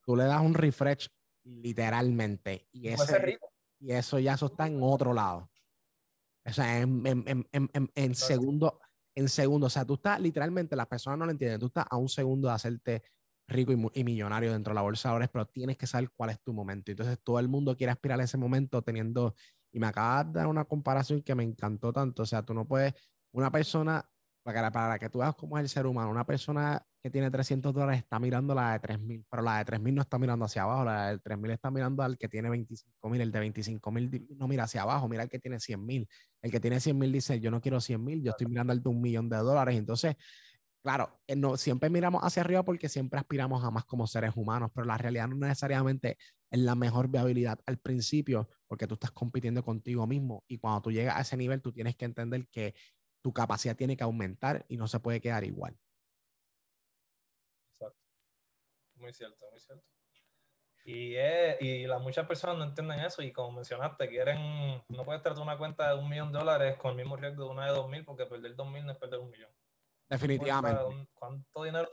tú 0.04 0.16
le 0.16 0.24
das 0.24 0.40
un 0.40 0.54
refresh 0.54 1.08
literalmente. 1.44 2.66
Y, 2.72 2.88
ese, 2.88 3.38
y 3.78 3.92
eso 3.92 4.18
ya 4.18 4.34
eso 4.34 4.46
está 4.46 4.66
en 4.66 4.82
otro 4.82 5.14
lado. 5.14 5.50
O 6.44 6.52
sea, 6.52 6.80
en, 6.80 7.06
en, 7.06 7.24
en, 7.26 7.70
en, 7.72 7.90
en 7.94 8.14
segundo, 8.14 8.80
en 9.14 9.28
segundo. 9.28 9.66
O 9.68 9.70
sea, 9.70 9.84
tú 9.84 9.94
estás 9.94 10.20
literalmente, 10.20 10.76
las 10.76 10.86
personas 10.86 11.18
no 11.18 11.24
lo 11.24 11.30
entienden, 11.30 11.60
tú 11.60 11.66
estás 11.66 11.86
a 11.88 11.96
un 11.96 12.08
segundo 12.08 12.48
de 12.48 12.54
hacerte 12.54 13.02
rico 13.46 13.72
y, 13.72 14.04
millonario 14.04 14.52
dentro 14.52 14.72
de 14.72 14.74
la 14.76 14.82
bolsa 14.82 15.08
de 15.08 15.12
valores, 15.12 15.30
pero 15.32 15.46
tienes 15.46 15.76
que 15.76 15.86
saber 15.86 16.10
cuál 16.16 16.30
es 16.30 16.40
tu 16.42 16.52
momento. 16.52 16.90
Entonces 16.90 17.18
todo 17.22 17.38
el 17.38 17.48
mundo 17.48 17.76
quiere 17.76 17.92
aspirar 17.92 18.20
a 18.20 18.24
ese 18.24 18.38
momento 18.38 18.82
teniendo, 18.82 19.34
y 19.72 19.78
me 19.78 19.86
acabas 19.86 20.26
de 20.26 20.32
dar 20.40 20.46
una 20.46 20.64
comparación 20.64 21.22
que 21.22 21.34
me 21.34 21.44
encantó 21.44 21.92
tanto, 21.92 22.22
o 22.22 22.26
sea, 22.26 22.42
tú 22.42 22.54
no 22.54 22.66
puedes, 22.66 22.94
una 23.32 23.50
persona, 23.50 24.08
para, 24.42 24.70
para 24.70 24.98
que 24.98 25.08
tú 25.08 25.18
veas 25.18 25.34
cómo 25.34 25.58
es 25.58 25.62
el 25.62 25.68
ser 25.68 25.86
humano, 25.86 26.10
una 26.10 26.26
persona 26.26 26.86
que 27.04 27.10
tiene 27.10 27.30
300 27.30 27.74
dólares 27.74 27.98
está 27.98 28.18
mirando 28.18 28.54
la 28.54 28.72
de 28.72 28.78
3000, 28.78 29.26
pero 29.30 29.42
la 29.42 29.58
de 29.58 29.66
3000 29.66 29.94
no 29.94 30.00
está 30.00 30.18
mirando 30.18 30.46
hacia 30.46 30.62
abajo, 30.62 30.84
la 30.84 31.10
de 31.10 31.18
3000 31.18 31.50
está 31.50 31.70
mirando 31.70 32.02
al 32.02 32.16
que 32.16 32.30
tiene 32.30 32.48
25000, 32.48 33.20
el 33.20 33.30
de 33.30 33.40
25000 33.40 34.26
no 34.38 34.48
mira 34.48 34.64
hacia 34.64 34.80
abajo, 34.80 35.06
mira 35.06 35.24
al 35.24 35.28
que 35.28 35.38
tiene 35.38 35.60
100,000, 35.60 36.08
el 36.40 36.50
que 36.50 36.60
tiene 36.60 36.80
100,000 36.80 37.12
dice, 37.12 37.40
yo 37.40 37.50
no 37.50 37.60
quiero 37.60 37.78
100,000, 37.78 38.22
yo 38.22 38.30
estoy 38.30 38.46
mirando 38.46 38.72
al 38.72 38.82
de 38.82 38.88
un 38.88 39.02
millón 39.02 39.28
de 39.28 39.36
dólares, 39.36 39.76
entonces 39.76 40.16
claro, 40.84 41.18
eh, 41.26 41.34
no, 41.34 41.56
siempre 41.56 41.88
miramos 41.88 42.20
hacia 42.22 42.42
arriba 42.42 42.62
porque 42.62 42.90
siempre 42.90 43.18
aspiramos 43.18 43.64
a 43.64 43.70
más 43.70 43.86
como 43.86 44.06
seres 44.06 44.32
humanos, 44.36 44.70
pero 44.74 44.86
la 44.86 44.98
realidad 44.98 45.26
no 45.28 45.36
necesariamente 45.36 46.18
es 46.50 46.58
la 46.60 46.74
mejor 46.74 47.08
viabilidad 47.08 47.58
al 47.64 47.78
principio 47.78 48.50
porque 48.66 48.86
tú 48.86 48.94
estás 48.94 49.10
compitiendo 49.10 49.64
contigo 49.64 50.06
mismo 50.06 50.44
y 50.46 50.58
cuando 50.58 50.82
tú 50.82 50.92
llegas 50.92 51.16
a 51.16 51.22
ese 51.22 51.38
nivel 51.38 51.62
tú 51.62 51.72
tienes 51.72 51.96
que 51.96 52.04
entender 52.04 52.46
que 52.48 52.74
tu 53.22 53.32
capacidad 53.32 53.74
tiene 53.74 53.96
que 53.96 54.04
aumentar 54.04 54.66
y 54.68 54.76
no 54.76 54.86
se 54.86 55.00
puede 55.00 55.22
quedar 55.22 55.44
igual. 55.44 55.74
Exacto. 57.72 57.98
Muy 58.96 59.14
cierto, 59.14 59.46
muy 59.50 59.60
cierto. 59.60 59.86
Y, 60.84 61.86
las 61.86 62.02
muchas 62.02 62.26
personas 62.26 62.58
no 62.58 62.64
entienden 62.64 63.00
eso 63.00 63.22
y 63.22 63.32
como 63.32 63.52
mencionaste, 63.52 64.06
quieren, 64.06 64.82
no 64.88 65.04
puedes 65.06 65.22
tratar 65.22 65.42
una 65.42 65.56
cuenta 65.56 65.88
de 65.88 65.98
un 65.98 66.10
millón 66.10 66.30
de 66.30 66.40
dólares 66.40 66.76
con 66.76 66.90
el 66.90 66.96
mismo 66.98 67.16
riesgo 67.16 67.44
de 67.44 67.50
una 67.50 67.64
de 67.64 67.72
dos 67.72 67.88
mil 67.88 68.04
porque 68.04 68.26
perder 68.26 68.54
dos 68.54 68.70
mil 68.70 68.84
no 68.84 68.92
es 68.92 68.98
perder 68.98 69.20
un 69.20 69.30
millón. 69.30 69.50
Definitivamente. 70.08 70.82
No 70.82 71.06
¿Cuánto 71.14 71.62
dinero 71.64 71.88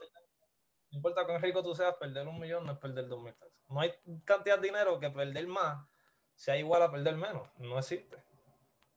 No 0.91 0.97
importa 0.97 1.25
cuán 1.25 1.41
rico 1.41 1.63
tú 1.63 1.73
seas, 1.73 1.95
perder 1.95 2.27
un 2.27 2.39
millón 2.39 2.65
no 2.65 2.73
es 2.73 2.79
perder 2.79 3.07
dos 3.07 3.21
mil 3.23 3.33
pesos. 3.33 3.53
No 3.69 3.79
hay 3.79 3.93
cantidad 4.25 4.59
de 4.59 4.67
dinero 4.67 4.99
que 4.99 5.09
perder 5.09 5.47
más 5.47 5.87
sea 6.35 6.57
igual 6.57 6.81
a 6.81 6.91
perder 6.91 7.15
menos. 7.15 7.47
No 7.57 7.77
existe. 7.77 8.23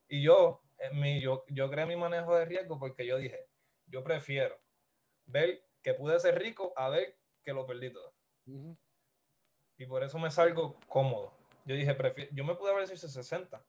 Y 0.08 0.22
yo, 0.22 0.62
mi, 0.92 1.20
yo, 1.20 1.44
yo 1.48 1.70
creé 1.70 1.86
mi 1.86 1.96
manejo 1.96 2.34
de 2.34 2.44
riesgo 2.44 2.78
porque 2.78 3.06
yo 3.06 3.18
dije, 3.18 3.48
yo 3.86 4.02
prefiero 4.02 4.58
ver 5.26 5.64
que 5.82 5.94
pude 5.94 6.18
ser 6.20 6.38
rico 6.38 6.72
a 6.76 6.88
ver 6.88 7.18
que 7.42 7.52
lo 7.52 7.66
perdí 7.66 7.92
todo. 7.92 8.14
Y 9.76 9.86
por 9.86 10.02
eso 10.02 10.18
me 10.18 10.30
salgo 10.30 10.78
cómodo. 10.88 11.36
Yo 11.64 11.74
dije, 11.74 11.94
prefiero, 11.94 12.30
yo 12.34 12.44
me 12.44 12.54
pude 12.54 12.70
haber 12.72 12.84
hecho 12.84 13.08
60, 13.08 13.64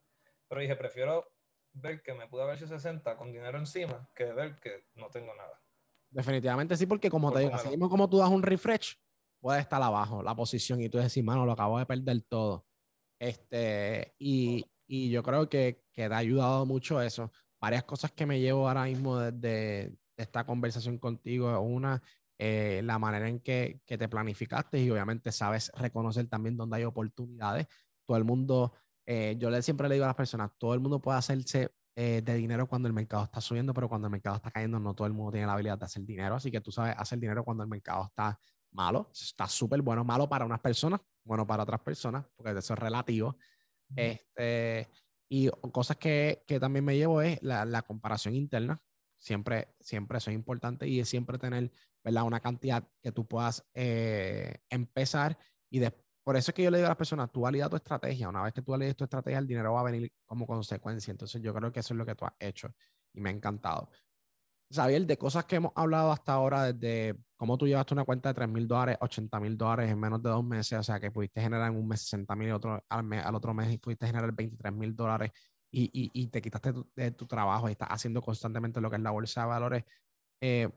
pero 0.47 0.61
dije, 0.61 0.75
prefiero 0.75 1.34
ver 1.75 2.01
que 2.01 2.13
me 2.13 2.27
pude 2.27 2.43
haber 2.43 2.55
hecho 2.55 2.67
60 2.67 3.17
con 3.17 3.31
dinero 3.31 3.57
encima 3.57 4.09
que 4.15 4.25
ver 4.33 4.59
que 4.59 4.87
no 4.95 5.09
tengo 5.09 5.33
nada. 5.35 5.61
Definitivamente 6.09 6.77
sí, 6.77 6.85
porque 6.85 7.09
como 7.09 7.31
te 7.31 7.39
digo, 7.39 7.53
así 7.53 7.69
mismo 7.69 7.89
como 7.89 8.09
tú 8.09 8.17
das 8.17 8.29
un 8.29 8.41
refresh, 8.41 8.95
puede 9.39 9.59
estar 9.59 9.81
abajo 9.81 10.23
la 10.23 10.35
posición 10.35 10.81
y 10.81 10.89
tú 10.89 10.97
decís, 10.97 11.23
mano, 11.23 11.45
lo 11.45 11.51
acabo 11.51 11.77
de 11.77 11.85
perder 11.85 12.21
todo. 12.23 12.65
Este, 13.19 14.15
y, 14.17 14.65
y 14.87 15.09
yo 15.09 15.23
creo 15.23 15.49
que, 15.49 15.83
que, 15.93 16.07
te 16.07 16.13
ha 16.13 16.17
ayudado 16.17 16.65
mucho 16.65 17.01
eso. 17.01 17.31
Varias 17.59 17.83
cosas 17.83 18.11
que 18.11 18.25
me 18.25 18.39
llevo 18.39 18.67
ahora 18.67 18.85
mismo 18.85 19.19
desde 19.19 19.39
de 19.39 19.97
esta 20.17 20.45
conversación 20.45 20.97
contigo. 20.97 21.59
Una, 21.59 22.01
eh, 22.37 22.81
la 22.83 22.99
manera 22.99 23.29
en 23.29 23.39
que, 23.39 23.81
que, 23.85 23.97
te 23.97 24.09
planificaste 24.09 24.79
y 24.79 24.89
obviamente 24.89 25.31
sabes 25.31 25.71
reconocer 25.75 26.27
también 26.27 26.57
dónde 26.57 26.77
hay 26.77 26.83
oportunidades. 26.83 27.67
Todo 28.05 28.17
el 28.17 28.23
mundo, 28.23 28.73
eh, 29.05 29.35
yo 29.37 29.49
le, 29.49 29.61
siempre 29.61 29.87
le 29.87 29.95
digo 29.95 30.05
a 30.05 30.09
las 30.09 30.15
personas, 30.15 30.51
todo 30.57 30.73
el 30.73 30.79
mundo 30.79 30.99
puede 30.99 31.17
hacerse 31.17 31.71
eh, 31.95 32.21
de 32.23 32.33
dinero 32.35 32.67
cuando 32.67 32.87
el 32.87 32.93
mercado 32.93 33.23
está 33.23 33.39
subiendo, 33.39 33.73
pero 33.73 33.87
cuando 33.87 34.07
el 34.07 34.11
mercado 34.11 34.35
está 34.37 34.51
cayendo, 34.51 34.79
no 34.79 34.93
todo 34.93 35.07
el 35.07 35.13
mundo 35.13 35.31
tiene 35.31 35.47
la 35.47 35.53
habilidad 35.53 35.77
de 35.77 35.85
hacer 35.85 36.03
dinero. 36.03 36.35
Así 36.35 36.51
que 36.51 36.61
tú 36.61 36.71
sabes 36.71 36.95
hacer 36.97 37.19
dinero 37.19 37.43
cuando 37.43 37.63
el 37.63 37.69
mercado 37.69 38.05
está 38.05 38.37
malo, 38.71 39.09
está 39.13 39.47
súper 39.47 39.81
bueno, 39.81 40.03
malo 40.03 40.27
para 40.27 40.45
unas 40.45 40.59
personas, 40.59 40.99
bueno 41.23 41.47
para 41.47 41.63
otras 41.63 41.81
personas, 41.81 42.25
porque 42.35 42.57
eso 42.57 42.73
es 42.73 42.79
relativo. 42.79 43.37
Este, 43.95 44.89
y 45.29 45.49
cosas 45.71 45.97
que, 45.97 46.43
que, 46.47 46.59
también 46.59 46.83
me 46.83 46.97
llevo 46.97 47.21
es 47.21 47.41
la, 47.41 47.63
la, 47.65 47.83
comparación 47.83 48.35
interna. 48.35 48.81
Siempre, 49.17 49.75
siempre 49.79 50.17
eso 50.17 50.31
es 50.31 50.35
importante 50.35 50.87
y 50.87 50.99
es 50.99 51.07
siempre 51.07 51.37
tener 51.37 51.71
¿verdad? 52.03 52.23
una 52.23 52.39
cantidad 52.39 52.87
que 53.01 53.11
tú 53.11 53.27
puedas 53.27 53.65
eh, 53.73 54.57
empezar 54.69 55.37
y 55.69 55.79
después 55.79 56.04
por 56.25 56.35
eso 56.35 56.49
es 56.49 56.55
que 56.55 56.63
yo 56.63 56.71
le 56.71 56.77
digo 56.77 56.87
a 56.87 56.89
las 56.89 56.97
personas, 56.97 57.31
tú 57.31 57.41
validas 57.41 57.69
tu 57.69 57.75
estrategia. 57.75 58.27
Una 58.27 58.41
vez 58.41 58.51
que 58.51 58.63
tú 58.63 58.71
validas 58.71 58.95
tu 58.95 59.03
estrategia, 59.03 59.37
el 59.37 59.45
dinero 59.45 59.73
va 59.73 59.81
a 59.81 59.83
venir 59.83 60.11
como 60.25 60.47
consecuencia. 60.47 61.11
Entonces 61.11 61.39
yo 61.39 61.53
creo 61.53 61.71
que 61.71 61.81
eso 61.81 61.93
es 61.93 61.99
lo 61.99 62.05
que 62.05 62.15
tú 62.15 62.25
has 62.25 62.33
hecho 62.39 62.73
y 63.13 63.21
me 63.21 63.29
ha 63.29 63.31
encantado. 63.31 63.91
Xavier, 64.73 65.05
de 65.05 65.17
cosas 65.19 65.45
que 65.45 65.57
hemos 65.57 65.71
hablado 65.75 66.11
hasta 66.11 66.33
ahora, 66.33 66.73
desde 66.73 67.15
cómo 67.37 67.59
tú 67.59 67.67
llevaste 67.67 67.93
una 67.93 68.05
cuenta 68.05 68.29
de 68.29 68.33
3 68.33 68.49
mil 68.49 68.67
dólares, 68.67 68.97
80 69.01 69.39
mil 69.39 69.55
dólares 69.55 69.91
en 69.91 69.99
menos 69.99 70.23
de 70.23 70.31
dos 70.31 70.43
meses, 70.43 70.79
o 70.79 70.83
sea, 70.83 70.99
que 70.99 71.11
pudiste 71.11 71.41
generar 71.41 71.71
en 71.71 71.77
un 71.77 71.87
mes 71.87 72.01
60 72.01 72.35
mil 72.35 72.51
al, 72.51 72.81
al, 72.89 73.35
otro 73.35 73.53
mes 73.53 73.77
pudiste 73.77 74.07
generar 74.07 74.31
23 74.31 74.73
mil 74.73 74.95
dólares 74.95 75.31
y, 75.69 75.83
y, 75.93 76.09
y, 76.23 76.27
te 76.29 76.41
quitaste 76.41 76.73
de 76.95 77.11
tu 77.11 77.27
trabajo 77.27 77.69
y 77.69 77.73
estás 77.73 77.89
haciendo 77.91 78.19
constantemente 78.23 78.81
lo 78.81 78.89
que 78.89 78.95
es 78.95 79.01
la 79.03 79.11
bolsa 79.11 79.41
de 79.41 79.47
valores. 79.47 79.83
Eh, 80.41 80.69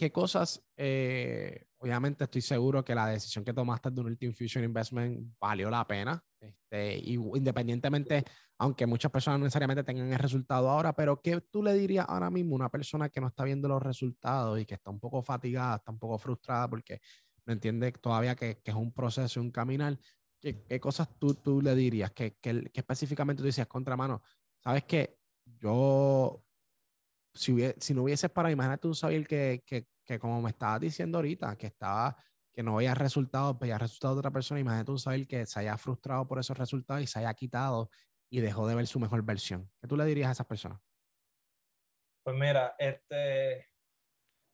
¿Qué 0.00 0.10
cosas, 0.10 0.64
eh, 0.78 1.66
obviamente 1.76 2.24
estoy 2.24 2.40
seguro 2.40 2.82
que 2.82 2.94
la 2.94 3.06
decisión 3.06 3.44
que 3.44 3.52
tomaste 3.52 3.90
de 3.90 4.00
un 4.00 4.16
Infusion 4.18 4.64
Investment 4.64 5.36
valió 5.38 5.68
la 5.68 5.86
pena, 5.86 6.24
este, 6.40 6.96
y 6.96 7.16
independientemente, 7.16 8.24
aunque 8.56 8.86
muchas 8.86 9.12
personas 9.12 9.38
no 9.38 9.44
necesariamente 9.44 9.84
tengan 9.84 10.10
el 10.10 10.18
resultado 10.18 10.70
ahora, 10.70 10.94
pero 10.94 11.20
¿qué 11.20 11.42
tú 11.42 11.62
le 11.62 11.74
dirías 11.74 12.06
ahora 12.08 12.30
mismo 12.30 12.54
a 12.54 12.60
una 12.60 12.70
persona 12.70 13.10
que 13.10 13.20
no 13.20 13.26
está 13.26 13.44
viendo 13.44 13.68
los 13.68 13.82
resultados 13.82 14.58
y 14.58 14.64
que 14.64 14.76
está 14.76 14.88
un 14.88 15.00
poco 15.00 15.20
fatigada, 15.20 15.76
está 15.76 15.92
un 15.92 15.98
poco 15.98 16.16
frustrada 16.16 16.66
porque 16.70 17.02
no 17.44 17.52
entiende 17.52 17.92
todavía 17.92 18.34
que, 18.34 18.56
que 18.64 18.70
es 18.70 18.76
un 18.78 18.94
proceso, 18.94 19.38
un 19.38 19.50
caminar? 19.50 19.98
¿Qué, 20.40 20.64
qué 20.64 20.80
cosas 20.80 21.10
tú, 21.18 21.34
tú, 21.34 21.60
le 21.60 21.74
dirías? 21.74 22.10
¿Qué, 22.12 22.38
qué, 22.40 22.70
específicamente 22.72 23.42
tú 23.42 23.46
decías 23.48 23.66
contramano? 23.66 24.22
Sabes 24.64 24.84
que 24.84 25.18
yo 25.44 26.42
si, 27.34 27.56
si, 27.78 27.94
no 27.94 28.02
hubieses 28.02 28.30
para, 28.30 28.50
imagínate 28.50 28.86
un 28.86 28.94
Xavier 28.94 29.26
que, 29.26 29.62
que, 29.66 29.86
que, 30.04 30.18
como 30.18 30.40
me 30.42 30.50
estabas 30.50 30.80
diciendo 30.80 31.18
ahorita, 31.18 31.56
que 31.56 31.66
estaba, 31.66 32.16
que 32.52 32.62
no 32.62 32.76
veía 32.76 32.94
resultados, 32.94 33.58
veía 33.58 33.78
resultados 33.78 34.16
de 34.16 34.20
otra 34.20 34.30
persona, 34.30 34.60
imagínate 34.60 34.90
un 34.90 34.98
Xavier 34.98 35.26
que 35.26 35.46
se 35.46 35.60
haya 35.60 35.76
frustrado 35.76 36.26
por 36.26 36.38
esos 36.38 36.56
resultados 36.58 37.02
y 37.02 37.06
se 37.06 37.18
haya 37.18 37.32
quitado 37.34 37.90
y 38.30 38.40
dejó 38.40 38.66
de 38.66 38.74
ver 38.74 38.86
su 38.86 39.00
mejor 39.00 39.22
versión. 39.22 39.70
¿Qué 39.80 39.86
tú 39.86 39.96
le 39.96 40.04
dirías 40.04 40.28
a 40.28 40.32
esas 40.32 40.46
personas? 40.46 40.80
Pues 42.22 42.36
mira, 42.36 42.74
este, 42.78 43.70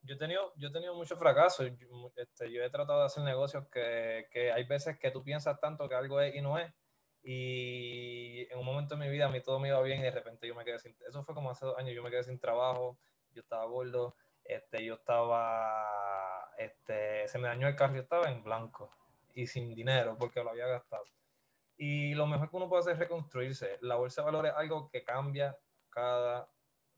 yo 0.01 0.15
he 0.15 0.17
tenido, 0.17 0.53
yo 0.55 0.69
he 0.69 0.71
tenido 0.71 0.95
muchos 0.95 1.19
fracasos. 1.19 1.69
Yo, 1.77 2.11
este, 2.15 2.51
yo 2.51 2.63
he 2.63 2.69
tratado 2.69 3.01
de 3.01 3.05
hacer 3.05 3.23
negocios 3.23 3.67
que, 3.69 4.27
que 4.31 4.51
hay 4.51 4.63
veces 4.65 4.97
que 4.97 5.11
tú 5.11 5.23
piensas 5.23 5.59
tanto 5.59 5.87
que 5.87 5.95
algo 5.95 6.19
es 6.21 6.33
y 6.33 6.41
no 6.41 6.57
es 6.57 6.73
y 7.29 8.47
en 8.49 8.57
un 8.57 8.63
momento 8.63 8.95
de 8.95 9.03
mi 9.03 9.11
vida 9.11 9.25
a 9.25 9.29
mí 9.29 9.41
todo 9.41 9.59
me 9.59 9.67
iba 9.67 9.81
bien 9.81 9.99
y 9.99 10.03
de 10.03 10.11
repente 10.11 10.47
yo 10.47 10.55
me 10.55 10.63
quedé 10.63 10.79
sin, 10.79 10.95
eso 11.05 11.25
fue 11.25 11.35
como 11.35 11.51
hace 11.51 11.65
dos 11.65 11.77
años, 11.77 11.93
yo 11.93 12.01
me 12.01 12.09
quedé 12.09 12.23
sin 12.23 12.39
trabajo, 12.39 12.97
yo 13.31 13.41
estaba 13.41 13.65
gordo, 13.65 14.15
este, 14.45 14.85
yo 14.85 14.93
estaba, 14.93 16.49
este, 16.57 17.27
se 17.27 17.37
me 17.37 17.49
dañó 17.49 17.67
el 17.67 17.75
carro, 17.75 17.95
yo 17.95 18.01
estaba 18.01 18.31
en 18.31 18.41
blanco 18.45 18.89
y 19.33 19.45
sin 19.45 19.75
dinero 19.75 20.15
porque 20.17 20.41
lo 20.41 20.51
había 20.51 20.67
gastado. 20.67 21.03
Y 21.75 22.13
lo 22.15 22.27
mejor 22.27 22.49
que 22.49 22.55
uno 22.55 22.69
puede 22.69 22.79
hacer 22.79 22.93
es 22.93 22.99
reconstruirse. 22.99 23.77
La 23.81 23.95
bolsa 23.95 24.21
de 24.21 24.25
valores 24.27 24.53
es 24.53 24.57
algo 24.57 24.89
que 24.89 25.03
cambia 25.03 25.57
cada, 25.89 26.49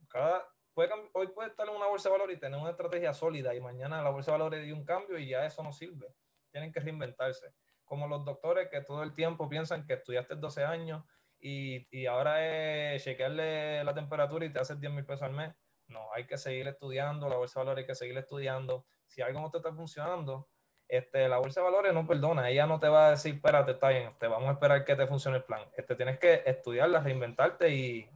cada 0.09 0.47
puede, 0.75 0.91
hoy 1.13 1.29
puede 1.29 1.49
estar 1.49 1.67
en 1.67 1.75
una 1.75 1.87
bolsa 1.87 2.09
de 2.09 2.13
valores 2.13 2.37
y 2.37 2.39
tener 2.39 2.59
una 2.59 2.69
estrategia 2.69 3.15
sólida 3.15 3.55
y 3.55 3.61
mañana 3.61 4.03
la 4.03 4.11
bolsa 4.11 4.31
de 4.31 4.37
valores 4.37 4.63
dio 4.63 4.75
un 4.75 4.85
cambio 4.85 5.17
y 5.17 5.27
ya 5.27 5.43
eso 5.43 5.63
no 5.63 5.73
sirve. 5.73 6.13
Tienen 6.51 6.71
que 6.71 6.81
reinventarse 6.81 7.51
como 7.89 8.08
los 8.08 8.23
doctores 8.23 8.69
que 8.69 8.82
todo 8.82 9.02
el 9.02 9.13
tiempo 9.13 9.49
piensan 9.49 9.86
que 9.86 9.93
estudiaste 9.93 10.36
12 10.36 10.63
años 10.63 11.04
y, 11.41 11.88
y 11.89 12.06
ahora 12.06 12.93
es 12.93 13.04
chequearle 13.04 13.84
la 13.84 13.95
temperatura 13.95 14.45
y 14.45 14.54
te 14.54 14.60
haces 14.60 14.80
10 14.80 14.93
mil 14.93 15.06
pesos 15.06 15.23
al 15.23 15.34
mes. 15.34 15.54
No, 15.88 16.13
hay 16.13 16.28
que 16.28 16.38
seguir 16.38 16.67
estudiando, 16.67 17.28
la 17.28 17.38
bolsa 17.38 17.60
de 17.60 17.65
valores 17.65 17.84
hay 17.84 17.88
que 17.88 17.95
seguir 17.95 18.15
estudiando. 18.17 18.86
Si 19.08 19.23
algo 19.23 19.41
no 19.41 19.49
te 19.49 19.58
está 19.58 19.73
funcionando, 19.73 20.47
este, 20.88 21.28
la 21.28 21.39
bolsa 21.39 21.62
de 21.62 21.65
valores 21.65 21.93
no 21.93 22.06
perdona, 22.06 22.47
ella 22.47 22.67
no 22.67 22.80
te 22.80 22.88
va 22.88 23.08
a 23.08 23.12
decir, 23.12 23.34
espérate, 23.34 23.71
está 23.71 23.89
bien, 23.89 24.13
te 24.19 24.28
vamos 24.28 24.49
a 24.49 24.54
esperar 24.54 24.86
que 24.86 24.95
te 24.95 25.08
funcione 25.08 25.38
el 25.38 25.43
plan. 25.43 25.62
Este, 25.75 25.95
tienes 25.95 26.19
que 26.19 26.43
estudiarla, 26.45 26.99
reinventarte 26.99 27.69
y, 27.71 28.08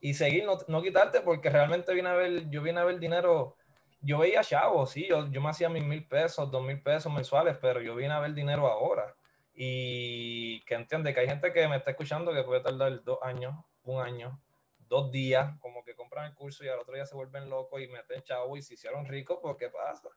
y 0.00 0.14
seguir, 0.14 0.44
no, 0.44 0.58
no 0.68 0.80
quitarte, 0.80 1.22
porque 1.22 1.50
realmente 1.50 1.92
viene 1.92 2.08
a 2.08 2.14
ver, 2.14 2.48
yo 2.50 2.62
vine 2.62 2.78
a 2.78 2.84
ver 2.84 3.00
dinero 3.00 3.56
yo 4.04 4.18
veía 4.18 4.42
chavos, 4.42 4.90
sí, 4.90 5.06
yo, 5.08 5.30
yo 5.30 5.40
me 5.40 5.48
hacía 5.48 5.68
mis 5.68 5.84
mil 5.84 6.06
pesos, 6.06 6.50
dos 6.50 6.62
mil 6.62 6.80
pesos 6.82 7.12
mensuales, 7.12 7.56
pero 7.60 7.80
yo 7.80 7.94
vine 7.94 8.12
a 8.12 8.20
ver 8.20 8.34
dinero 8.34 8.66
ahora. 8.66 9.16
Y 9.54 10.60
que 10.64 10.74
entiende 10.74 11.14
que 11.14 11.20
hay 11.20 11.28
gente 11.28 11.52
que 11.52 11.66
me 11.68 11.76
está 11.76 11.92
escuchando 11.92 12.32
que 12.32 12.42
puede 12.42 12.60
tardar 12.60 13.02
dos 13.02 13.18
años, 13.22 13.54
un 13.84 14.02
año, 14.02 14.42
dos 14.78 15.10
días, 15.10 15.58
como 15.60 15.82
que 15.84 15.94
compran 15.94 16.26
el 16.26 16.34
curso 16.34 16.64
y 16.64 16.68
al 16.68 16.80
otro 16.80 16.94
día 16.94 17.06
se 17.06 17.14
vuelven 17.14 17.48
locos 17.48 17.80
y 17.80 17.88
meten 17.88 18.22
chavo 18.22 18.56
y 18.56 18.62
se 18.62 18.74
hicieron 18.74 19.06
ricos, 19.06 19.38
pues 19.40 19.56
¿qué 19.58 19.70
pasa? 19.70 20.08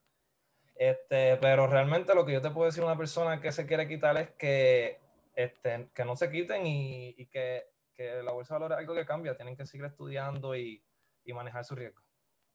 Este, 0.76 1.38
pero 1.38 1.65
realmente 1.67 2.13
lo 2.13 2.26
que 2.26 2.34
yo 2.34 2.41
te 2.41 2.52
puedo 2.52 2.65
decir 2.65 2.84
a 2.84 2.88
una 2.88 2.97
persona 2.97 3.39
que 3.39 3.52
se 3.52 3.65
quiere 3.65 3.88
quitar 3.88 4.17
es 4.17 4.32
que, 4.32 5.00
este, 5.36 5.89
que 5.93 6.06
no 6.06 6.15
se 6.15 6.30
quiten 6.30 6.67
y, 6.67 7.15
y 7.17 7.26
que, 7.28 7.67
que, 7.93 8.21
la 8.21 8.32
bolsa 8.32 8.56
de 8.56 8.60
valores 8.60 8.78
es 8.78 8.82
algo 8.82 8.95
que 8.95 9.06
cambia, 9.06 9.36
tienen 9.36 9.56
que 9.56 9.65
seguir 9.65 9.86
estudiando 9.86 10.56
y, 10.56 10.84
y 11.23 11.34
manejar 11.34 11.63
su 11.63 11.76
riesgo 11.76 12.06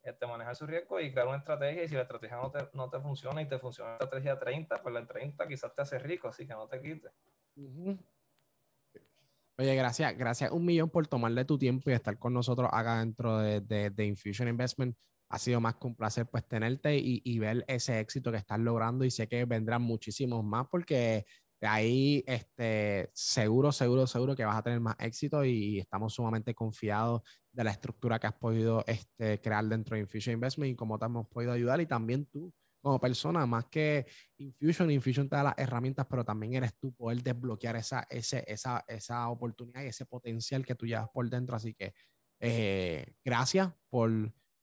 este, 0.02 0.26
manejar 0.26 0.56
su 0.56 0.66
riesgo 0.66 1.00
y 1.00 1.12
crear 1.12 1.28
una 1.28 1.38
estrategia. 1.38 1.84
Y 1.84 1.88
si 1.88 1.94
la 1.94 2.02
estrategia 2.02 2.36
no 2.36 2.50
te, 2.50 2.58
no 2.74 2.90
te 2.90 3.00
funciona 3.00 3.42
y 3.42 3.48
te 3.48 3.58
funciona 3.58 3.90
la 3.90 4.04
estrategia 4.04 4.38
30, 4.38 4.82
pues 4.82 4.94
la 4.94 5.06
30 5.06 5.46
quizás 5.46 5.74
te 5.74 5.82
hace 5.82 5.98
rico, 5.98 6.28
así 6.28 6.46
que 6.46 6.52
no 6.54 6.66
te 6.68 6.80
quites. 6.80 7.12
Oye, 9.58 9.74
gracias, 9.74 10.16
gracias 10.16 10.50
un 10.50 10.64
millón 10.64 10.90
por 10.90 11.06
tomarle 11.06 11.44
tu 11.44 11.58
tiempo 11.58 11.90
y 11.90 11.92
estar 11.92 12.18
con 12.18 12.32
nosotros 12.32 12.68
acá 12.72 13.00
dentro 13.00 13.38
de, 13.38 13.60
de, 13.60 13.90
de 13.90 14.06
Infusion 14.06 14.48
Investment. 14.48 14.96
Ha 15.28 15.38
sido 15.38 15.60
más 15.60 15.76
que 15.76 15.86
un 15.86 15.94
placer 15.94 16.26
pues 16.26 16.46
tenerte 16.46 16.96
y, 16.96 17.22
y, 17.24 17.38
ver 17.38 17.64
ese 17.66 18.00
éxito 18.00 18.30
que 18.30 18.38
estás 18.38 18.58
logrando 18.58 19.04
y 19.04 19.10
sé 19.10 19.28
que 19.28 19.44
vendrán 19.46 19.80
muchísimos 19.80 20.44
más 20.44 20.66
porque 20.68 21.24
ahí 21.66 22.25
este, 22.27 23.11
seguro, 23.12 23.72
seguro, 23.72 24.07
seguro 24.07 24.35
que 24.35 24.44
vas 24.44 24.57
a 24.57 24.62
tener 24.62 24.81
más 24.81 24.96
éxito 24.98 25.44
y 25.44 25.79
estamos 25.79 26.14
sumamente 26.14 26.55
confiados 26.55 27.22
de 27.53 27.64
la 27.64 27.70
estructura 27.70 28.18
que 28.18 28.27
has 28.27 28.35
podido 28.35 28.85
este, 28.87 29.40
crear 29.40 29.64
dentro 29.66 29.95
de 29.95 30.03
Infusion 30.03 30.34
Investment 30.34 30.72
y 30.72 30.76
cómo 30.76 30.99
te 30.99 31.07
hemos 31.07 31.28
podido 31.28 31.53
ayudar 31.53 31.80
y 31.80 31.86
también 31.86 32.26
tú 32.26 32.53
como 32.82 32.99
persona, 32.99 33.47
más 33.47 33.66
que 33.66 34.07
Infusion, 34.39 34.91
Infusion 34.91 35.28
te 35.28 35.36
da 35.36 35.45
las 35.45 35.55
herramientas, 35.57 36.05
pero 36.11 36.24
también 36.24 36.55
eres 36.55 36.76
tú 36.78 36.93
poder 36.93 37.22
desbloquear 37.22 37.76
esa, 37.76 38.07
ese, 38.11 38.45
esa, 38.49 38.84
esa 38.89 39.28
oportunidad 39.28 39.84
y 39.84 39.86
ese 39.86 40.05
potencial 40.05 40.66
que 40.66 40.74
tú 40.74 40.84
llevas 40.84 41.09
por 41.11 41.30
dentro. 41.30 41.55
Así 41.55 41.74
que 41.74 41.95
eh, 42.41 43.14
gracias 43.24 43.72
por, 43.89 44.11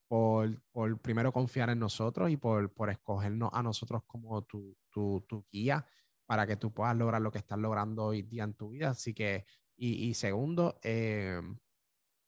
por, 0.06 0.62
por, 0.70 1.00
primero 1.00 1.32
confiar 1.32 1.70
en 1.70 1.78
nosotros 1.78 2.30
y 2.30 2.36
por, 2.36 2.74
por 2.74 2.90
escogernos 2.90 3.48
a 3.54 3.62
nosotros 3.62 4.02
como 4.06 4.42
tu, 4.42 4.76
tu, 4.90 5.24
tu 5.26 5.46
guía 5.50 5.86
para 6.30 6.46
que 6.46 6.56
tú 6.56 6.72
puedas 6.72 6.96
lograr 6.96 7.20
lo 7.20 7.32
que 7.32 7.38
estás 7.38 7.58
logrando 7.58 8.04
hoy 8.04 8.22
día 8.22 8.44
en 8.44 8.54
tu 8.54 8.68
vida. 8.68 8.90
Así 8.90 9.12
que, 9.12 9.44
y, 9.76 10.14
segundo, 10.14 10.78
eh, 10.80 11.42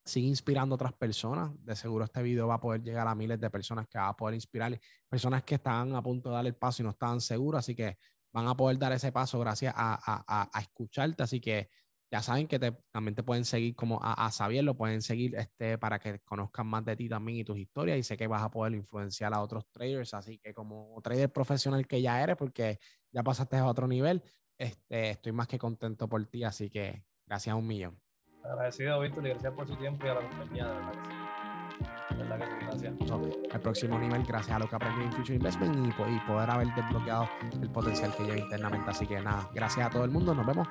sigue 0.05 0.27
inspirando 0.27 0.75
a 0.75 0.77
otras 0.77 0.93
personas. 0.95 1.53
De 1.65 1.77
seguro 1.77 2.07
este 2.07 2.21
video 2.21 2.49
va 2.49 2.55
a 2.55 2.61
poder 2.61 2.83
llegar 2.83 3.07
a 3.07 3.15
miles 3.15 3.39
de 3.39 3.49
personas 3.49 3.87
que 3.87 3.99
va 3.99 4.09
a 4.09 4.17
poder 4.17 4.35
inspirar, 4.35 4.77
personas 5.09 5.45
que 5.45 5.55
están 5.55 5.95
a 5.95 6.03
punto 6.03 6.31
de 6.31 6.35
dar 6.35 6.47
el 6.47 6.57
paso 6.57 6.83
y 6.83 6.85
no 6.85 6.91
estaban 6.91 7.21
seguras, 7.21 7.61
así 7.61 7.77
que 7.77 7.97
van 8.33 8.49
a 8.49 8.57
poder 8.57 8.77
dar 8.77 8.91
ese 8.91 9.13
paso 9.13 9.39
gracias 9.39 9.73
a, 9.77 10.51
a 10.53 10.61
escucharte. 10.61 11.23
Así 11.23 11.41
que 11.41 11.71
ya 12.13 12.21
saben 12.21 12.47
que 12.47 12.59
también 12.91 13.15
te 13.15 13.23
pueden 13.23 13.47
seguir 13.47 13.75
como 13.75 13.99
a, 14.03 14.27
a 14.27 14.31
Xavier, 14.31 14.63
lo 14.63 14.77
pueden 14.77 15.01
seguir 15.01 15.35
este, 15.35 15.79
para 15.79 15.99
que 15.99 16.19
conozcan 16.19 16.67
más 16.67 16.85
de 16.85 16.95
ti 16.95 17.09
también 17.09 17.39
y 17.39 17.45
tus 17.45 17.57
historias 17.57 17.97
y 17.97 18.03
sé 18.03 18.19
que 18.19 18.27
vas 18.27 18.43
a 18.43 18.51
poder 18.51 18.75
influenciar 18.75 19.33
a 19.33 19.41
otros 19.41 19.67
traders, 19.71 20.13
así 20.13 20.39
que 20.39 20.53
como 20.53 21.01
trader 21.03 21.33
profesional 21.33 21.87
que 21.87 22.03
ya 22.03 22.23
eres, 22.23 22.37
porque 22.37 22.79
ya 23.11 23.23
pasaste 23.23 23.57
a 23.57 23.65
otro 23.65 23.89
nivel, 23.89 24.23
este, 24.59 25.11
estoy 25.11 25.33
más 25.33 25.49
que 25.49 25.59
contento 25.59 26.07
por 26.07 26.23
ti, 26.27 26.45
así 26.45 26.69
que 26.69 27.03
gracias 27.27 27.55
a 27.55 27.57
un 27.57 27.67
millón. 27.67 27.99
Agradecido, 28.45 29.01
Víctor, 29.01 29.27
y 29.27 29.31
gracias 29.31 29.55
por 29.55 29.67
su 29.67 29.77
tiempo 29.77 30.05
y 30.05 30.09
a 30.11 30.15
la 30.15 30.21
compañía, 30.29 30.67
de 30.67 30.75
verdad 30.75 30.93
que 30.93 31.01
sí. 31.01 32.15
De 32.15 32.25
verdad 32.25 32.39
que 32.41 32.47
sí, 32.47 32.57
gracias. 32.67 33.55
el 33.55 33.61
próximo 33.63 33.99
nivel, 33.99 34.23
gracias 34.25 34.55
a 34.55 34.59
lo 34.59 34.69
que 34.69 34.77
aprendí 34.77 35.03
en 35.03 35.13
Future 35.13 35.37
Investment 35.37 35.75
y, 35.77 36.15
y 36.15 36.21
poder 36.27 36.51
haber 36.51 36.67
desbloqueado 36.75 37.27
el 37.63 37.71
potencial 37.71 38.15
que 38.15 38.25
lleva 38.25 38.37
internamente. 38.37 38.91
Así 38.91 39.07
que 39.07 39.19
nada, 39.19 39.49
gracias 39.55 39.87
a 39.87 39.91
todo 39.91 40.05
el 40.05 40.11
mundo, 40.11 40.35
nos 40.35 40.47
vemos 40.47 40.69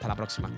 hasta 0.00 0.08
la 0.08 0.16
próxima. 0.16 0.48